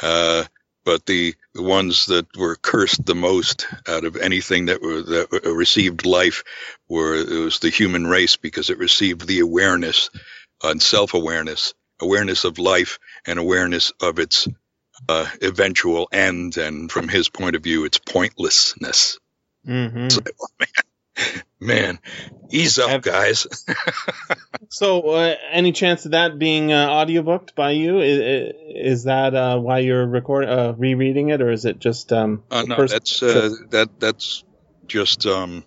Uh, 0.02 0.44
but 0.86 1.06
the, 1.06 1.36
the 1.54 1.62
ones 1.62 2.08
that 2.08 2.26
were 2.38 2.56
cursed 2.56 3.06
the 3.06 3.16
most 3.16 3.68
out 3.88 4.06
of 4.06 4.16
anything 4.16 4.66
that 4.68 4.82
were 4.82 5.02
that 5.02 5.52
received 5.54 6.06
life 6.06 6.44
were 6.88 7.16
it 7.16 7.30
was 7.30 7.60
the 7.60 7.70
human 7.70 8.08
race 8.08 8.38
because 8.38 8.70
it 8.70 8.80
received 8.80 9.28
the 9.28 9.40
awareness 9.40 10.10
and 10.64 10.82
self-awareness, 10.82 11.74
awareness 12.02 12.44
of 12.44 12.58
life, 12.60 12.98
and 13.26 13.38
awareness 13.40 13.92
of 14.02 14.20
its 14.20 14.48
uh, 15.08 15.28
eventual 15.42 16.10
end, 16.12 16.58
and 16.58 16.92
from 16.92 17.08
his 17.08 17.30
point 17.30 17.56
of 17.56 17.64
view, 17.64 17.86
its 17.86 18.00
pointlessness. 18.00 19.20
hmm 19.66 20.08
like, 20.08 20.36
oh, 20.42 20.48
man, 20.60 21.44
man, 21.60 22.00
ease 22.50 22.80
up, 22.80 22.90
Have- 22.90 23.02
guys. 23.02 23.48
So, 24.72 25.02
uh, 25.02 25.36
any 25.52 25.72
chance 25.72 26.06
of 26.06 26.12
that 26.12 26.38
being 26.38 26.72
uh, 26.72 26.90
audiobooked 26.90 27.56
by 27.56 27.72
you? 27.72 28.02
Is, 28.02 28.54
is 28.76 29.04
that 29.06 29.34
uh, 29.34 29.58
why 29.58 29.80
you're 29.80 30.06
record 30.06 30.46
uh, 30.46 30.76
rereading 30.78 31.30
it, 31.30 31.42
or 31.42 31.52
is 31.52 31.66
it 31.66 31.80
just 31.80 32.14
um? 32.14 32.44
Uh, 32.52 32.64
no, 32.68 32.86
that's 32.86 33.24
uh, 33.24 33.50
that 33.70 34.00
that's 34.00 34.44
just 34.88 35.26
um, 35.26 35.64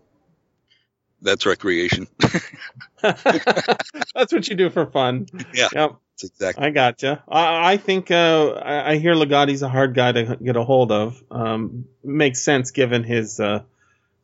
that's 1.23 1.47
recreation. 1.47 2.09
that's 3.01 4.33
what 4.33 4.49
you 4.49 4.55
do 4.55 4.71
for 4.71 4.87
fun. 4.87 5.27
Yeah. 5.55 5.69
Yep. 5.73 5.97
That's 6.23 6.25
exactly. 6.25 6.65
I 6.65 6.71
gotcha. 6.71 7.23
I, 7.29 7.73
I 7.73 7.77
think 7.79 8.11
uh, 8.11 8.51
I, 8.53 8.93
I 8.93 8.99
hear 8.99 9.15
Ligotti's 9.15 9.63
a 9.63 9.69
hard 9.69 9.95
guy 9.95 10.13
to 10.13 10.37
get 10.37 10.57
a 10.57 10.65
hold 10.65 10.93
of. 10.93 11.23
Um, 11.31 11.87
makes 12.05 12.43
sense 12.43 12.71
given 12.71 13.05
his 13.05 13.41
uh, 13.41 13.63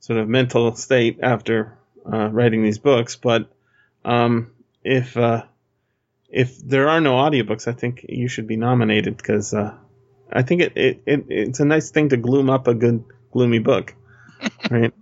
sort 0.00 0.18
of 0.18 0.28
mental 0.28 0.74
state 0.74 1.20
after 1.22 1.78
uh, 2.10 2.28
writing 2.28 2.62
these 2.62 2.78
books. 2.78 3.16
But 3.16 3.50
um, 4.04 4.52
if 4.84 5.16
uh, 5.16 5.44
if 6.28 6.58
there 6.58 6.88
are 6.88 7.00
no 7.00 7.14
audiobooks, 7.14 7.68
I 7.68 7.72
think 7.72 8.04
you 8.08 8.28
should 8.28 8.46
be 8.46 8.56
nominated 8.56 9.16
because 9.16 9.54
uh, 9.54 9.74
I 10.30 10.42
think 10.42 10.62
it, 10.62 10.72
it, 10.76 11.02
it 11.06 11.24
it's 11.28 11.60
a 11.60 11.64
nice 11.64 11.90
thing 11.90 12.10
to 12.10 12.16
gloom 12.16 12.50
up 12.50 12.68
a 12.68 12.74
good 12.74 13.04
gloomy 13.32 13.58
book, 13.60 13.94
right? 14.70 14.92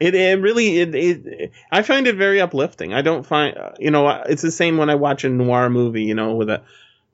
It, 0.00 0.14
it 0.14 0.40
really 0.40 0.78
it, 0.78 0.94
it 0.94 1.52
I 1.70 1.82
find 1.82 2.06
it 2.06 2.16
very 2.16 2.40
uplifting. 2.40 2.94
I 2.94 3.02
don't 3.02 3.24
find 3.24 3.54
you 3.78 3.90
know 3.90 4.08
it's 4.08 4.42
the 4.42 4.50
same 4.50 4.78
when 4.78 4.88
I 4.88 4.94
watch 4.94 5.24
a 5.24 5.28
noir 5.28 5.68
movie, 5.68 6.04
you 6.04 6.14
know, 6.14 6.34
with 6.34 6.48
a 6.48 6.62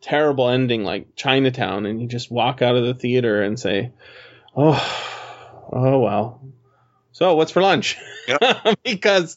terrible 0.00 0.48
ending 0.48 0.84
like 0.84 1.16
Chinatown, 1.16 1.84
and 1.84 2.00
you 2.00 2.06
just 2.06 2.30
walk 2.30 2.62
out 2.62 2.76
of 2.76 2.84
the 2.84 2.94
theater 2.94 3.42
and 3.42 3.58
say, 3.58 3.92
"Oh, 4.56 5.68
oh 5.72 5.98
well." 5.98 6.40
So 7.10 7.34
what's 7.34 7.50
for 7.50 7.62
lunch? 7.62 7.96
because 8.84 9.36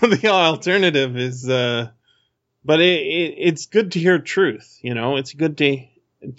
the 0.00 0.28
alternative 0.28 1.16
is, 1.16 1.48
uh, 1.48 1.90
but 2.64 2.80
it, 2.80 3.00
it 3.00 3.34
it's 3.38 3.66
good 3.66 3.92
to 3.92 4.00
hear 4.00 4.18
truth. 4.18 4.78
You 4.82 4.94
know, 4.94 5.16
it's 5.18 5.34
good 5.34 5.56
to 5.58 5.86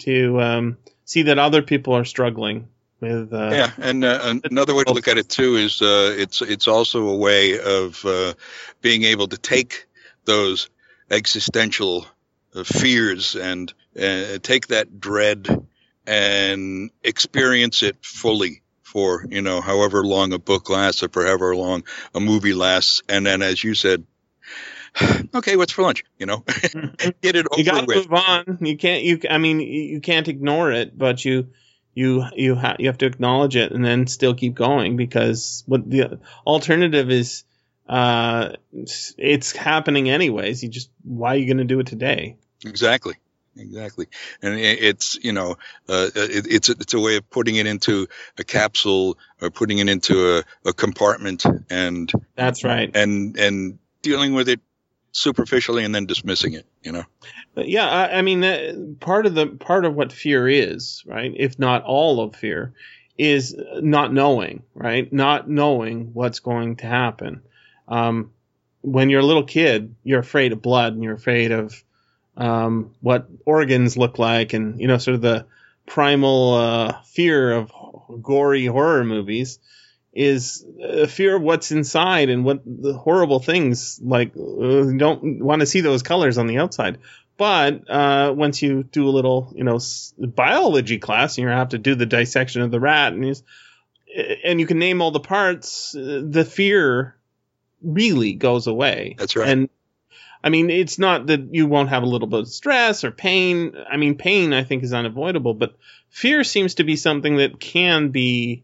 to 0.00 0.40
um, 0.42 0.76
see 1.06 1.22
that 1.22 1.38
other 1.38 1.62
people 1.62 1.94
are 1.94 2.04
struggling 2.04 2.68
with. 3.04 3.32
Uh, 3.32 3.50
Yeah, 3.52 3.70
and 3.78 4.04
uh, 4.04 4.34
another 4.44 4.74
way 4.74 4.84
to 4.84 4.92
look 4.92 5.08
at 5.08 5.18
it 5.18 5.28
too 5.28 5.56
is 5.56 5.80
uh, 5.82 6.14
it's 6.16 6.42
it's 6.42 6.68
also 6.68 7.08
a 7.08 7.16
way 7.16 7.60
of 7.60 8.04
uh, 8.04 8.34
being 8.80 9.04
able 9.04 9.28
to 9.28 9.36
take 9.36 9.86
those 10.24 10.70
existential 11.10 12.06
uh, 12.54 12.64
fears 12.64 13.36
and 13.36 13.72
uh, 13.96 14.38
take 14.42 14.68
that 14.68 15.00
dread 15.00 15.66
and 16.06 16.90
experience 17.02 17.82
it 17.82 17.96
fully 18.02 18.62
for 18.82 19.24
you 19.28 19.42
know 19.42 19.60
however 19.60 20.04
long 20.04 20.32
a 20.32 20.38
book 20.38 20.70
lasts 20.70 21.02
or 21.02 21.08
for 21.08 21.24
however 21.24 21.54
long 21.54 21.84
a 22.14 22.20
movie 22.20 22.54
lasts, 22.54 23.02
and 23.08 23.26
then 23.26 23.42
as 23.42 23.62
you 23.62 23.74
said. 23.74 24.04
Okay, 25.34 25.56
what's 25.56 25.72
for 25.72 25.82
lunch? 25.82 26.04
You 26.16 26.26
know, 26.26 26.44
get 27.20 27.34
it 27.34 27.46
over 27.50 27.58
you 27.60 27.64
got 27.64 27.84
to 27.84 27.92
move 27.92 28.12
on. 28.12 28.58
You 28.60 28.76
can't. 28.76 29.02
You. 29.02 29.18
I 29.28 29.38
mean, 29.38 29.58
you 29.58 30.00
can't 30.00 30.28
ignore 30.28 30.70
it, 30.70 30.96
but 30.96 31.24
you 31.24 31.48
you 31.94 32.24
you 32.34 32.54
have 32.54 32.76
you 32.78 32.88
have 32.88 32.98
to 32.98 33.06
acknowledge 33.06 33.56
it 33.56 33.72
and 33.72 33.84
then 33.84 34.06
still 34.06 34.34
keep 34.34 34.54
going 34.54 34.96
because 34.96 35.62
what 35.66 35.88
the 35.88 36.20
alternative 36.46 37.10
is. 37.10 37.44
Uh, 37.86 38.54
it's- 38.72 39.52
happening 39.52 40.08
anyways. 40.08 40.62
You 40.62 40.70
just 40.70 40.90
why 41.02 41.34
are 41.34 41.36
you 41.36 41.44
going 41.44 41.58
to 41.58 41.64
do 41.64 41.80
it 41.80 41.86
today? 41.86 42.38
Exactly. 42.64 43.14
Exactly, 43.56 44.06
and 44.42 44.58
it's 44.58 45.16
you 45.22 45.32
know 45.32 45.52
uh, 45.88 46.08
it, 46.16 46.46
it's 46.50 46.68
a, 46.70 46.72
it's 46.72 46.94
a 46.94 46.98
way 46.98 47.16
of 47.16 47.30
putting 47.30 47.54
it 47.54 47.66
into 47.66 48.08
a 48.36 48.42
capsule 48.42 49.16
or 49.40 49.50
putting 49.50 49.78
it 49.78 49.88
into 49.88 50.38
a, 50.38 50.44
a 50.68 50.72
compartment 50.72 51.44
and 51.70 52.10
That's 52.34 52.64
right. 52.64 52.90
and 52.96 53.38
and 53.38 53.78
dealing 54.02 54.34
with 54.34 54.48
it 54.48 54.60
superficially 55.14 55.84
and 55.84 55.94
then 55.94 56.04
dismissing 56.04 56.52
it. 56.52 56.66
You 56.82 56.92
know, 56.92 57.04
yeah, 57.56 57.88
I, 57.88 58.18
I 58.18 58.22
mean, 58.22 58.44
uh, 58.44 58.74
part 59.00 59.24
of 59.24 59.34
the 59.34 59.46
part 59.46 59.86
of 59.86 59.94
what 59.94 60.12
fear 60.12 60.46
is, 60.46 61.02
right? 61.06 61.32
If 61.34 61.58
not 61.58 61.84
all 61.84 62.20
of 62.20 62.36
fear, 62.36 62.74
is 63.16 63.56
not 63.80 64.12
knowing, 64.12 64.64
right? 64.74 65.10
Not 65.10 65.48
knowing 65.48 66.12
what's 66.12 66.40
going 66.40 66.76
to 66.76 66.86
happen. 66.86 67.42
Um, 67.88 68.32
when 68.82 69.08
you're 69.08 69.20
a 69.20 69.26
little 69.26 69.44
kid, 69.44 69.94
you're 70.04 70.20
afraid 70.20 70.52
of 70.52 70.60
blood 70.60 70.92
and 70.92 71.02
you're 71.02 71.14
afraid 71.14 71.52
of 71.52 71.82
um, 72.36 72.94
what 73.00 73.28
organs 73.46 73.96
look 73.96 74.18
like, 74.18 74.52
and 74.52 74.80
you 74.80 74.88
know, 74.88 74.98
sort 74.98 75.14
of 75.14 75.22
the 75.22 75.46
primal 75.86 76.54
uh, 76.54 77.02
fear 77.04 77.52
of 77.52 77.72
gory 78.22 78.66
horror 78.66 79.04
movies 79.04 79.58
is 80.14 80.64
a 80.80 81.06
fear 81.08 81.36
of 81.36 81.42
what's 81.42 81.72
inside 81.72 82.28
and 82.30 82.44
what 82.44 82.62
the 82.64 82.94
horrible 82.94 83.40
things 83.40 84.00
like 84.02 84.32
uh, 84.36 84.84
don't 84.96 85.42
want 85.42 85.60
to 85.60 85.66
see 85.66 85.80
those 85.80 86.02
colors 86.02 86.38
on 86.38 86.46
the 86.46 86.58
outside. 86.58 86.98
But 87.36 87.90
uh, 87.90 88.32
once 88.36 88.62
you 88.62 88.84
do 88.84 89.08
a 89.08 89.10
little, 89.10 89.52
you 89.56 89.64
know, 89.64 89.80
biology 90.18 90.98
class, 90.98 91.36
and 91.36 91.42
you 91.42 91.48
have 91.48 91.70
to 91.70 91.78
do 91.78 91.96
the 91.96 92.06
dissection 92.06 92.62
of 92.62 92.70
the 92.70 92.78
rat, 92.78 93.12
and 93.12 93.26
you, 93.26 93.34
and 94.44 94.60
you 94.60 94.66
can 94.66 94.78
name 94.78 95.02
all 95.02 95.10
the 95.10 95.18
parts, 95.18 95.96
uh, 95.96 96.22
the 96.24 96.44
fear 96.44 97.16
really 97.82 98.34
goes 98.34 98.68
away. 98.68 99.16
That's 99.18 99.34
right. 99.34 99.48
And 99.48 99.68
I 100.44 100.50
mean, 100.50 100.70
it's 100.70 100.98
not 100.98 101.26
that 101.26 101.54
you 101.54 101.66
won't 101.66 101.88
have 101.88 102.04
a 102.04 102.06
little 102.06 102.28
bit 102.28 102.40
of 102.40 102.48
stress 102.48 103.02
or 103.02 103.10
pain. 103.10 103.74
I 103.90 103.96
mean, 103.96 104.16
pain 104.16 104.52
I 104.52 104.62
think 104.62 104.84
is 104.84 104.92
unavoidable, 104.92 105.54
but 105.54 105.74
fear 106.10 106.44
seems 106.44 106.76
to 106.76 106.84
be 106.84 106.94
something 106.94 107.38
that 107.38 107.58
can 107.58 108.10
be 108.10 108.62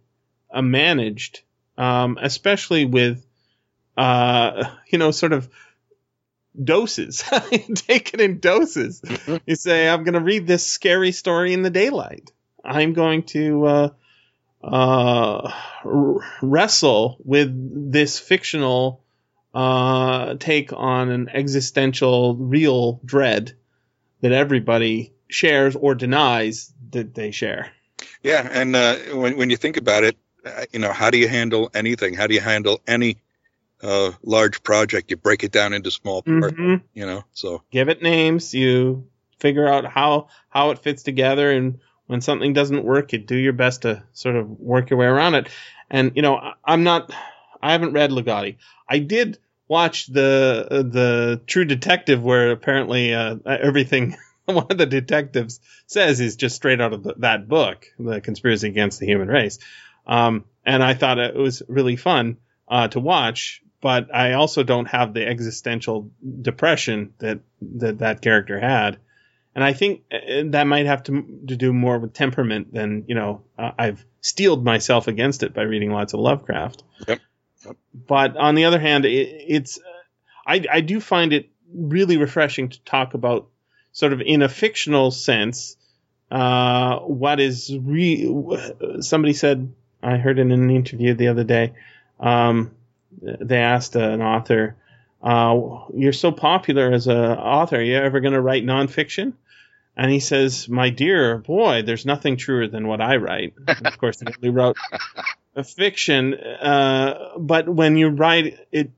uh, 0.52 0.62
managed, 0.62 1.40
um, 1.78 2.18
especially 2.20 2.84
with, 2.84 3.26
uh, 3.96 4.64
you 4.88 4.98
know, 4.98 5.10
sort 5.10 5.32
of 5.32 5.48
doses. 6.62 7.22
Take 7.74 8.14
it 8.14 8.20
in 8.20 8.40
doses. 8.40 9.00
Mm-hmm. 9.00 9.36
You 9.46 9.56
say, 9.56 9.88
I'm 9.88 10.04
going 10.04 10.14
to 10.14 10.20
read 10.20 10.46
this 10.46 10.66
scary 10.66 11.12
story 11.12 11.52
in 11.52 11.62
the 11.62 11.70
daylight. 11.70 12.32
I'm 12.64 12.92
going 12.92 13.22
to 13.24 13.64
uh, 13.66 13.88
uh, 14.62 15.52
r- 15.84 16.20
wrestle 16.42 17.16
with 17.24 17.92
this 17.92 18.18
fictional 18.18 19.02
uh, 19.54 20.34
take 20.38 20.72
on 20.72 21.10
an 21.10 21.28
existential, 21.28 22.36
real 22.36 23.00
dread 23.04 23.56
that 24.20 24.32
everybody 24.32 25.12
shares 25.28 25.76
or 25.76 25.94
denies 25.94 26.72
that 26.90 27.14
they 27.14 27.30
share. 27.30 27.72
Yeah, 28.22 28.46
and 28.50 28.76
uh, 28.76 28.96
when 29.14 29.36
when 29.36 29.50
you 29.50 29.56
think 29.56 29.76
about 29.76 30.04
it, 30.04 30.16
you 30.72 30.78
know, 30.78 30.92
how 30.92 31.10
do 31.10 31.18
you 31.18 31.28
handle 31.28 31.70
anything? 31.74 32.14
How 32.14 32.26
do 32.26 32.34
you 32.34 32.40
handle 32.40 32.80
any 32.86 33.18
uh, 33.82 34.12
large 34.22 34.62
project? 34.62 35.10
You 35.10 35.16
break 35.16 35.44
it 35.44 35.52
down 35.52 35.72
into 35.72 35.90
small 35.90 36.22
parts. 36.22 36.54
Mhm. 36.54 36.82
You 36.94 37.06
know, 37.06 37.24
so 37.32 37.62
Give 37.70 37.88
it 37.88 38.02
names. 38.02 38.54
You 38.54 39.06
figure 39.38 39.66
out 39.66 39.84
how 39.86 40.28
how 40.48 40.70
it 40.70 40.78
fits 40.80 41.02
together, 41.02 41.50
and 41.50 41.78
when 42.06 42.20
something 42.20 42.52
doesn't 42.52 42.84
work, 42.84 43.12
you 43.12 43.18
do 43.18 43.36
your 43.36 43.52
best 43.52 43.82
to 43.82 44.02
sort 44.12 44.36
of 44.36 44.48
work 44.60 44.90
your 44.90 44.98
way 44.98 45.06
around 45.06 45.34
it. 45.34 45.48
And 45.90 46.12
you 46.14 46.22
know, 46.22 46.36
I- 46.36 46.54
I'm 46.64 46.84
not. 46.84 47.12
I 47.62 47.72
haven't 47.72 47.92
read 47.92 48.10
Ligotti. 48.10 48.56
I 48.88 48.98
did 49.00 49.38
watch 49.68 50.06
the 50.06 50.66
the 50.90 51.40
True 51.46 51.64
Detective, 51.64 52.22
where 52.22 52.50
apparently 52.50 53.14
uh, 53.14 53.36
everything 53.46 54.16
one 54.46 54.66
of 54.70 54.78
the 54.78 54.86
detectives 54.86 55.60
says 55.86 56.20
is 56.20 56.36
just 56.36 56.56
straight 56.56 56.80
out 56.80 56.92
of 56.92 57.02
the, 57.04 57.14
that 57.18 57.46
book, 57.48 57.86
The 57.98 58.20
Conspiracy 58.20 58.66
Against 58.68 58.98
the 58.98 59.06
Human 59.06 59.28
Race. 59.28 59.58
Um, 60.06 60.44
and 60.64 60.82
I 60.82 60.94
thought 60.94 61.18
it 61.18 61.34
was 61.34 61.62
really 61.68 61.96
fun 61.96 62.38
uh, 62.68 62.88
to 62.88 63.00
watch, 63.00 63.62
but 63.80 64.14
I 64.14 64.32
also 64.32 64.62
don't 64.62 64.86
have 64.86 65.14
the 65.14 65.26
existential 65.26 66.10
depression 66.42 67.14
that 67.18 67.40
that, 67.60 67.98
that 67.98 68.22
character 68.22 68.60
had. 68.60 68.98
And 69.54 69.64
I 69.64 69.72
think 69.72 70.02
uh, 70.12 70.44
that 70.50 70.66
might 70.66 70.86
have 70.86 71.02
to, 71.04 71.42
to 71.48 71.56
do 71.56 71.72
more 71.72 71.98
with 71.98 72.12
temperament 72.12 72.72
than, 72.72 73.04
you 73.08 73.14
know, 73.14 73.42
uh, 73.58 73.72
I've 73.78 74.04
steeled 74.20 74.64
myself 74.64 75.08
against 75.08 75.42
it 75.42 75.54
by 75.54 75.62
reading 75.62 75.90
lots 75.90 76.14
of 76.14 76.20
Lovecraft. 76.20 76.84
Yep. 77.08 77.20
Yep. 77.66 77.76
But 78.06 78.36
on 78.36 78.54
the 78.54 78.66
other 78.66 78.78
hand, 78.78 79.04
it, 79.04 79.44
it's, 79.48 79.78
uh, 79.78 79.82
I, 80.46 80.64
I 80.70 80.80
do 80.80 81.00
find 81.00 81.32
it 81.32 81.50
really 81.74 82.16
refreshing 82.16 82.68
to 82.68 82.80
talk 82.82 83.14
about 83.14 83.48
sort 83.92 84.12
of 84.12 84.20
in 84.20 84.42
a 84.42 84.48
fictional 84.48 85.10
sense, 85.10 85.76
uh, 86.30 87.00
what 87.00 87.40
is 87.40 87.76
re, 87.76 88.30
somebody 89.00 89.32
said, 89.32 89.72
I 90.02 90.16
heard 90.16 90.38
in 90.38 90.50
an 90.52 90.70
interview 90.70 91.14
the 91.14 91.28
other 91.28 91.44
day, 91.44 91.72
um, 92.18 92.72
they 93.20 93.58
asked 93.58 93.96
an 93.96 94.22
author, 94.22 94.76
uh, 95.22 95.58
you're 95.94 96.12
so 96.12 96.32
popular 96.32 96.92
as 96.92 97.06
an 97.06 97.16
author, 97.16 97.76
are 97.76 97.82
you 97.82 97.96
ever 97.96 98.20
going 98.20 98.32
to 98.32 98.40
write 98.40 98.64
nonfiction? 98.64 99.34
And 99.96 100.10
he 100.10 100.20
says, 100.20 100.68
my 100.68 100.90
dear 100.90 101.38
boy, 101.38 101.82
there's 101.82 102.06
nothing 102.06 102.36
truer 102.36 102.68
than 102.68 102.86
what 102.86 103.00
I 103.00 103.16
write. 103.16 103.54
Of 103.84 103.98
course, 103.98 104.22
he 104.40 104.48
wrote 104.48 104.76
a 105.54 105.64
fiction, 105.64 106.34
uh, 106.34 107.38
but 107.38 107.68
when 107.68 107.96
you 107.96 108.08
write 108.08 108.58
it 108.72 108.92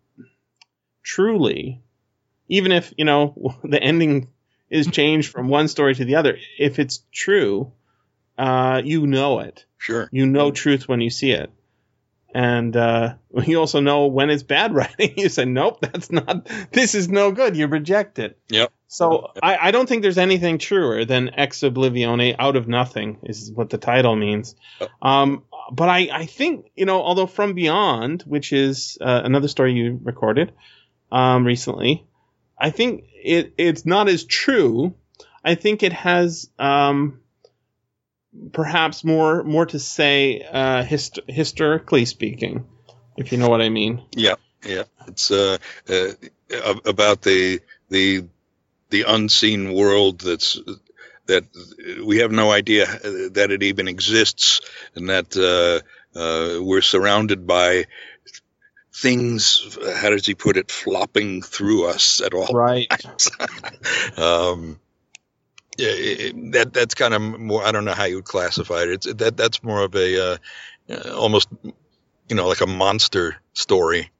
truly, 1.02 1.82
even 2.48 2.70
if, 2.70 2.92
you 2.96 3.04
know, 3.04 3.56
the 3.64 3.82
ending 3.82 4.28
is 4.70 4.86
changed 4.86 5.30
from 5.30 5.48
one 5.48 5.68
story 5.68 5.94
to 5.94 6.04
the 6.04 6.16
other, 6.16 6.38
if 6.58 6.78
it's 6.78 7.02
true, 7.10 7.72
uh, 8.38 8.82
you 8.84 9.06
know 9.06 9.40
it. 9.40 9.64
sure. 9.78 10.08
You 10.12 10.26
know 10.26 10.50
truth 10.50 10.88
when 10.88 11.00
you 11.00 11.10
see 11.10 11.32
it. 11.32 11.50
And 12.34 12.74
uh, 12.76 13.14
you 13.46 13.58
also 13.58 13.80
know 13.80 14.06
when 14.06 14.30
it's 14.30 14.42
bad 14.42 14.74
writing. 14.74 15.14
you 15.16 15.28
say, 15.28 15.44
nope, 15.44 15.80
that's 15.80 16.10
not, 16.10 16.48
this 16.72 16.94
is 16.94 17.08
no 17.08 17.32
good. 17.32 17.56
You 17.56 17.66
reject 17.66 18.18
it. 18.18 18.38
Yep. 18.48 18.72
So 18.88 19.32
I, 19.42 19.68
I 19.68 19.70
don't 19.70 19.88
think 19.88 20.02
there's 20.02 20.18
anything 20.18 20.58
truer 20.58 21.06
than 21.06 21.30
ex 21.34 21.62
oblivione, 21.62 22.36
out 22.38 22.56
of 22.56 22.68
nothing, 22.68 23.18
is 23.22 23.50
what 23.50 23.70
the 23.70 23.78
title 23.78 24.14
means. 24.14 24.54
Um, 25.00 25.44
but 25.70 25.88
I, 25.88 26.10
I 26.12 26.26
think, 26.26 26.70
you 26.76 26.84
know, 26.84 27.00
although 27.00 27.26
From 27.26 27.54
Beyond, 27.54 28.22
which 28.22 28.52
is 28.52 28.98
uh, 29.00 29.22
another 29.24 29.48
story 29.48 29.72
you 29.72 29.98
recorded 30.02 30.52
um, 31.10 31.46
recently, 31.46 32.06
I 32.58 32.68
think 32.68 33.04
it, 33.14 33.54
it's 33.56 33.86
not 33.86 34.10
as 34.10 34.24
true. 34.24 34.94
I 35.42 35.54
think 35.54 35.82
it 35.82 35.94
has 35.94 36.50
um, 36.58 37.21
perhaps 38.52 39.04
more 39.04 39.42
more 39.42 39.66
to 39.66 39.78
say 39.78 40.42
uh, 40.50 40.82
hist- 40.82 41.20
historically 41.28 42.04
speaking, 42.04 42.66
if 43.16 43.32
you 43.32 43.38
know 43.38 43.48
what 43.48 43.60
I 43.60 43.68
mean. 43.68 44.02
Yeah, 44.14 44.36
yeah. 44.64 44.84
It's 45.06 45.30
uh, 45.30 45.58
uh, 45.88 46.12
about 46.84 47.22
the 47.22 47.60
the 47.88 48.24
the 48.90 49.04
unseen 49.06 49.72
world 49.72 50.20
that's 50.20 50.58
that 51.26 51.44
we 52.04 52.18
have 52.18 52.32
no 52.32 52.50
idea 52.50 52.86
that 53.32 53.50
it 53.50 53.62
even 53.62 53.88
exists, 53.88 54.60
and 54.94 55.08
that 55.08 55.36
uh, 55.36 56.18
uh, 56.18 56.62
we're 56.62 56.82
surrounded 56.82 57.46
by 57.46 57.86
things. 58.94 59.78
How 59.96 60.10
does 60.10 60.26
he 60.26 60.34
put 60.34 60.56
it? 60.56 60.70
Flopping 60.70 61.42
through 61.42 61.86
us 61.86 62.20
at 62.20 62.34
all 62.34 62.52
Right. 62.52 62.88
um, 64.18 64.78
it, 65.78 66.20
it- 66.34 66.52
that 66.52 66.72
that's 66.72 66.94
kind 66.94 67.14
of 67.14 67.20
more. 67.22 67.64
I 67.64 67.72
don't 67.72 67.84
know 67.84 67.92
how 67.94 68.04
you 68.04 68.16
would 68.16 68.24
classify 68.24 68.82
it. 68.82 68.88
It's 68.90 69.14
that 69.14 69.36
that's 69.36 69.62
more 69.62 69.82
of 69.82 69.94
a 69.94 70.32
uh, 70.32 70.36
uh, 70.90 71.14
almost 71.16 71.48
you 71.64 72.36
know 72.36 72.48
like 72.48 72.60
a 72.60 72.66
monster 72.66 73.36
story. 73.54 74.10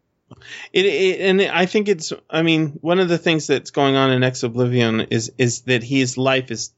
It, 0.73 0.87
it 0.87 1.21
and 1.21 1.43
I 1.43 1.67
think 1.67 1.89
it's. 1.89 2.13
I 2.31 2.43
mean, 2.43 2.79
one 2.81 2.99
of 3.01 3.09
the 3.09 3.19
things 3.19 3.47
that's 3.47 3.71
going 3.71 3.97
on 3.97 4.11
in 4.13 4.23
Ex 4.23 4.43
Oblivion 4.43 5.01
is 5.11 5.33
is 5.39 5.63
that 5.63 5.83
his 5.83 6.17
life 6.17 6.51
is 6.51 6.73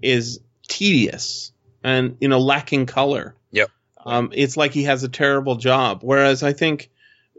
is 0.00 0.40
tedious 0.68 1.52
and 1.82 2.16
you 2.20 2.28
know 2.28 2.38
lacking 2.40 2.86
color. 2.86 3.34
Yep. 3.50 3.70
Um, 4.06 4.30
it's 4.32 4.56
like 4.56 4.72
he 4.72 4.84
has 4.84 5.02
a 5.02 5.08
terrible 5.08 5.56
job. 5.56 6.00
Whereas 6.02 6.42
I 6.42 6.52
think 6.52 6.90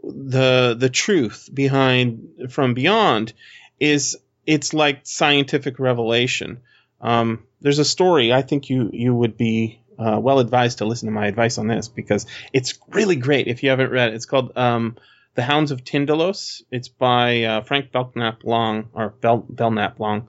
the 0.02 0.76
the 0.78 0.90
truth 0.90 1.48
behind 1.52 2.50
From 2.50 2.74
Beyond 2.74 3.32
is 3.80 4.18
it's 4.46 4.72
like 4.72 5.00
scientific 5.04 5.78
revelation. 5.78 6.60
Um, 7.00 7.44
there's 7.60 7.78
a 7.78 7.84
story. 7.84 8.32
I 8.32 8.42
think 8.42 8.70
you 8.70 8.90
you 8.92 9.14
would 9.14 9.36
be 9.36 9.82
uh, 9.98 10.18
well 10.20 10.38
advised 10.38 10.78
to 10.78 10.84
listen 10.84 11.06
to 11.06 11.12
my 11.12 11.26
advice 11.26 11.58
on 11.58 11.66
this 11.66 11.88
because 11.88 12.26
it's 12.52 12.78
really 12.88 13.16
great. 13.16 13.48
If 13.48 13.62
you 13.62 13.70
haven't 13.70 13.90
read 13.90 14.10
it, 14.10 14.14
it's 14.14 14.26
called 14.26 14.56
um, 14.56 14.96
"The 15.34 15.42
Hounds 15.42 15.70
of 15.70 15.84
Tindalos." 15.84 16.62
It's 16.70 16.88
by 16.88 17.42
uh, 17.42 17.60
Frank 17.62 17.92
Belknap 17.92 18.44
Long 18.44 18.88
or 18.92 19.10
Bel- 19.20 19.46
Belknap 19.48 20.00
Long. 20.00 20.28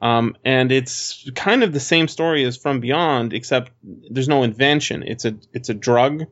Um, 0.00 0.36
and 0.44 0.72
it's 0.72 1.30
kind 1.36 1.62
of 1.62 1.72
the 1.72 1.78
same 1.78 2.08
story 2.08 2.44
as 2.44 2.56
From 2.56 2.80
Beyond, 2.80 3.32
except 3.32 3.70
there's 3.84 4.28
no 4.28 4.42
invention. 4.42 5.04
It's 5.04 5.24
a 5.24 5.36
it's 5.52 5.68
a 5.68 5.74
drug 5.74 6.26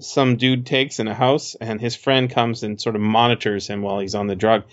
some 0.00 0.36
dude 0.36 0.66
takes 0.66 1.00
in 1.00 1.08
a 1.08 1.14
house, 1.14 1.54
and 1.60 1.80
his 1.80 1.96
friend 1.96 2.30
comes 2.30 2.62
and 2.62 2.80
sort 2.80 2.96
of 2.96 3.02
monitors 3.02 3.66
him 3.66 3.82
while 3.82 3.98
he's 3.98 4.14
on 4.14 4.26
the 4.26 4.36
drug, 4.36 4.64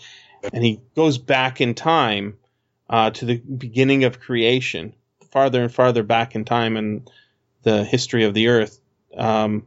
and 0.53 0.63
he 0.63 0.81
goes 0.95 1.17
back 1.17 1.61
in 1.61 1.73
time 1.73 2.37
uh, 2.89 3.11
to 3.11 3.25
the 3.25 3.37
beginning 3.37 4.03
of 4.03 4.19
creation, 4.19 4.93
farther 5.31 5.63
and 5.63 5.73
farther 5.73 6.03
back 6.03 6.35
in 6.35 6.45
time 6.45 6.77
in 6.77 7.05
the 7.63 7.83
history 7.83 8.23
of 8.23 8.33
the 8.33 8.47
Earth, 8.47 8.79
um, 9.15 9.65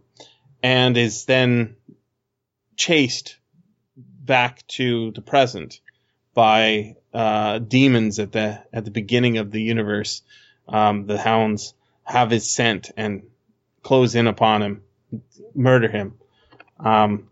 and 0.62 0.96
is 0.96 1.24
then 1.24 1.76
chased 2.76 3.36
back 3.96 4.66
to 4.66 5.10
the 5.12 5.22
present 5.22 5.80
by 6.34 6.96
uh, 7.12 7.58
demons 7.58 8.18
at 8.18 8.32
the 8.32 8.62
at 8.72 8.84
the 8.84 8.90
beginning 8.90 9.38
of 9.38 9.50
the 9.50 9.62
universe. 9.62 10.22
Um, 10.68 11.06
the 11.06 11.18
hounds 11.18 11.74
have 12.04 12.30
his 12.30 12.50
scent 12.50 12.90
and 12.96 13.22
close 13.82 14.14
in 14.14 14.26
upon 14.26 14.62
him, 14.62 14.82
murder 15.54 15.88
him. 15.88 16.14
Um, 16.78 17.28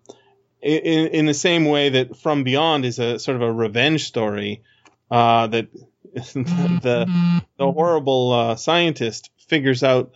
in, 0.62 1.06
in 1.08 1.26
the 1.26 1.34
same 1.34 1.64
way 1.64 1.90
that 1.90 2.16
From 2.16 2.44
Beyond 2.44 2.84
is 2.84 2.98
a 2.98 3.18
sort 3.18 3.36
of 3.36 3.42
a 3.42 3.52
revenge 3.52 4.06
story, 4.06 4.62
uh, 5.10 5.46
that 5.48 5.68
the 6.14 7.42
the 7.56 7.72
horrible 7.72 8.32
uh, 8.32 8.56
scientist 8.56 9.30
figures 9.48 9.82
out 9.82 10.14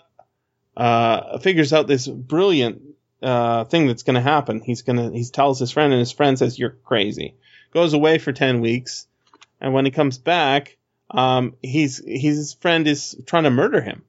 uh, 0.76 1.38
figures 1.38 1.72
out 1.72 1.86
this 1.86 2.06
brilliant 2.06 2.82
uh, 3.22 3.64
thing 3.64 3.86
that's 3.86 4.02
going 4.02 4.14
to 4.14 4.20
happen. 4.20 4.60
He's 4.60 4.82
gonna 4.82 5.10
he 5.10 5.24
tells 5.24 5.58
his 5.58 5.70
friend, 5.70 5.92
and 5.92 6.00
his 6.00 6.12
friend 6.12 6.38
says, 6.38 6.58
"You're 6.58 6.76
crazy." 6.84 7.34
Goes 7.72 7.92
away 7.92 8.18
for 8.18 8.32
ten 8.32 8.60
weeks, 8.60 9.06
and 9.60 9.72
when 9.72 9.84
he 9.84 9.90
comes 9.90 10.18
back, 10.18 10.76
um, 11.10 11.54
he's 11.62 12.02
his 12.04 12.54
friend 12.54 12.86
is 12.86 13.16
trying 13.26 13.44
to 13.44 13.50
murder 13.50 13.80
him 13.80 14.04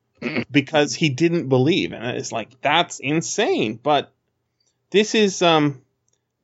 because 0.50 0.94
he 0.94 1.10
didn't 1.10 1.48
believe, 1.48 1.92
and 1.92 2.16
it's 2.16 2.32
like 2.32 2.60
that's 2.60 2.98
insane. 2.98 3.78
But 3.82 4.12
this 4.90 5.14
is 5.14 5.42
um, 5.42 5.82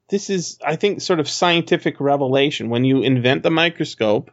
this 0.09 0.31
is 0.31 0.59
I 0.65 0.77
think 0.77 1.01
sort 1.01 1.21
of 1.21 1.29
scientific 1.29 2.01
revelation 2.01 2.69
when 2.69 2.85
you 2.85 3.03
invent 3.03 3.43
the 3.43 3.51
microscope. 3.51 4.31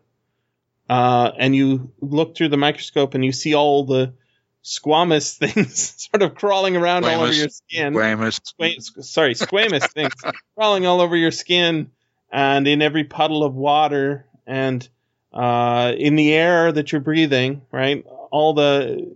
Uh, 0.89 1.31
and 1.37 1.55
you 1.55 1.91
look 2.01 2.35
through 2.35 2.49
the 2.49 2.57
microscope 2.57 3.13
and 3.13 3.23
you 3.23 3.31
see 3.31 3.53
all 3.53 3.85
the 3.85 4.11
squamous 4.63 5.37
things 5.53 6.09
sort 6.11 6.23
of 6.23 6.35
crawling 6.35 6.75
around 6.75 7.05
all 7.05 7.21
over 7.21 7.31
your 7.31 7.49
skin. 7.49 7.93
Squamous. 7.93 8.39
Squa- 8.41 9.03
sorry, 9.03 9.35
squamous 9.35 9.87
things 9.93 10.13
crawling 10.55 10.87
all 10.87 10.99
over 10.99 11.15
your 11.15 11.31
skin 11.31 11.91
and 12.31 12.67
in 12.67 12.81
every 12.81 13.03
puddle 13.03 13.43
of 13.43 13.53
water 13.53 14.25
and 14.45 14.87
uh, 15.31 15.93
in 15.97 16.15
the 16.15 16.33
air 16.33 16.71
that 16.71 16.91
you're 16.91 17.01
breathing, 17.01 17.61
right? 17.71 18.03
All 18.31 18.53
the 18.53 19.15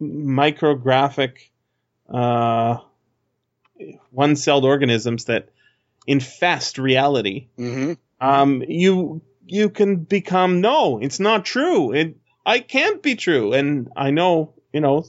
micrographic 0.00 1.50
uh, 2.08 2.78
one-celled 4.10 4.64
organisms 4.64 5.26
that 5.26 5.48
infest 6.06 6.78
reality 6.78 7.48
hmm 7.56 7.92
um, 8.20 8.62
you 8.68 9.22
you 9.46 9.70
can 9.70 9.96
become 9.96 10.60
no, 10.60 11.00
it's 11.00 11.18
not 11.20 11.44
true. 11.44 11.92
It 11.92 12.16
I 12.46 12.60
can't 12.60 13.02
be 13.02 13.16
true, 13.16 13.52
and 13.52 13.88
I 13.96 14.10
know 14.10 14.54
you 14.72 14.80
know 14.80 15.04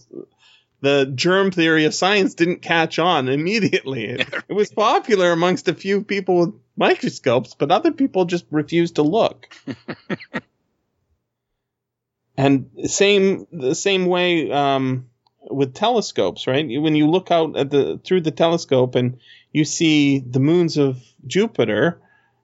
the 0.81 1.11
germ 1.13 1.51
theory 1.51 1.85
of 1.85 1.93
science 1.93 2.33
didn't 2.33 2.61
catch 2.61 2.97
on 2.99 3.29
immediately. 3.29 4.05
It, 4.11 4.27
it 4.49 4.53
was 4.53 4.71
popular 4.71 5.31
amongst 5.31 5.67
a 5.67 5.75
few 5.75 6.03
people 6.03 6.39
with 6.39 6.55
microscopes, 6.75 7.53
but 7.53 7.71
other 7.71 7.91
people 7.91 8.25
just 8.25 8.45
refused 8.49 8.95
to 8.95 9.03
look. 9.03 9.47
and 12.37 12.71
same 12.85 13.45
the 13.51 13.75
same 13.75 14.05
way 14.05 14.51
um, 14.51 15.09
with 15.49 15.73
telescopes, 15.73 16.47
right? 16.47 16.65
When 16.67 16.95
you 16.95 17.09
look 17.09 17.31
out 17.31 17.57
at 17.57 17.69
the 17.69 17.99
through 18.03 18.21
the 18.21 18.31
telescope 18.31 18.95
and 18.95 19.19
you 19.51 19.65
see 19.65 20.19
the 20.19 20.39
moons 20.39 20.77
of 20.77 21.01
Jupiter, 21.25 21.99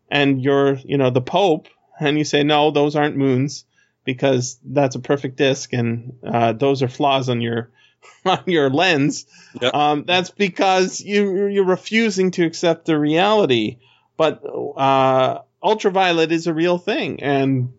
and 0.09 0.41
you're 0.41 0.75
you 0.75 0.97
know 0.97 1.09
the 1.09 1.21
Pope, 1.21 1.67
and 1.99 2.17
you 2.17 2.23
say 2.23 2.43
no, 2.43 2.71
those 2.71 2.95
aren't 2.95 3.17
moons 3.17 3.65
because 4.03 4.57
that's 4.63 4.95
a 4.95 4.99
perfect 4.99 5.37
disk, 5.37 5.73
and 5.73 6.13
uh, 6.25 6.53
those 6.53 6.81
are 6.81 6.87
flaws 6.87 7.29
on 7.29 7.41
your 7.41 7.71
on 8.25 8.43
your 8.45 8.69
lens. 8.69 9.25
Yep. 9.61 9.73
Um, 9.73 10.03
that's 10.05 10.31
because 10.31 11.01
you 11.01 11.47
you're 11.47 11.65
refusing 11.65 12.31
to 12.31 12.45
accept 12.45 12.85
the 12.85 12.97
reality. 12.97 13.79
But 14.15 14.43
uh, 14.43 15.41
ultraviolet 15.61 16.31
is 16.31 16.47
a 16.47 16.53
real 16.53 16.79
thing, 16.79 17.21
and 17.21 17.73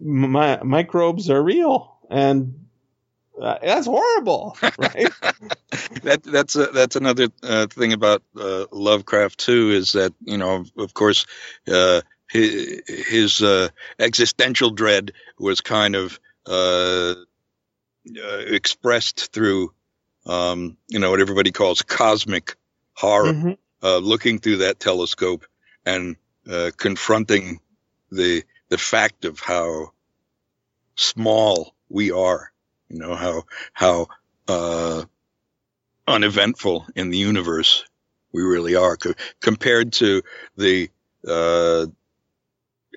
mi- 0.00 0.62
microbes 0.62 1.30
are 1.30 1.42
real, 1.42 1.96
and 2.10 2.63
uh, 3.40 3.58
that's 3.62 3.86
horrible, 3.86 4.56
right? 4.78 5.14
that 6.02 6.22
that's 6.22 6.56
a, 6.56 6.66
that's 6.66 6.96
another 6.96 7.28
uh, 7.42 7.66
thing 7.66 7.92
about 7.92 8.22
uh, 8.38 8.66
Lovecraft 8.72 9.38
too 9.38 9.70
is 9.70 9.92
that 9.92 10.12
you 10.22 10.38
know 10.38 10.64
of 10.78 10.94
course 10.94 11.26
uh, 11.72 12.02
his, 12.30 12.82
his 12.86 13.42
uh, 13.42 13.68
existential 13.98 14.70
dread 14.70 15.12
was 15.38 15.60
kind 15.60 15.96
of 15.96 16.18
uh, 16.46 17.14
uh, 18.16 18.38
expressed 18.38 19.32
through 19.32 19.72
um, 20.26 20.76
you 20.88 20.98
know 20.98 21.10
what 21.10 21.20
everybody 21.20 21.52
calls 21.52 21.82
cosmic 21.82 22.56
horror, 22.94 23.32
Mhm. 23.32 23.58
uh, 23.82 23.98
looking 23.98 24.38
through 24.38 24.58
that 24.58 24.80
telescope 24.80 25.46
and 25.86 26.16
uh, 26.50 26.70
confronting 26.76 27.60
the 28.10 28.44
the 28.70 28.78
fact 28.78 29.24
of 29.24 29.40
how 29.40 29.92
small 30.96 31.74
we 31.90 32.12
are. 32.12 32.52
You 32.90 32.98
know 32.98 33.14
how 33.16 33.44
how 33.72 34.08
uh, 34.48 35.04
uneventful 36.06 36.86
in 36.96 37.10
the 37.10 37.18
universe 37.18 37.84
we 38.32 38.42
really 38.42 38.76
are 38.76 38.96
co- 38.96 39.14
compared 39.40 39.92
to 39.94 40.22
the 40.56 40.90
uh, 41.26 41.86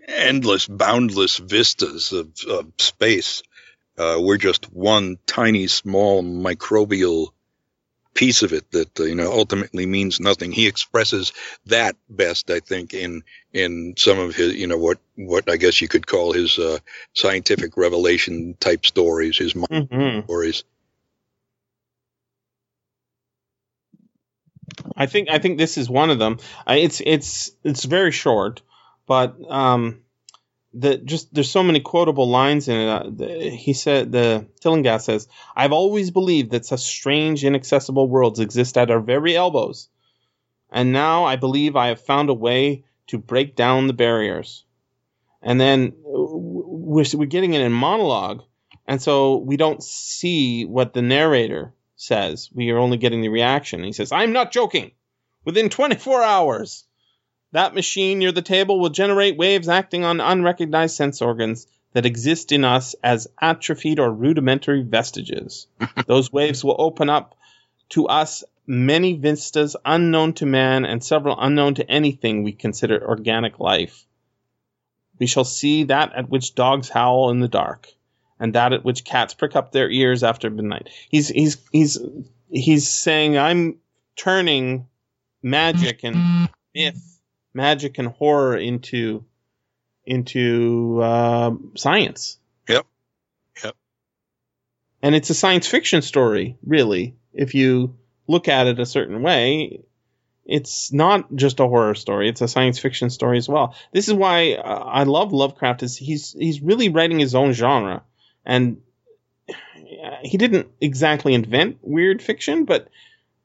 endless, 0.07 0.67
boundless 0.67 1.37
vistas 1.37 2.11
of, 2.13 2.29
of 2.49 2.71
space. 2.79 3.43
Uh, 3.97 4.17
we're 4.19 4.37
just 4.37 4.71
one 4.71 5.17
tiny, 5.27 5.67
small 5.67 6.23
microbial 6.23 7.29
piece 8.17 8.43
of 8.43 8.53
it 8.53 8.71
that 8.73 8.99
uh, 9.01 9.05
you 9.05 9.15
know 9.15 9.31
ultimately 9.31 9.87
means 9.87 10.19
nothing. 10.19 10.51
He 10.51 10.67
expresses 10.67 11.33
that 11.67 11.95
best, 12.09 12.51
I 12.51 12.61
think, 12.61 12.95
in 12.95 13.23
in 13.53 13.95
some 13.97 14.19
of 14.19 14.35
his 14.35 14.55
you 14.55 14.67
know 14.67 14.79
what 14.79 14.99
what 15.15 15.49
I 15.51 15.57
guess 15.57 15.81
you 15.81 15.89
could 15.89 16.07
call 16.07 16.33
his 16.33 16.59
uh, 16.59 16.79
scientific 17.15 17.77
revelation 17.77 18.55
type 18.59 18.85
stories, 18.85 19.37
his 19.39 19.55
mind 19.55 19.69
Mhm. 19.71 20.25
stories. 20.25 20.65
I 24.97 25.07
think 25.07 25.29
I 25.29 25.39
think 25.39 25.59
this 25.59 25.77
is 25.77 25.89
one 25.89 26.11
of 26.11 26.19
them. 26.19 26.39
I, 26.67 26.77
it's 26.77 27.01
it's 27.05 27.51
it's 27.63 27.85
very 27.85 28.11
short, 28.11 28.61
but 29.07 29.37
um, 29.49 30.01
the 30.73 30.97
just 30.97 31.33
there's 31.33 31.49
so 31.49 31.63
many 31.63 31.79
quotable 31.79 32.29
lines 32.29 32.67
in 32.67 32.75
it. 32.75 32.89
Uh, 32.89 33.55
he 33.55 33.73
said 33.73 34.11
the 34.11 34.47
Tillinghast 34.61 35.05
says, 35.05 35.27
"I've 35.55 35.71
always 35.71 36.11
believed 36.11 36.51
that 36.51 36.65
such 36.65 36.81
strange, 36.81 37.43
inaccessible 37.43 38.07
worlds 38.07 38.39
exist 38.39 38.77
at 38.77 38.91
our 38.91 38.99
very 38.99 39.35
elbows, 39.35 39.89
and 40.69 40.91
now 40.91 41.25
I 41.25 41.35
believe 41.35 41.75
I 41.75 41.87
have 41.87 42.01
found 42.01 42.29
a 42.29 42.33
way 42.33 42.83
to 43.07 43.17
break 43.17 43.55
down 43.55 43.87
the 43.87 43.93
barriers." 43.93 44.65
And 45.41 45.61
then 45.61 45.93
we're 46.03 47.05
we're 47.13 47.25
getting 47.25 47.53
it 47.53 47.61
in 47.61 47.71
monologue, 47.71 48.43
and 48.85 49.01
so 49.01 49.37
we 49.37 49.57
don't 49.57 49.83
see 49.83 50.65
what 50.65 50.93
the 50.93 51.01
narrator 51.01 51.73
says. 51.97 52.49
We 52.53 52.69
are 52.69 52.77
only 52.77 52.97
getting 52.97 53.21
the 53.21 53.29
reaction. 53.29 53.83
He 53.83 53.91
says, 53.91 54.11
I'm 54.11 54.31
not 54.31 54.51
joking. 54.51 54.91
Within 55.43 55.69
24 55.69 56.23
hours, 56.23 56.85
that 57.51 57.73
machine 57.73 58.19
near 58.19 58.31
the 58.31 58.41
table 58.41 58.79
will 58.79 58.89
generate 58.89 59.37
waves 59.37 59.69
acting 59.69 60.03
on 60.03 60.21
unrecognized 60.21 60.95
sense 60.95 61.21
organs 61.21 61.67
that 61.93 62.05
exist 62.05 62.51
in 62.51 62.63
us 62.63 62.95
as 63.03 63.27
atrophied 63.41 63.99
or 63.99 64.11
rudimentary 64.11 64.83
vestiges. 64.83 65.67
Those 66.07 66.31
waves 66.31 66.63
will 66.63 66.75
open 66.77 67.09
up 67.09 67.35
to 67.89 68.07
us 68.07 68.43
many 68.67 69.13
vistas 69.13 69.75
unknown 69.85 70.33
to 70.33 70.45
man 70.45 70.85
and 70.85 71.03
several 71.03 71.37
unknown 71.39 71.75
to 71.75 71.89
anything 71.89 72.43
we 72.43 72.51
consider 72.51 73.07
organic 73.07 73.59
life. 73.59 74.05
We 75.19 75.25
shall 75.25 75.45
see 75.45 75.85
that 75.85 76.13
at 76.13 76.29
which 76.29 76.53
dogs 76.53 76.89
howl 76.89 77.31
in 77.31 77.39
the 77.39 77.47
dark 77.47 77.87
and 78.39 78.53
that 78.53 78.73
at 78.73 78.85
which 78.85 79.03
cats 79.03 79.33
prick 79.33 79.55
up 79.55 79.71
their 79.71 79.89
ears 79.89 80.23
after 80.23 80.49
midnight. 80.49 80.89
He's 81.09 81.29
he's 81.29 81.57
he's 81.71 81.97
he's 82.49 82.87
saying 82.87 83.37
I'm 83.37 83.77
turning 84.15 84.87
magic 85.41 86.03
and 86.03 86.49
myth, 86.75 87.16
magic 87.53 87.97
and 87.97 88.07
horror 88.07 88.57
into 88.57 89.25
into 90.05 91.01
uh, 91.01 91.51
science. 91.75 92.37
Yep. 92.69 92.85
Yep. 93.63 93.75
And 95.01 95.15
it's 95.15 95.29
a 95.29 95.33
science 95.33 95.67
fiction 95.67 96.01
story, 96.01 96.57
really. 96.65 97.15
If 97.33 97.55
you 97.55 97.97
look 98.27 98.47
at 98.47 98.67
it 98.67 98.79
a 98.79 98.85
certain 98.85 99.21
way, 99.21 99.81
it's 100.45 100.93
not 100.93 101.35
just 101.35 101.59
a 101.59 101.67
horror 101.67 101.93
story; 101.93 102.29
it's 102.29 102.41
a 102.41 102.47
science 102.47 102.79
fiction 102.79 103.09
story 103.09 103.37
as 103.37 103.49
well. 103.49 103.75
This 103.91 104.07
is 104.07 104.13
why 104.13 104.53
uh, 104.53 104.83
I 104.85 105.03
love 105.03 105.33
Lovecraft. 105.33 105.83
Is 105.83 105.97
he's 105.97 106.31
he's 106.31 106.61
really 106.61 106.89
writing 106.89 107.19
his 107.19 107.35
own 107.35 107.51
genre, 107.51 108.03
and 108.45 108.81
he 110.23 110.37
didn't 110.37 110.69
exactly 110.79 111.33
invent 111.33 111.79
weird 111.81 112.21
fiction, 112.21 112.65
but 112.65 112.87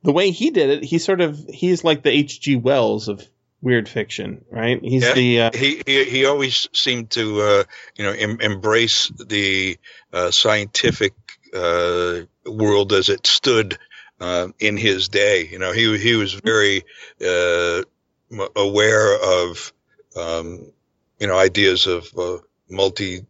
the 0.02 0.12
way 0.12 0.30
he 0.30 0.50
did 0.50 0.70
it, 0.70 0.84
he 0.84 0.98
sort 0.98 1.20
of 1.20 1.44
he's 1.48 1.84
like 1.84 2.02
the 2.02 2.10
H.G. 2.10 2.56
Wells 2.56 3.08
of 3.08 3.26
weird 3.62 3.88
fiction, 3.88 4.44
right? 4.50 4.80
He's 4.82 5.04
Yeah. 5.04 5.14
the 5.14 5.40
uh, 5.40 5.50
he, 5.54 5.82
he 5.86 6.04
he 6.04 6.26
always 6.26 6.68
seemed 6.74 7.10
to 7.12 7.40
uh, 7.42 7.64
you 7.96 8.04
know 8.04 8.12
em- 8.12 8.40
embrace 8.40 9.10
the 9.26 9.78
uh, 10.12 10.30
scientific 10.30 11.14
uh, 11.54 12.20
world 12.46 12.92
as 12.92 13.08
it 13.08 13.26
stood 13.26 13.78
uh, 14.20 14.48
in 14.58 14.76
his 14.76 15.08
day. 15.08 15.48
You 15.50 15.58
know, 15.58 15.72
he 15.72 15.98
he 15.98 16.14
was 16.16 16.34
very 16.34 16.84
uh, 17.24 17.82
aware 18.56 19.16
of 19.22 19.72
um, 20.16 20.72
you 21.20 21.26
know 21.28 21.38
ideas 21.38 21.86
of 21.86 22.06
uh, 22.18 22.38
multi 22.68 23.24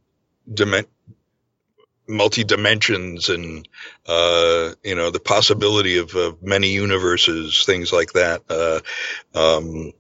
multi 2.09 2.45
dimensions 2.45 3.29
and 3.29 3.69
uh, 4.07 4.73
you 4.83 4.95
know 4.95 5.11
the 5.11 5.21
possibility 5.21 5.99
of 5.99 6.15
many 6.43 6.69
universes, 6.69 7.65
things 7.65 7.93
like 7.93 8.13
that. 8.13 8.43
Uh, 8.49 8.81
um, 9.39 9.93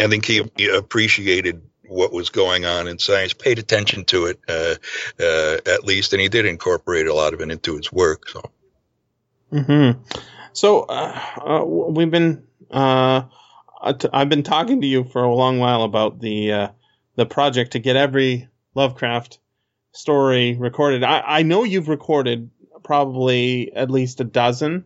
I 0.00 0.08
think 0.08 0.24
he, 0.24 0.68
appreciated 0.68 1.62
what 1.86 2.12
was 2.12 2.30
going 2.30 2.64
on 2.64 2.86
in 2.88 2.98
science, 2.98 3.32
paid 3.32 3.58
attention 3.58 4.04
to 4.06 4.26
it 4.26 4.40
uh, 4.48 4.74
uh, 5.20 5.58
at 5.66 5.84
least, 5.84 6.12
and 6.12 6.22
he 6.22 6.28
did 6.28 6.46
incorporate 6.46 7.06
a 7.06 7.14
lot 7.14 7.34
of 7.34 7.40
it 7.40 7.50
into 7.50 7.76
his 7.76 7.92
work. 7.92 8.28
So, 8.28 8.50
hmm 9.50 9.90
so 10.52 10.82
uh, 10.82 11.64
we've 11.64 12.10
been 12.10 12.46
I've 12.70 14.28
been 14.28 14.42
talking 14.42 14.80
to 14.80 14.86
you 14.86 15.04
for 15.04 15.22
a 15.22 15.34
long 15.34 15.58
while 15.58 15.82
about 15.82 16.20
the 16.20 16.70
the 17.16 17.26
project 17.26 17.72
to 17.72 17.78
get 17.78 17.96
every 17.96 18.48
Lovecraft 18.74 19.38
story 19.92 20.56
recorded. 20.56 21.02
I, 21.02 21.22
I 21.26 21.42
know 21.42 21.64
you've 21.64 21.88
recorded 21.88 22.50
probably 22.82 23.72
at 23.74 23.90
least 23.90 24.20
a 24.20 24.24
dozen 24.24 24.84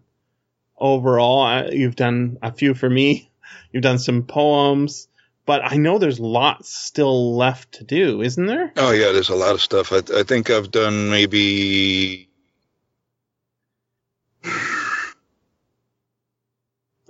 overall. 0.79 1.71
You've 1.73 1.97
done 1.97 2.39
a 2.43 2.53
few 2.53 2.75
for 2.75 2.89
me. 2.89 3.31
You've 3.75 3.83
done 3.83 3.99
some 3.99 4.23
poems, 4.23 5.09
but 5.45 5.61
I 5.63 5.77
know 5.77 5.99
there's 5.99 6.21
lots 6.21 6.73
still 6.75 7.37
left 7.37 7.73
to 7.73 7.85
do, 7.85 8.23
isn't 8.23 8.47
there? 8.47 8.73
Oh 8.77 8.93
yeah, 8.93 9.13
there's 9.13 9.29
a 9.29 9.35
lot 9.35 9.55
of 9.55 9.61
stuff. 9.61 9.93
I, 9.93 10.01
I 10.17 10.23
think 10.23 10.49
I've 10.49 10.71
done 10.71 11.11
maybe. 11.11 12.31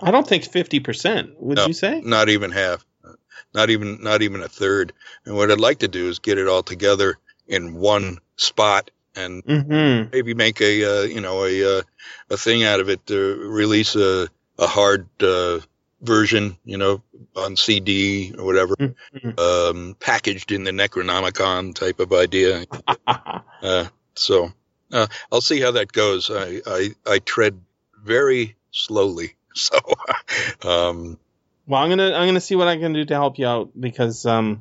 I 0.01 0.11
don't 0.11 0.27
think 0.27 0.45
fifty 0.45 0.81
percent. 0.81 1.41
Would 1.41 1.59
no, 1.59 1.67
you 1.67 1.73
say? 1.73 2.01
Not 2.01 2.29
even 2.29 2.51
half 2.51 2.85
not 3.55 3.71
even 3.71 4.03
not 4.03 4.23
even 4.23 4.43
a 4.43 4.49
third. 4.49 4.93
And 5.25 5.37
what 5.37 5.51
I'd 5.51 5.61
like 5.61 5.79
to 5.79 5.89
do 5.89 6.09
is 6.09 6.19
get 6.19 6.39
it 6.39 6.49
all 6.49 6.63
together 6.63 7.17
in 7.47 7.75
one 7.75 8.19
spot 8.37 8.91
and 9.15 9.45
mm-hmm. 9.45 10.11
maybe 10.13 10.35
make 10.35 10.61
a 10.61 10.85
uh, 10.85 11.03
you 11.03 11.21
know 11.21 11.45
a 11.45 11.79
uh, 11.79 11.83
a 12.31 12.37
thing 12.37 12.65
out 12.65 12.81
of 12.81 12.89
it 12.89 13.07
to 13.07 13.49
release 13.49 13.95
a 13.95 14.29
a 14.59 14.67
hard 14.67 15.09
uh, 15.23 15.61
version, 16.05 16.57
you 16.65 16.77
know, 16.77 17.03
on 17.37 17.57
CD 17.57 18.35
or 18.39 18.45
whatever, 18.45 18.77
mm-hmm. 18.77 19.39
um, 19.39 19.97
packaged 19.99 20.53
in 20.53 20.65
the 20.65 20.71
Necronomicon 20.71 21.75
type 21.75 22.01
of 22.01 22.13
idea. 22.13 22.65
Uh, 23.63 23.87
so 24.15 24.53
uh, 24.93 25.07
I'll 25.33 25.41
see 25.41 25.59
how 25.59 25.71
that 25.71 25.91
goes. 25.91 26.31
I, 26.31 26.61
I 26.67 26.91
I 27.07 27.19
tread 27.19 27.59
very 28.05 28.57
slowly, 28.73 29.37
so 29.55 29.79
um, 30.63 31.19
well, 31.67 31.83
I'm 31.83 31.89
gonna 31.89 32.13
I'm 32.13 32.29
gonna 32.29 32.41
see 32.41 32.57
what 32.57 32.69
I 32.69 32.77
can 32.77 32.93
do 32.93 33.05
to 33.07 33.15
help 33.15 33.39
you 33.39 33.47
out 33.47 33.71
because 33.79 34.27
um, 34.27 34.61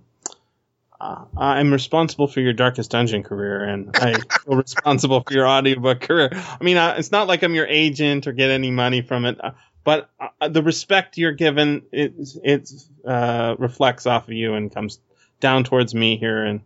uh, 1.04 1.26
I'm 1.36 1.74
responsible 1.74 2.28
for 2.28 2.40
your 2.40 2.54
Darkest 2.54 2.92
Dungeon 2.92 3.24
career, 3.24 3.64
and 3.66 3.96
I 3.96 4.14
feel 4.14 4.56
responsible 4.56 5.22
for 5.22 5.34
your 5.34 5.48
audiobook 5.48 6.02
career. 6.02 6.30
I 6.32 6.64
mean, 6.64 6.78
uh, 6.78 6.96
it's 6.98 7.12
not 7.12 7.28
like 7.28 7.44
I'm 7.44 7.56
your 7.56 7.68
agent 7.68 8.26
or 8.26 8.32
get 8.32 8.50
any 8.50 8.72
money 8.72 9.02
from 9.02 9.26
it, 9.26 9.44
uh, 9.44 9.52
but 9.84 10.10
uh, 10.20 10.48
the 10.48 10.64
respect 10.64 11.18
you're 11.18 11.34
given 11.34 11.84
it 11.92 12.14
it 12.44 12.72
uh, 13.06 13.56
reflects 13.58 14.06
off 14.06 14.28
of 14.28 14.34
you 14.34 14.54
and 14.54 14.74
comes 14.74 15.00
down 15.40 15.64
towards 15.64 15.94
me 15.94 16.18
here 16.18 16.44
and 16.44 16.62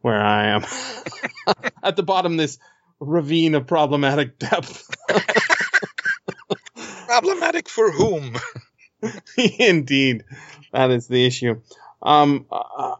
where 0.00 0.20
I 0.20 0.46
am 0.46 0.64
at 1.82 1.96
the 1.96 2.02
bottom 2.02 2.36
this 2.36 2.58
ravine 2.98 3.54
of 3.54 3.66
problematic 3.66 4.38
depth. 4.38 4.94
problematic 7.06 7.68
for 7.68 7.90
whom? 7.90 8.36
Indeed, 9.58 10.24
that 10.72 10.90
is 10.90 11.08
the 11.08 11.26
issue. 11.26 11.60
Um, 12.02 12.46
uh, 12.50 12.96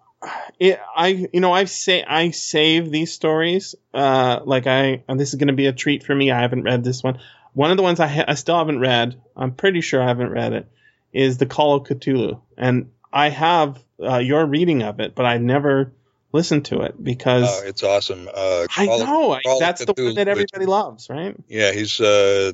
it, 0.58 0.80
I, 0.94 1.28
you 1.32 1.40
know, 1.40 1.52
I've 1.52 1.70
say 1.70 2.02
I 2.02 2.30
save 2.30 2.90
these 2.90 3.12
stories. 3.12 3.74
Uh, 3.94 4.40
like 4.44 4.66
I, 4.66 5.04
and 5.08 5.18
this 5.18 5.30
is 5.30 5.36
going 5.36 5.48
to 5.48 5.54
be 5.54 5.66
a 5.66 5.72
treat 5.72 6.04
for 6.04 6.14
me. 6.14 6.30
I 6.30 6.40
haven't 6.40 6.64
read 6.64 6.84
this 6.84 7.02
one. 7.02 7.18
One 7.52 7.70
of 7.70 7.76
the 7.76 7.82
ones 7.82 8.00
I, 8.00 8.06
ha- 8.06 8.24
I 8.28 8.34
still 8.34 8.58
haven't 8.58 8.80
read. 8.80 9.20
I'm 9.36 9.54
pretty 9.54 9.80
sure 9.80 10.02
I 10.02 10.06
haven't 10.06 10.30
read 10.30 10.52
it. 10.52 10.68
Is 11.12 11.38
the 11.38 11.46
Call 11.46 11.74
of 11.74 11.84
Cthulhu, 11.88 12.40
and 12.56 12.92
I 13.12 13.30
have 13.30 13.82
uh, 14.00 14.18
your 14.18 14.46
reading 14.46 14.82
of 14.82 15.00
it, 15.00 15.16
but 15.16 15.26
I've 15.26 15.40
never 15.40 15.92
listened 16.32 16.66
to 16.66 16.82
it 16.82 17.02
because 17.02 17.44
uh, 17.44 17.66
it's 17.66 17.82
awesome. 17.82 18.28
Uh, 18.32 18.66
I 18.76 18.86
know 18.86 19.32
I, 19.32 19.40
that's 19.58 19.84
the 19.84 19.92
one 19.96 20.14
that 20.14 20.28
everybody 20.28 20.66
loves, 20.66 21.10
right? 21.10 21.34
Yeah, 21.48 21.72
he's 21.72 22.00
uh, 22.00 22.52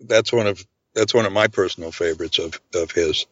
that's 0.00 0.32
one 0.32 0.48
of 0.48 0.66
that's 0.94 1.14
one 1.14 1.26
of 1.26 1.32
my 1.32 1.46
personal 1.46 1.92
favorites 1.92 2.38
of 2.38 2.60
of 2.74 2.90
his. 2.90 3.26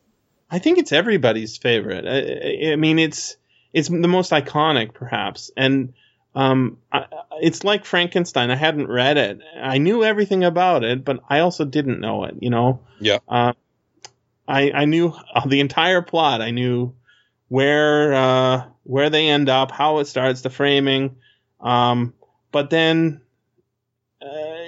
I 0.51 0.61
think 0.61 0.79
it's 0.79 0.93
everybody's 0.93 1.57
favorite. 1.59 2.07
I, 2.07 2.73
I 2.73 2.77
mean, 2.77 2.99
it's 2.99 3.37
it's 3.73 3.89
the 3.89 4.09
most 4.09 4.31
iconic, 4.33 4.95
perhaps, 4.95 5.51
and 5.57 5.95
um, 6.39 6.79
I, 6.93 7.07
it's 7.41 7.65
like 7.65 7.85
Frankenstein. 7.85 8.53
I 8.53 8.57
hadn't 8.57 8.87
read 8.87 9.17
it. 9.17 9.41
I 9.61 9.79
knew 9.79 10.05
everything 10.05 10.45
about 10.45 10.85
it, 10.85 11.05
but 11.05 11.21
I 11.29 11.41
also 11.41 11.65
didn't 11.65 12.01
know 12.01 12.25
it. 12.25 12.37
You 12.41 12.51
know. 12.51 12.81
Yeah. 13.01 13.19
Uh, 13.29 13.55
I 14.47 14.71
I 14.71 14.85
knew 14.85 15.13
the 15.47 15.59
entire 15.59 16.01
plot. 16.01 16.41
I 16.41 16.53
knew 16.53 16.95
where 17.49 18.15
uh, 18.15 18.65
where 18.85 19.11
they 19.11 19.29
end 19.29 19.49
up, 19.49 19.73
how 19.73 19.99
it 19.99 20.07
starts, 20.07 20.43
the 20.43 20.51
framing. 20.51 21.17
Um, 21.61 22.15
but 22.53 22.71
then 22.71 23.21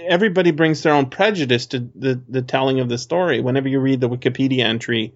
everybody 0.09 0.51
brings 0.51 0.83
their 0.83 0.95
own 0.95 1.07
prejudice 1.07 1.67
to 1.67 1.89
the, 1.95 2.21
the 2.29 2.43
telling 2.43 2.81
of 2.81 2.89
the 2.89 2.99
story. 2.99 3.41
Whenever 3.41 3.69
you 3.69 3.79
read 3.79 4.01
the 4.01 4.09
Wikipedia 4.09 4.65
entry 4.65 5.15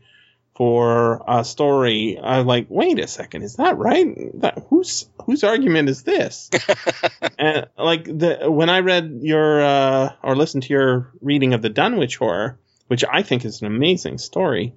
for 0.55 1.25
a 1.27 1.45
story, 1.45 2.19
I'm 2.23 2.47
like, 2.47 2.67
wait 2.69 2.99
a 3.01 3.09
second, 3.09 3.43
is 3.43 3.57
that 3.57 3.77
right? 3.77 4.41
That, 4.41 4.65
whose 4.69 5.09
whose 5.25 5.43
argument 5.43 5.89
is 5.89 6.03
this? 6.03 6.49
and 7.39 7.67
like 7.77 8.05
the 8.05 8.49
when 8.49 8.71
I 8.71 8.81
read 8.81 9.19
your 9.23 9.61
uh, 9.61 10.13
or 10.23 10.37
listened 10.37 10.65
to 10.65 10.73
your 10.73 11.11
reading 11.21 11.55
of 11.55 11.63
the 11.63 11.71
Dunwich 11.71 12.17
Horror, 12.17 12.59
which 12.87 13.05
I 13.05 13.23
think 13.23 13.45
is 13.45 13.63
an 13.63 13.67
amazing 13.67 14.19
story, 14.19 14.75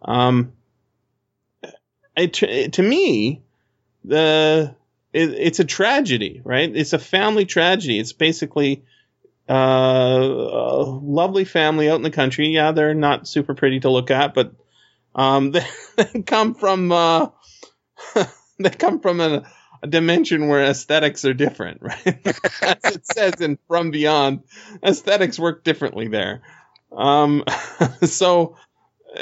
um, 0.00 0.52
it, 2.16 2.42
it, 2.42 2.72
to 2.74 2.82
me, 2.82 3.42
the 4.04 4.74
it, 5.12 5.30
it's 5.30 5.60
a 5.60 5.64
tragedy, 5.64 6.40
right? 6.42 6.74
It's 6.74 6.94
a 6.94 6.98
family 6.98 7.44
tragedy. 7.44 7.98
It's 7.98 8.14
basically 8.14 8.84
uh, 9.46 10.84
lovely 10.84 11.44
family 11.44 11.90
out 11.90 11.96
in 11.96 12.02
the 12.02 12.10
country. 12.10 12.48
Yeah, 12.48 12.72
they're 12.72 12.94
not 12.94 13.28
super 13.28 13.54
pretty 13.54 13.80
to 13.80 13.90
look 13.90 14.10
at, 14.10 14.32
but 14.32 14.52
um, 15.14 15.50
they, 15.50 15.66
they 15.96 16.22
come 16.22 16.54
from 16.54 16.92
uh, 16.92 17.28
they 18.58 18.70
come 18.70 19.00
from 19.00 19.20
a, 19.20 19.44
a, 19.82 19.86
dimension 19.86 20.48
where 20.48 20.64
aesthetics 20.64 21.24
are 21.24 21.34
different, 21.34 21.82
right? 21.82 22.26
As 22.62 22.96
it 22.96 23.06
says 23.06 23.40
in 23.40 23.58
From 23.68 23.90
Beyond, 23.90 24.42
aesthetics 24.82 25.38
work 25.38 25.64
differently 25.64 26.08
there. 26.08 26.42
Um, 26.90 27.44
so 28.02 28.56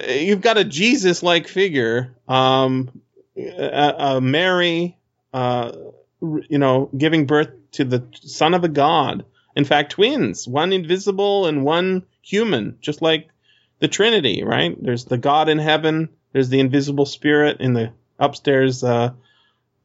you've 0.09 0.41
got 0.41 0.59
a 0.59 0.65
Jesus-like 0.65 1.49
figure, 1.49 2.17
um, 2.29 3.01
a, 3.37 3.95
a 3.99 4.21
Mary, 4.21 4.97
uh, 5.33 5.73
you 6.21 6.59
know, 6.59 6.91
giving 6.97 7.27
birth 7.27 7.51
to 7.73 7.85
the 7.85 8.05
son 8.23 8.55
of 8.55 8.65
a 8.65 8.69
god 8.69 9.25
in 9.57 9.65
fact, 9.65 9.93
twins, 9.93 10.47
one 10.47 10.73
invisible 10.73 11.47
and 11.47 11.65
one 11.65 12.05
human, 12.21 12.77
just 12.83 13.01
like 13.01 13.31
the 13.79 13.89
Trinity, 13.89 14.43
right? 14.45 14.77
There's 14.81 15.05
the 15.05 15.19
God 15.19 15.49
in 15.49 15.59
heaven, 15.59 16.11
there's 16.33 16.49
the 16.49 16.61
invisible 16.61 17.07
spirit 17.07 17.61
in 17.61 17.73
the 17.73 17.93
upstairs 18.19 18.83
uh, 18.83 19.13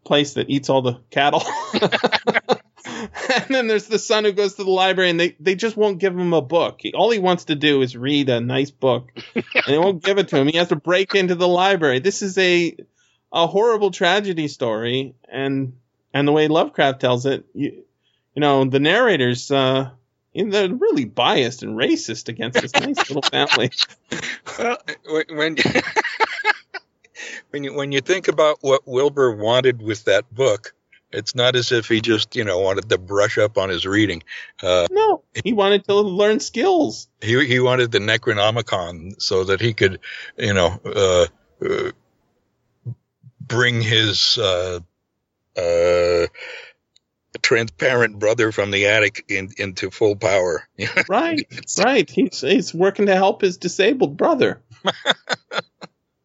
place 0.04 0.34
that 0.36 0.50
eats 0.50 0.70
all 0.70 0.82
the 0.82 1.00
cattle. 1.10 1.44
and 2.86 3.46
then 3.50 3.68
there's 3.68 3.88
the 3.88 4.00
son 4.00 4.24
who 4.24 4.32
goes 4.32 4.56
to 4.56 4.64
the 4.64 4.70
library 4.70 5.10
and 5.10 5.20
they, 5.20 5.36
they 5.40 5.56
just 5.56 5.78
won't 5.78 6.00
give 6.00 6.18
him 6.18 6.34
a 6.34 6.42
book. 6.42 6.80
He, 6.82 6.94
all 6.94 7.12
he 7.12 7.20
wants 7.20 7.46
to 7.46 7.56
do 7.56 7.82
is 7.82 7.96
read 7.96 8.30
a 8.30 8.42
nice 8.42 8.72
book 8.72 9.12
and 9.36 9.44
they 9.68 9.78
won't 9.78 10.04
give 10.04 10.18
it 10.18 10.30
to 10.30 10.38
him. 10.38 10.48
He 10.48 10.58
has 10.58 10.70
to 10.70 10.76
break 10.76 11.16
into 11.16 11.36
the 11.36 11.48
library. 11.48 12.00
This 12.00 12.22
is 12.22 12.38
a 12.38 12.76
a 13.34 13.48
horrible 13.48 13.92
tragedy 13.92 14.50
story 14.50 15.16
and 15.30 15.74
and 16.14 16.28
the 16.28 16.34
way 16.34 16.50
Lovecraft 16.50 17.00
tells 17.00 17.26
it, 17.26 17.46
you, 17.54 17.84
you 18.36 18.40
know, 18.40 18.66
the 18.66 18.80
narrators, 18.80 19.50
uh, 19.50 19.92
they're 20.34 20.74
really 20.74 21.06
biased 21.06 21.64
and 21.64 21.78
racist 21.78 22.30
against 22.30 22.62
this 22.62 22.74
nice 22.74 23.10
little 23.10 23.22
family. 23.22 23.72
Well, 24.60 24.78
when 25.30 25.56
when 27.52 27.64
you 27.64 27.74
when 27.74 27.92
you 27.92 28.02
think 28.02 28.28
about 28.28 28.58
what 28.62 28.82
Wilbur 28.86 29.36
wanted 29.36 29.82
with 29.82 30.04
that 30.06 30.34
book, 30.34 30.74
it's 31.12 31.36
not 31.36 31.56
as 31.56 31.72
if 31.72 31.88
he 31.88 32.02
just 32.02 32.36
you 32.36 32.44
know 32.44 32.60
wanted 32.60 32.90
to 32.90 32.98
brush 32.98 33.38
up 33.38 33.58
on 33.58 33.70
his 33.70 33.86
reading. 33.86 34.24
Uh, 34.62 34.88
no, 34.92 35.24
he 35.44 35.54
wanted 35.54 35.86
to 35.86 35.96
learn 35.96 36.40
skills. 36.40 37.08
He 37.22 37.46
he 37.46 37.60
wanted 37.60 37.92
the 37.92 38.00
Necronomicon 38.00 39.22
so 39.22 39.46
that 39.46 39.62
he 39.62 39.74
could, 39.74 40.00
you 40.38 40.54
know, 40.54 40.80
uh, 40.86 41.26
uh, 41.66 41.92
bring 43.40 43.82
his 43.82 44.38
uh, 44.38 44.80
uh, 45.58 46.28
transparent 47.42 48.20
brother 48.20 48.52
from 48.52 48.72
the 48.72 48.88
attic 48.88 49.26
in, 49.28 49.50
into 49.58 49.92
full 49.92 50.16
power. 50.16 50.68
right, 51.10 51.46
right. 51.84 52.10
He's 52.10 52.42
he's 52.42 52.74
working 52.74 53.08
to 53.08 53.16
help 53.16 53.42
his 53.42 53.58
disabled 53.58 54.18
brother. 54.18 54.62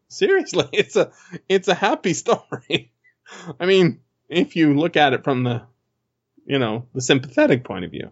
Seriously, 0.08 0.68
it's 0.72 0.96
a 0.96 1.12
it's 1.48 1.68
a 1.68 1.74
happy 1.74 2.14
story. 2.14 2.92
I 3.60 3.66
mean, 3.66 4.00
if 4.28 4.56
you 4.56 4.74
look 4.74 4.96
at 4.96 5.12
it 5.12 5.24
from 5.24 5.44
the, 5.44 5.62
you 6.46 6.58
know, 6.58 6.86
the 6.94 7.00
sympathetic 7.00 7.64
point 7.64 7.84
of 7.84 7.90
view. 7.90 8.10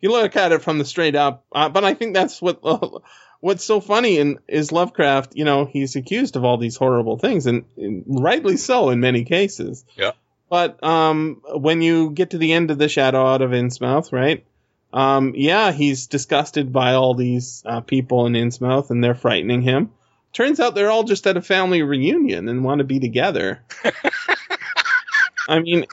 You 0.00 0.10
look 0.10 0.36
at 0.36 0.52
it 0.52 0.62
from 0.62 0.78
the 0.78 0.84
straight 0.84 1.14
up, 1.14 1.44
uh, 1.52 1.68
but 1.68 1.84
I 1.84 1.94
think 1.94 2.14
that's 2.14 2.42
what 2.42 2.60
uh, 2.64 2.98
what's 3.40 3.64
so 3.64 3.80
funny 3.80 4.18
in 4.18 4.38
is 4.48 4.72
Lovecraft. 4.72 5.36
You 5.36 5.44
know, 5.44 5.64
he's 5.64 5.96
accused 5.96 6.36
of 6.36 6.44
all 6.44 6.58
these 6.58 6.76
horrible 6.76 7.18
things, 7.18 7.46
and, 7.46 7.64
and 7.76 8.04
rightly 8.06 8.56
so 8.56 8.90
in 8.90 9.00
many 9.00 9.24
cases. 9.24 9.84
Yeah. 9.96 10.12
But 10.48 10.82
um, 10.84 11.42
when 11.54 11.82
you 11.82 12.10
get 12.10 12.30
to 12.30 12.38
the 12.38 12.52
end 12.52 12.70
of 12.70 12.78
the 12.78 12.88
Shadow 12.88 13.26
out 13.26 13.42
of 13.42 13.50
Innsmouth, 13.50 14.12
right? 14.12 14.44
Um, 14.92 15.34
yeah, 15.36 15.72
he's 15.72 16.06
disgusted 16.06 16.72
by 16.72 16.94
all 16.94 17.14
these 17.14 17.62
uh, 17.66 17.80
people 17.80 18.26
in 18.26 18.34
Innsmouth, 18.34 18.90
and 18.90 19.02
they're 19.02 19.14
frightening 19.14 19.62
him. 19.62 19.90
Turns 20.32 20.60
out 20.60 20.74
they're 20.74 20.90
all 20.90 21.04
just 21.04 21.26
at 21.26 21.36
a 21.36 21.42
family 21.42 21.82
reunion 21.82 22.48
and 22.48 22.64
want 22.64 22.78
to 22.78 22.84
be 22.84 23.00
together. 23.00 23.64
I 25.48 25.60
mean, 25.60 25.86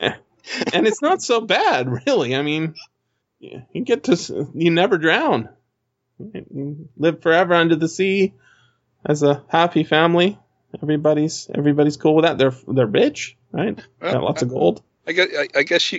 and 0.00 0.86
it's 0.86 1.02
not 1.02 1.22
so 1.22 1.40
bad, 1.40 2.06
really. 2.06 2.34
I 2.34 2.42
mean, 2.42 2.74
you 3.38 3.84
get 3.84 4.04
to 4.04 4.48
you 4.54 4.70
never 4.70 4.98
drown. 4.98 5.48
You 6.18 6.88
live 6.96 7.22
forever 7.22 7.54
under 7.54 7.76
the 7.76 7.88
sea 7.88 8.34
as 9.04 9.22
a 9.22 9.44
happy 9.48 9.84
family. 9.84 10.38
Everybody's 10.82 11.50
everybody's 11.54 11.96
cool 11.96 12.16
with 12.16 12.24
that. 12.24 12.38
They're 12.38 12.54
they're 12.68 12.86
rich, 12.86 13.36
right? 13.52 13.78
Got 14.00 14.22
lots 14.22 14.42
of 14.42 14.48
gold. 14.50 14.82
I 15.06 15.12
guess, 15.12 15.28
I, 15.36 15.48
I 15.58 15.62
guess 15.62 15.92
you 15.92 15.98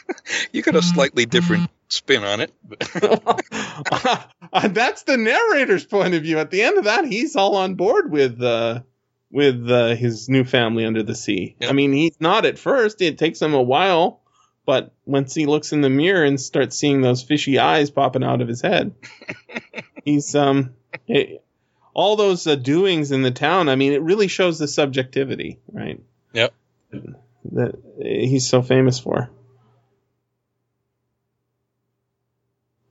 you 0.52 0.62
got 0.62 0.74
a 0.76 0.82
slightly 0.82 1.24
different 1.26 1.70
spin 1.88 2.24
on 2.24 2.40
it. 2.40 2.52
Uh, 4.52 4.66
That's 4.68 5.04
the 5.04 5.16
narrator's 5.16 5.84
point 5.84 6.14
of 6.14 6.22
view. 6.22 6.38
At 6.38 6.50
the 6.50 6.62
end 6.62 6.76
of 6.76 6.84
that, 6.84 7.04
he's 7.04 7.36
all 7.36 7.56
on 7.56 7.74
board 7.76 8.10
with 8.10 8.42
uh, 8.42 8.80
with 9.30 9.70
uh, 9.70 9.94
his 9.94 10.28
new 10.28 10.44
family 10.44 10.84
under 10.84 11.02
the 11.02 11.14
sea. 11.14 11.56
Yep. 11.60 11.70
I 11.70 11.72
mean, 11.72 11.92
he's 11.92 12.20
not 12.20 12.44
at 12.46 12.58
first. 12.58 13.00
It 13.00 13.16
takes 13.16 13.40
him 13.40 13.54
a 13.54 13.62
while, 13.62 14.20
but 14.66 14.92
once 15.06 15.34
he 15.34 15.46
looks 15.46 15.72
in 15.72 15.80
the 15.82 15.88
mirror 15.88 16.24
and 16.24 16.40
starts 16.40 16.76
seeing 16.76 17.00
those 17.00 17.22
fishy 17.22 17.58
eyes 17.58 17.90
popping 17.90 18.24
out 18.24 18.40
of 18.40 18.48
his 18.48 18.60
head, 18.60 18.92
he's 20.04 20.34
um. 20.34 20.74
eh, 21.08 21.36
all 21.94 22.16
those 22.16 22.46
uh, 22.46 22.54
doings 22.56 23.12
in 23.12 23.22
the 23.22 23.30
town. 23.30 23.68
I 23.68 23.76
mean, 23.76 23.92
it 23.92 24.02
really 24.02 24.28
shows 24.28 24.58
the 24.58 24.68
subjectivity, 24.68 25.58
right? 25.72 26.00
Yep. 26.32 26.52
That 27.52 27.74
he's 28.02 28.48
so 28.48 28.62
famous 28.62 28.98
for. 28.98 29.30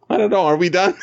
I 0.10 0.18
don't 0.18 0.32
know. 0.32 0.46
Are 0.46 0.58
we 0.58 0.70
done? 0.70 0.96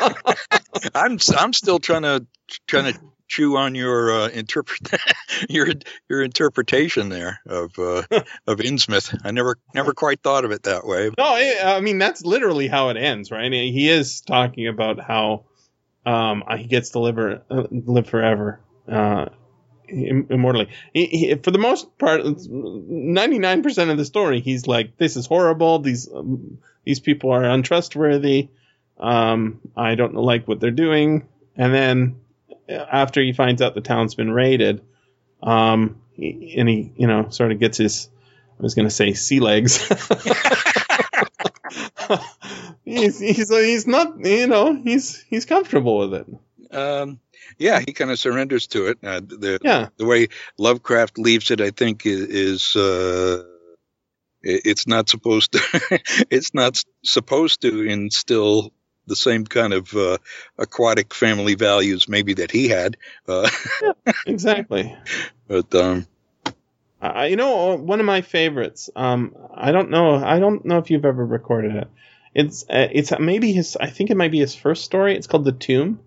I'm 0.94 1.18
I'm 1.36 1.52
still 1.52 1.78
trying 1.78 2.02
to 2.02 2.26
trying 2.66 2.92
to 2.92 3.00
chew 3.26 3.56
on 3.56 3.74
your 3.74 4.12
uh, 4.12 4.28
interpret 4.28 4.78
your 5.48 5.68
your 6.08 6.22
interpretation 6.22 7.08
there 7.08 7.40
of 7.46 7.76
uh, 7.78 8.02
of 8.46 8.58
Innsmouth. 8.58 9.18
I 9.24 9.32
never 9.32 9.58
never 9.74 9.92
quite 9.92 10.22
thought 10.22 10.44
of 10.44 10.52
it 10.52 10.62
that 10.64 10.86
way. 10.86 11.10
No, 11.18 11.24
I 11.24 11.76
I 11.76 11.80
mean 11.80 11.98
that's 11.98 12.24
literally 12.24 12.68
how 12.68 12.90
it 12.90 12.96
ends, 12.96 13.30
right? 13.30 13.52
He 13.52 13.88
is 13.88 14.20
talking 14.20 14.68
about 14.68 15.00
how 15.00 15.44
um, 16.06 16.44
he 16.56 16.64
gets 16.64 16.90
to 16.90 17.00
live, 17.00 17.18
or- 17.18 17.42
uh, 17.50 17.64
live 17.70 18.08
forever, 18.08 18.60
uh, 18.90 19.26
immortally. 19.88 20.68
He, 20.92 21.06
he, 21.06 21.34
for 21.36 21.50
the 21.50 21.58
most 21.58 21.98
part, 21.98 22.22
ninety 22.48 23.38
nine 23.38 23.62
percent 23.62 23.90
of 23.90 23.96
the 23.96 24.04
story, 24.04 24.40
he's 24.40 24.66
like, 24.66 24.96
"This 24.96 25.16
is 25.16 25.26
horrible. 25.26 25.78
These 25.80 26.08
um, 26.12 26.58
these 26.84 27.00
people 27.00 27.30
are 27.30 27.44
untrustworthy. 27.44 28.48
Um, 28.98 29.60
I 29.76 29.94
don't 29.94 30.14
like 30.14 30.46
what 30.46 30.60
they're 30.60 30.70
doing." 30.70 31.26
And 31.56 31.74
then 31.74 32.20
uh, 32.68 32.72
after 32.74 33.22
he 33.22 33.32
finds 33.32 33.62
out 33.62 33.74
the 33.74 33.80
town's 33.80 34.14
been 34.14 34.30
raided, 34.30 34.82
um, 35.42 36.00
he, 36.12 36.54
and 36.58 36.68
he, 36.68 36.92
you 36.96 37.06
know, 37.06 37.30
sort 37.30 37.52
of 37.52 37.58
gets 37.58 37.78
his, 37.78 38.08
I 38.58 38.62
was 38.62 38.74
going 38.74 38.88
to 38.88 38.94
say 38.94 39.14
sea 39.14 39.40
legs. 39.40 39.78
he's 42.84 43.18
he's 43.18 43.48
he's 43.50 43.86
not 43.86 44.24
you 44.24 44.46
know 44.46 44.74
he's 44.74 45.22
he's 45.22 45.44
comfortable 45.44 45.98
with 45.98 46.14
it. 46.14 46.26
Um, 46.74 47.20
yeah, 47.56 47.80
he 47.80 47.92
kind 47.92 48.10
of 48.10 48.18
surrenders 48.18 48.66
to 48.68 48.86
it. 48.88 48.98
Uh, 49.02 49.20
the 49.20 49.58
Yeah, 49.62 49.88
the 49.96 50.06
way 50.06 50.28
Lovecraft 50.58 51.18
leaves 51.18 51.50
it, 51.50 51.60
I 51.60 51.70
think, 51.70 52.04
is, 52.06 52.74
is 52.74 52.76
uh, 52.76 53.44
it's 54.42 54.86
not 54.86 55.08
supposed 55.08 55.52
to. 55.52 55.60
it's 56.30 56.54
not 56.54 56.82
supposed 57.04 57.62
to 57.62 57.82
instill 57.82 58.72
the 59.06 59.16
same 59.16 59.44
kind 59.46 59.72
of 59.72 59.94
uh, 59.94 60.18
aquatic 60.58 61.14
family 61.14 61.54
values, 61.54 62.08
maybe 62.08 62.34
that 62.34 62.50
he 62.50 62.68
had. 62.68 62.96
Uh, 63.26 63.48
exactly. 64.26 64.94
but 65.48 65.74
um, 65.74 66.06
Uh, 67.00 67.26
you 67.30 67.36
know, 67.36 67.76
one 67.76 68.00
of 68.00 68.06
my 68.06 68.22
favorites. 68.22 68.90
Um, 68.96 69.34
I 69.54 69.70
don't 69.72 69.90
know. 69.90 70.16
I 70.16 70.38
don't 70.40 70.64
know 70.64 70.78
if 70.78 70.90
you've 70.90 71.04
ever 71.04 71.24
recorded 71.24 71.74
it. 71.76 71.88
It's 72.34 72.64
uh, 72.68 72.88
it's 72.92 73.12
maybe 73.18 73.52
his. 73.52 73.76
I 73.80 73.88
think 73.90 74.10
it 74.10 74.16
might 74.16 74.32
be 74.32 74.40
his 74.40 74.54
first 74.54 74.84
story. 74.84 75.16
It's 75.16 75.26
called 75.26 75.44
The 75.44 75.52
Tomb. 75.52 76.00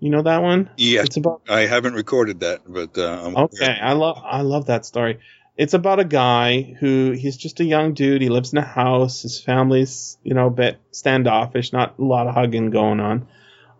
You 0.00 0.10
know 0.10 0.22
that 0.22 0.42
one? 0.42 0.70
yes, 0.76 1.06
It's 1.06 1.16
about 1.16 1.42
I 1.48 1.66
haven't 1.66 1.94
recorded 1.94 2.40
that, 2.40 2.60
but 2.66 2.96
uh, 2.96 3.32
Okay, 3.36 3.78
I 3.80 3.94
love 3.94 4.18
I 4.24 4.42
love 4.42 4.66
that 4.66 4.86
story. 4.86 5.18
It's 5.56 5.74
about 5.74 5.98
a 5.98 6.04
guy 6.04 6.62
who 6.78 7.10
he's 7.10 7.36
just 7.36 7.58
a 7.58 7.64
young 7.64 7.94
dude. 7.94 8.22
He 8.22 8.28
lives 8.28 8.52
in 8.52 8.58
a 8.58 8.64
house. 8.64 9.22
His 9.22 9.40
family's 9.40 10.16
you 10.22 10.34
know 10.34 10.46
a 10.46 10.50
bit 10.50 10.78
standoffish, 10.92 11.72
not 11.72 11.98
a 11.98 12.04
lot 12.04 12.28
of 12.28 12.34
hugging 12.34 12.70
going 12.70 13.00
on. 13.00 13.26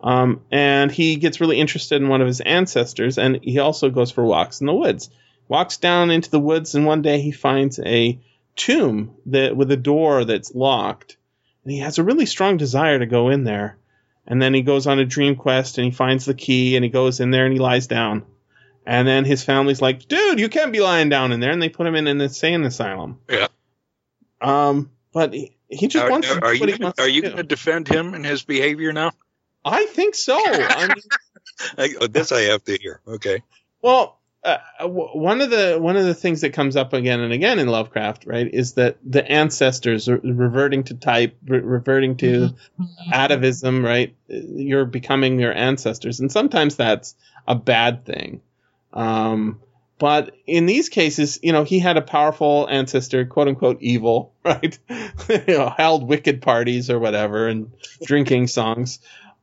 Um, 0.01 0.41
and 0.51 0.91
he 0.91 1.17
gets 1.17 1.41
really 1.41 1.59
interested 1.59 2.01
in 2.01 2.09
one 2.09 2.21
of 2.21 2.27
his 2.27 2.41
ancestors, 2.41 3.17
and 3.17 3.39
he 3.41 3.59
also 3.59 3.89
goes 3.89 4.11
for 4.11 4.23
walks 4.23 4.61
in 4.61 4.67
the 4.67 4.73
woods. 4.73 5.09
Walks 5.47 5.77
down 5.77 6.11
into 6.11 6.29
the 6.29 6.39
woods, 6.39 6.75
and 6.75 6.85
one 6.85 7.01
day 7.01 7.21
he 7.21 7.31
finds 7.31 7.79
a 7.79 8.19
tomb 8.55 9.15
that 9.27 9.55
with 9.55 9.71
a 9.71 9.77
door 9.77 10.25
that's 10.25 10.53
locked, 10.53 11.17
and 11.63 11.71
he 11.71 11.79
has 11.79 11.97
a 11.97 12.03
really 12.03 12.25
strong 12.25 12.57
desire 12.57 12.99
to 12.99 13.05
go 13.05 13.29
in 13.29 13.43
there. 13.45 13.77
And 14.29 14.41
then 14.41 14.53
he 14.53 14.61
goes 14.61 14.87
on 14.87 14.99
a 14.99 15.05
dream 15.05 15.35
quest, 15.35 15.77
and 15.77 15.85
he 15.85 15.91
finds 15.91 16.25
the 16.25 16.35
key, 16.35 16.75
and 16.75 16.85
he 16.85 16.89
goes 16.89 17.19
in 17.19 17.31
there, 17.31 17.45
and 17.45 17.53
he 17.53 17.59
lies 17.59 17.87
down. 17.87 18.25
And 18.85 19.07
then 19.07 19.25
his 19.25 19.43
family's 19.43 19.81
like, 19.81 20.07
dude, 20.07 20.39
you 20.39 20.49
can't 20.49 20.71
be 20.71 20.79
lying 20.79 21.09
down 21.09 21.31
in 21.31 21.39
there. 21.39 21.51
And 21.51 21.61
they 21.61 21.69
put 21.69 21.85
him 21.85 21.95
in 21.95 22.07
an 22.07 22.21
insane 22.21 22.63
asylum. 22.63 23.19
Yeah. 23.29 23.47
Um, 24.41 24.91
but 25.11 25.33
he, 25.33 25.57
he 25.67 25.87
just 25.87 26.05
Are, 26.05 26.09
wants 26.09 26.27
to 26.27 26.35
are 26.35 26.55
what 26.55 26.69
you 26.69 26.75
he 26.75 26.83
wants 26.83 26.99
are 26.99 27.07
you 27.07 27.21
going 27.21 27.37
to 27.37 27.43
defend 27.43 27.87
him 27.87 28.13
and 28.13 28.25
his 28.25 28.43
behavior 28.43 28.93
now? 28.93 29.11
I 29.65 29.85
think 29.85 30.15
so. 30.15 30.39
I 30.43 30.87
mean, 30.87 31.03
I, 31.77 31.95
oh, 32.01 32.07
this 32.07 32.31
I 32.31 32.41
have 32.43 32.63
to 32.65 32.77
hear. 32.77 33.01
Okay. 33.07 33.43
well, 33.81 34.18
uh, 34.43 34.57
w- 34.79 35.09
one 35.09 35.41
of 35.41 35.49
the 35.49 35.77
one 35.79 35.97
of 35.97 36.05
the 36.05 36.13
things 36.13 36.41
that 36.41 36.53
comes 36.53 36.75
up 36.75 36.93
again 36.93 37.19
and 37.19 37.33
again 37.33 37.59
in 37.59 37.67
Lovecraft, 37.67 38.25
right, 38.25 38.47
is 38.51 38.73
that 38.73 38.97
the 39.03 39.25
ancestors 39.29 40.07
are 40.07 40.17
reverting 40.17 40.83
to 40.85 40.93
type, 40.93 41.37
re- 41.45 41.59
reverting 41.59 42.15
to 42.17 42.49
atavism, 43.11 43.83
right? 43.83 44.15
You're 44.27 44.85
becoming 44.85 45.39
your 45.39 45.53
ancestors, 45.53 46.19
and 46.21 46.31
sometimes 46.31 46.75
that's 46.77 47.15
a 47.47 47.55
bad 47.55 48.05
thing. 48.05 48.41
Um, 48.93 49.59
but 49.99 50.33
in 50.47 50.65
these 50.65 50.87
cases, 50.87 51.39
you 51.43 51.51
know, 51.51 51.65
he 51.65 51.79
had 51.79 51.97
a 51.97 52.01
powerful 52.01 52.65
ancestor, 52.69 53.25
quote 53.25 53.49
unquote 53.49 53.81
evil, 53.81 54.33
right? 54.45 54.79
you 54.89 55.57
know, 55.57 55.69
held 55.69 56.07
wicked 56.07 56.41
parties 56.41 56.89
or 56.89 56.97
whatever 56.97 57.47
and 57.49 57.71
drinking 58.03 58.47
songs. 58.47 58.99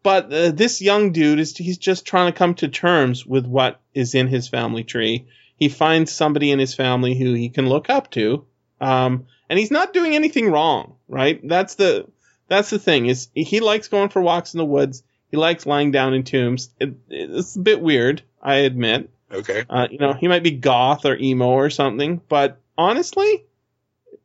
But 0.06 0.32
uh, 0.32 0.52
this 0.52 0.80
young 0.80 1.10
dude 1.10 1.40
is 1.40 1.56
he's 1.56 1.78
just 1.78 2.06
trying 2.06 2.32
to 2.32 2.38
come 2.38 2.54
to 2.54 2.68
terms 2.68 3.26
with 3.26 3.44
what 3.44 3.80
is 3.92 4.14
in 4.14 4.28
his 4.28 4.46
family 4.46 4.84
tree. 4.84 5.26
He 5.56 5.68
finds 5.68 6.12
somebody 6.12 6.52
in 6.52 6.60
his 6.60 6.74
family 6.74 7.18
who 7.18 7.34
he 7.34 7.48
can 7.48 7.68
look 7.68 7.90
up 7.90 8.12
to. 8.12 8.46
Um, 8.80 9.26
and 9.50 9.58
he's 9.58 9.72
not 9.72 9.92
doing 9.92 10.14
anything 10.14 10.48
wrong, 10.48 10.94
right? 11.08 11.40
That's 11.42 11.74
the 11.74 12.06
that's 12.46 12.70
the 12.70 12.78
thing 12.78 13.06
is 13.06 13.30
he 13.34 13.58
likes 13.58 13.88
going 13.88 14.10
for 14.10 14.22
walks 14.22 14.54
in 14.54 14.58
the 14.58 14.64
woods. 14.64 15.02
He 15.32 15.38
likes 15.38 15.66
lying 15.66 15.90
down 15.90 16.14
in 16.14 16.22
tombs. 16.22 16.70
It, 16.78 16.94
it's 17.10 17.56
a 17.56 17.58
bit 17.58 17.80
weird, 17.80 18.22
I 18.40 18.58
admit. 18.58 19.10
Okay. 19.32 19.64
Uh, 19.68 19.88
you 19.90 19.98
know, 19.98 20.12
he 20.12 20.28
might 20.28 20.44
be 20.44 20.52
goth 20.52 21.04
or 21.04 21.16
emo 21.16 21.48
or 21.48 21.68
something, 21.68 22.20
but 22.28 22.60
honestly, 22.78 23.45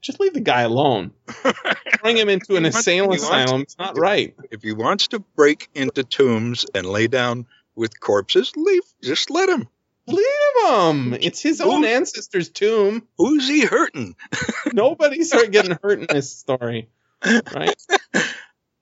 just 0.02 0.20
leave 0.20 0.34
the 0.34 0.40
guy 0.42 0.62
alone. 0.62 1.12
Bring 2.02 2.18
him 2.18 2.30
into 2.30 2.56
an 2.56 2.66
insane 2.66 3.12
asylum. 3.12 3.62
It's 3.62 3.78
not 3.78 3.98
right. 3.98 4.36
If 4.52 4.64
he 4.64 4.72
wants 4.74 5.10
to 5.10 5.20
break 5.20 5.70
into 5.76 6.04
tombs 6.04 6.66
and 6.74 6.86
lay 6.86 7.08
down 7.08 7.46
with 7.76 8.00
corpses, 8.00 8.52
leave. 8.56 8.84
Just 9.04 9.30
let 9.30 9.50
him. 9.50 9.68
Leave 10.08 10.26
him. 10.68 11.14
It's 11.14 11.42
his 11.42 11.62
own 11.62 11.84
Who- 11.84 11.88
ancestor's 11.90 12.50
tomb. 12.50 13.08
Who's 13.18 13.48
he 13.48 13.62
hurting? 13.66 14.16
Nobody's 14.74 15.32
hurt 15.34 15.52
getting 15.52 15.78
hurt 15.82 16.00
in 16.00 16.08
this 16.10 16.36
story, 16.36 16.90
right? 17.24 17.76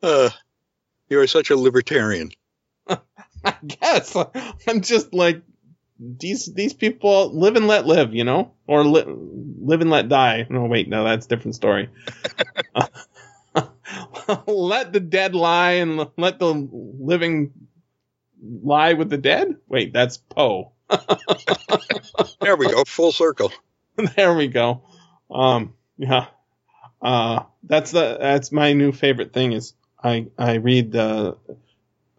Uh, 0.02 0.30
you're 1.10 1.28
such 1.28 1.50
a 1.50 1.58
libertarian. 1.58 2.32
I 2.88 3.56
guess 3.66 4.16
I'm 4.68 4.82
just 4.82 5.14
like 5.14 5.42
these 6.00 6.46
these 6.54 6.74
people 6.74 7.32
live 7.38 7.56
and 7.56 7.68
let 7.68 7.86
live, 7.86 8.14
you 8.14 8.24
know, 8.24 8.54
or 8.68 8.86
li- 8.86 9.04
live 9.06 9.82
and 9.82 9.90
let 9.90 10.08
die. 10.08 10.48
No, 10.50 10.66
wait, 10.66 10.88
no, 10.88 11.04
that's 11.04 11.26
a 11.26 11.30
different 11.30 11.56
story. 11.56 11.90
let 14.48 14.94
the 14.94 15.00
dead 15.00 15.36
lie 15.36 15.74
and 15.74 16.08
let 16.18 16.40
the 16.40 16.54
living 16.54 17.52
lie 18.42 18.94
with 18.94 19.10
the 19.10 19.18
dead. 19.18 19.56
Wait, 19.68 19.94
that's 19.94 20.18
Poe. 20.18 20.72
There 22.42 22.56
we 22.56 22.68
go. 22.68 22.84
Full 22.86 23.12
circle. 23.12 23.52
there 24.16 24.34
we 24.34 24.48
go. 24.48 24.82
Um, 25.30 25.74
yeah. 25.98 26.28
Uh, 27.02 27.44
that's 27.64 27.92
the 27.92 28.18
that's 28.20 28.52
my 28.52 28.74
new 28.74 28.92
favorite 28.92 29.34
thing 29.34 29.52
is 29.52 29.74
I 30.02 30.28
I 30.38 30.56
read 30.56 30.96
uh, 30.96 31.36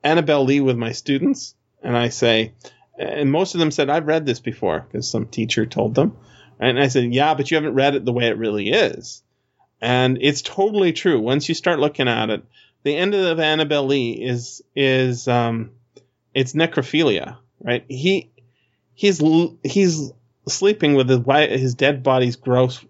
Annabel 0.04 0.44
Lee 0.44 0.60
with 0.60 0.76
my 0.76 0.92
students 0.92 1.54
and 1.82 1.96
I 1.96 2.10
say, 2.10 2.52
and 3.00 3.32
most 3.32 3.54
of 3.54 3.60
them 3.60 3.70
said 3.70 3.88
I've 3.88 4.06
read 4.06 4.26
this 4.26 4.40
before 4.40 4.80
because 4.80 5.10
some 5.10 5.26
teacher 5.26 5.64
told 5.66 5.94
them, 5.94 6.16
and 6.58 6.78
I 6.78 6.88
said 6.88 7.12
yeah, 7.14 7.34
but 7.34 7.50
you 7.50 7.56
haven't 7.56 7.74
read 7.74 7.94
it 7.94 8.04
the 8.04 8.12
way 8.12 8.26
it 8.26 8.36
really 8.36 8.70
is, 8.70 9.22
and 9.80 10.18
it's 10.20 10.42
totally 10.42 10.92
true. 10.92 11.18
Once 11.18 11.48
you 11.48 11.54
start 11.54 11.80
looking 11.80 12.08
at 12.08 12.30
it, 12.30 12.44
the 12.82 12.94
end 12.96 13.14
of 13.14 13.40
Annabel 13.40 13.86
Lee 13.86 14.12
is 14.12 14.62
is 14.76 15.26
um, 15.28 15.70
it's 16.34 16.52
necrophilia, 16.52 17.38
right? 17.60 17.84
He 17.88 18.30
he's 18.94 19.22
he's 19.64 20.12
sleeping 20.46 20.94
with 20.94 21.08
his 21.08 21.20
wife, 21.20 21.50
his 21.50 21.74
dead 21.74 22.02
body's 22.02 22.36
gross, 22.36 22.84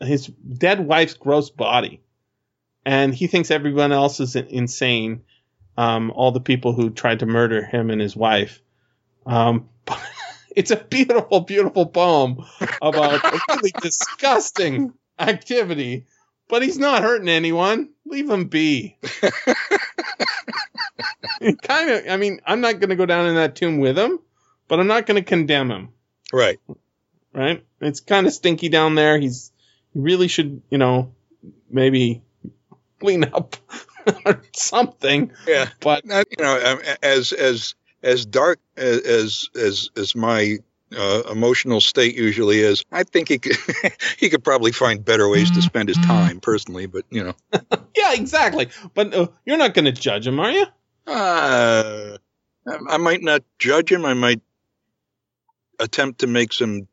his 0.00 0.26
dead 0.26 0.86
wife's 0.86 1.14
gross 1.14 1.50
body, 1.50 2.00
and 2.84 3.12
he 3.12 3.26
thinks 3.26 3.50
everyone 3.50 3.92
else 3.92 4.20
is 4.20 4.36
insane. 4.36 5.22
Um, 5.76 6.10
all 6.10 6.32
the 6.32 6.40
people 6.40 6.72
who 6.72 6.90
tried 6.90 7.20
to 7.20 7.26
murder 7.26 7.64
him 7.64 7.90
and 7.90 8.00
his 8.00 8.16
wife. 8.16 8.60
Um, 9.28 9.68
it's 10.56 10.70
a 10.70 10.76
beautiful, 10.76 11.40
beautiful 11.40 11.86
poem 11.86 12.44
about 12.82 13.24
a 13.24 13.40
really 13.50 13.72
disgusting 13.80 14.94
activity, 15.18 16.06
but 16.48 16.62
he's 16.62 16.78
not 16.78 17.02
hurting 17.02 17.28
anyone. 17.28 17.90
Leave 18.06 18.30
him 18.30 18.46
be. 18.46 18.96
kind 21.62 21.90
of. 21.90 22.08
I 22.08 22.16
mean, 22.16 22.40
I'm 22.46 22.60
not 22.62 22.80
going 22.80 22.88
to 22.88 22.96
go 22.96 23.06
down 23.06 23.26
in 23.26 23.34
that 23.34 23.54
tomb 23.54 23.78
with 23.78 23.98
him, 23.98 24.18
but 24.66 24.80
I'm 24.80 24.86
not 24.86 25.06
going 25.06 25.22
to 25.22 25.28
condemn 25.28 25.70
him. 25.70 25.90
Right. 26.32 26.58
Right. 27.32 27.64
It's 27.80 28.00
kind 28.00 28.26
of 28.26 28.32
stinky 28.32 28.70
down 28.70 28.94
there. 28.94 29.18
He's 29.18 29.52
he 29.92 30.00
really 30.00 30.28
should, 30.28 30.62
you 30.70 30.78
know, 30.78 31.12
maybe 31.70 32.22
clean 32.98 33.24
up 33.24 33.56
or 34.24 34.42
something. 34.54 35.32
Yeah. 35.46 35.68
But 35.80 36.04
you 36.06 36.44
know, 36.44 36.60
um, 36.64 36.80
as 37.02 37.32
as 37.32 37.74
as 38.02 38.26
dark 38.26 38.60
as 38.76 39.48
as 39.54 39.90
as 39.96 40.14
my 40.14 40.58
uh, 40.96 41.22
emotional 41.30 41.80
state 41.80 42.16
usually 42.16 42.60
is, 42.60 42.84
I 42.90 43.02
think 43.02 43.28
he 43.28 43.38
could 43.38 43.56
he 44.18 44.30
could 44.30 44.44
probably 44.44 44.72
find 44.72 45.04
better 45.04 45.28
ways 45.28 45.50
to 45.52 45.62
spend 45.62 45.88
his 45.88 45.98
time 45.98 46.40
personally. 46.40 46.86
But 46.86 47.04
you 47.10 47.24
know. 47.24 47.34
yeah, 47.96 48.14
exactly. 48.14 48.68
But 48.94 49.14
uh, 49.14 49.28
you're 49.44 49.58
not 49.58 49.74
going 49.74 49.86
to 49.86 49.92
judge 49.92 50.26
him, 50.26 50.40
are 50.40 50.50
you? 50.50 50.66
Uh, 51.06 52.18
I 52.88 52.96
might 52.98 53.22
not 53.22 53.42
judge 53.58 53.90
him. 53.90 54.04
I 54.04 54.14
might 54.14 54.42
attempt 55.78 56.20
to 56.20 56.26
make 56.26 56.52
some 56.52 56.88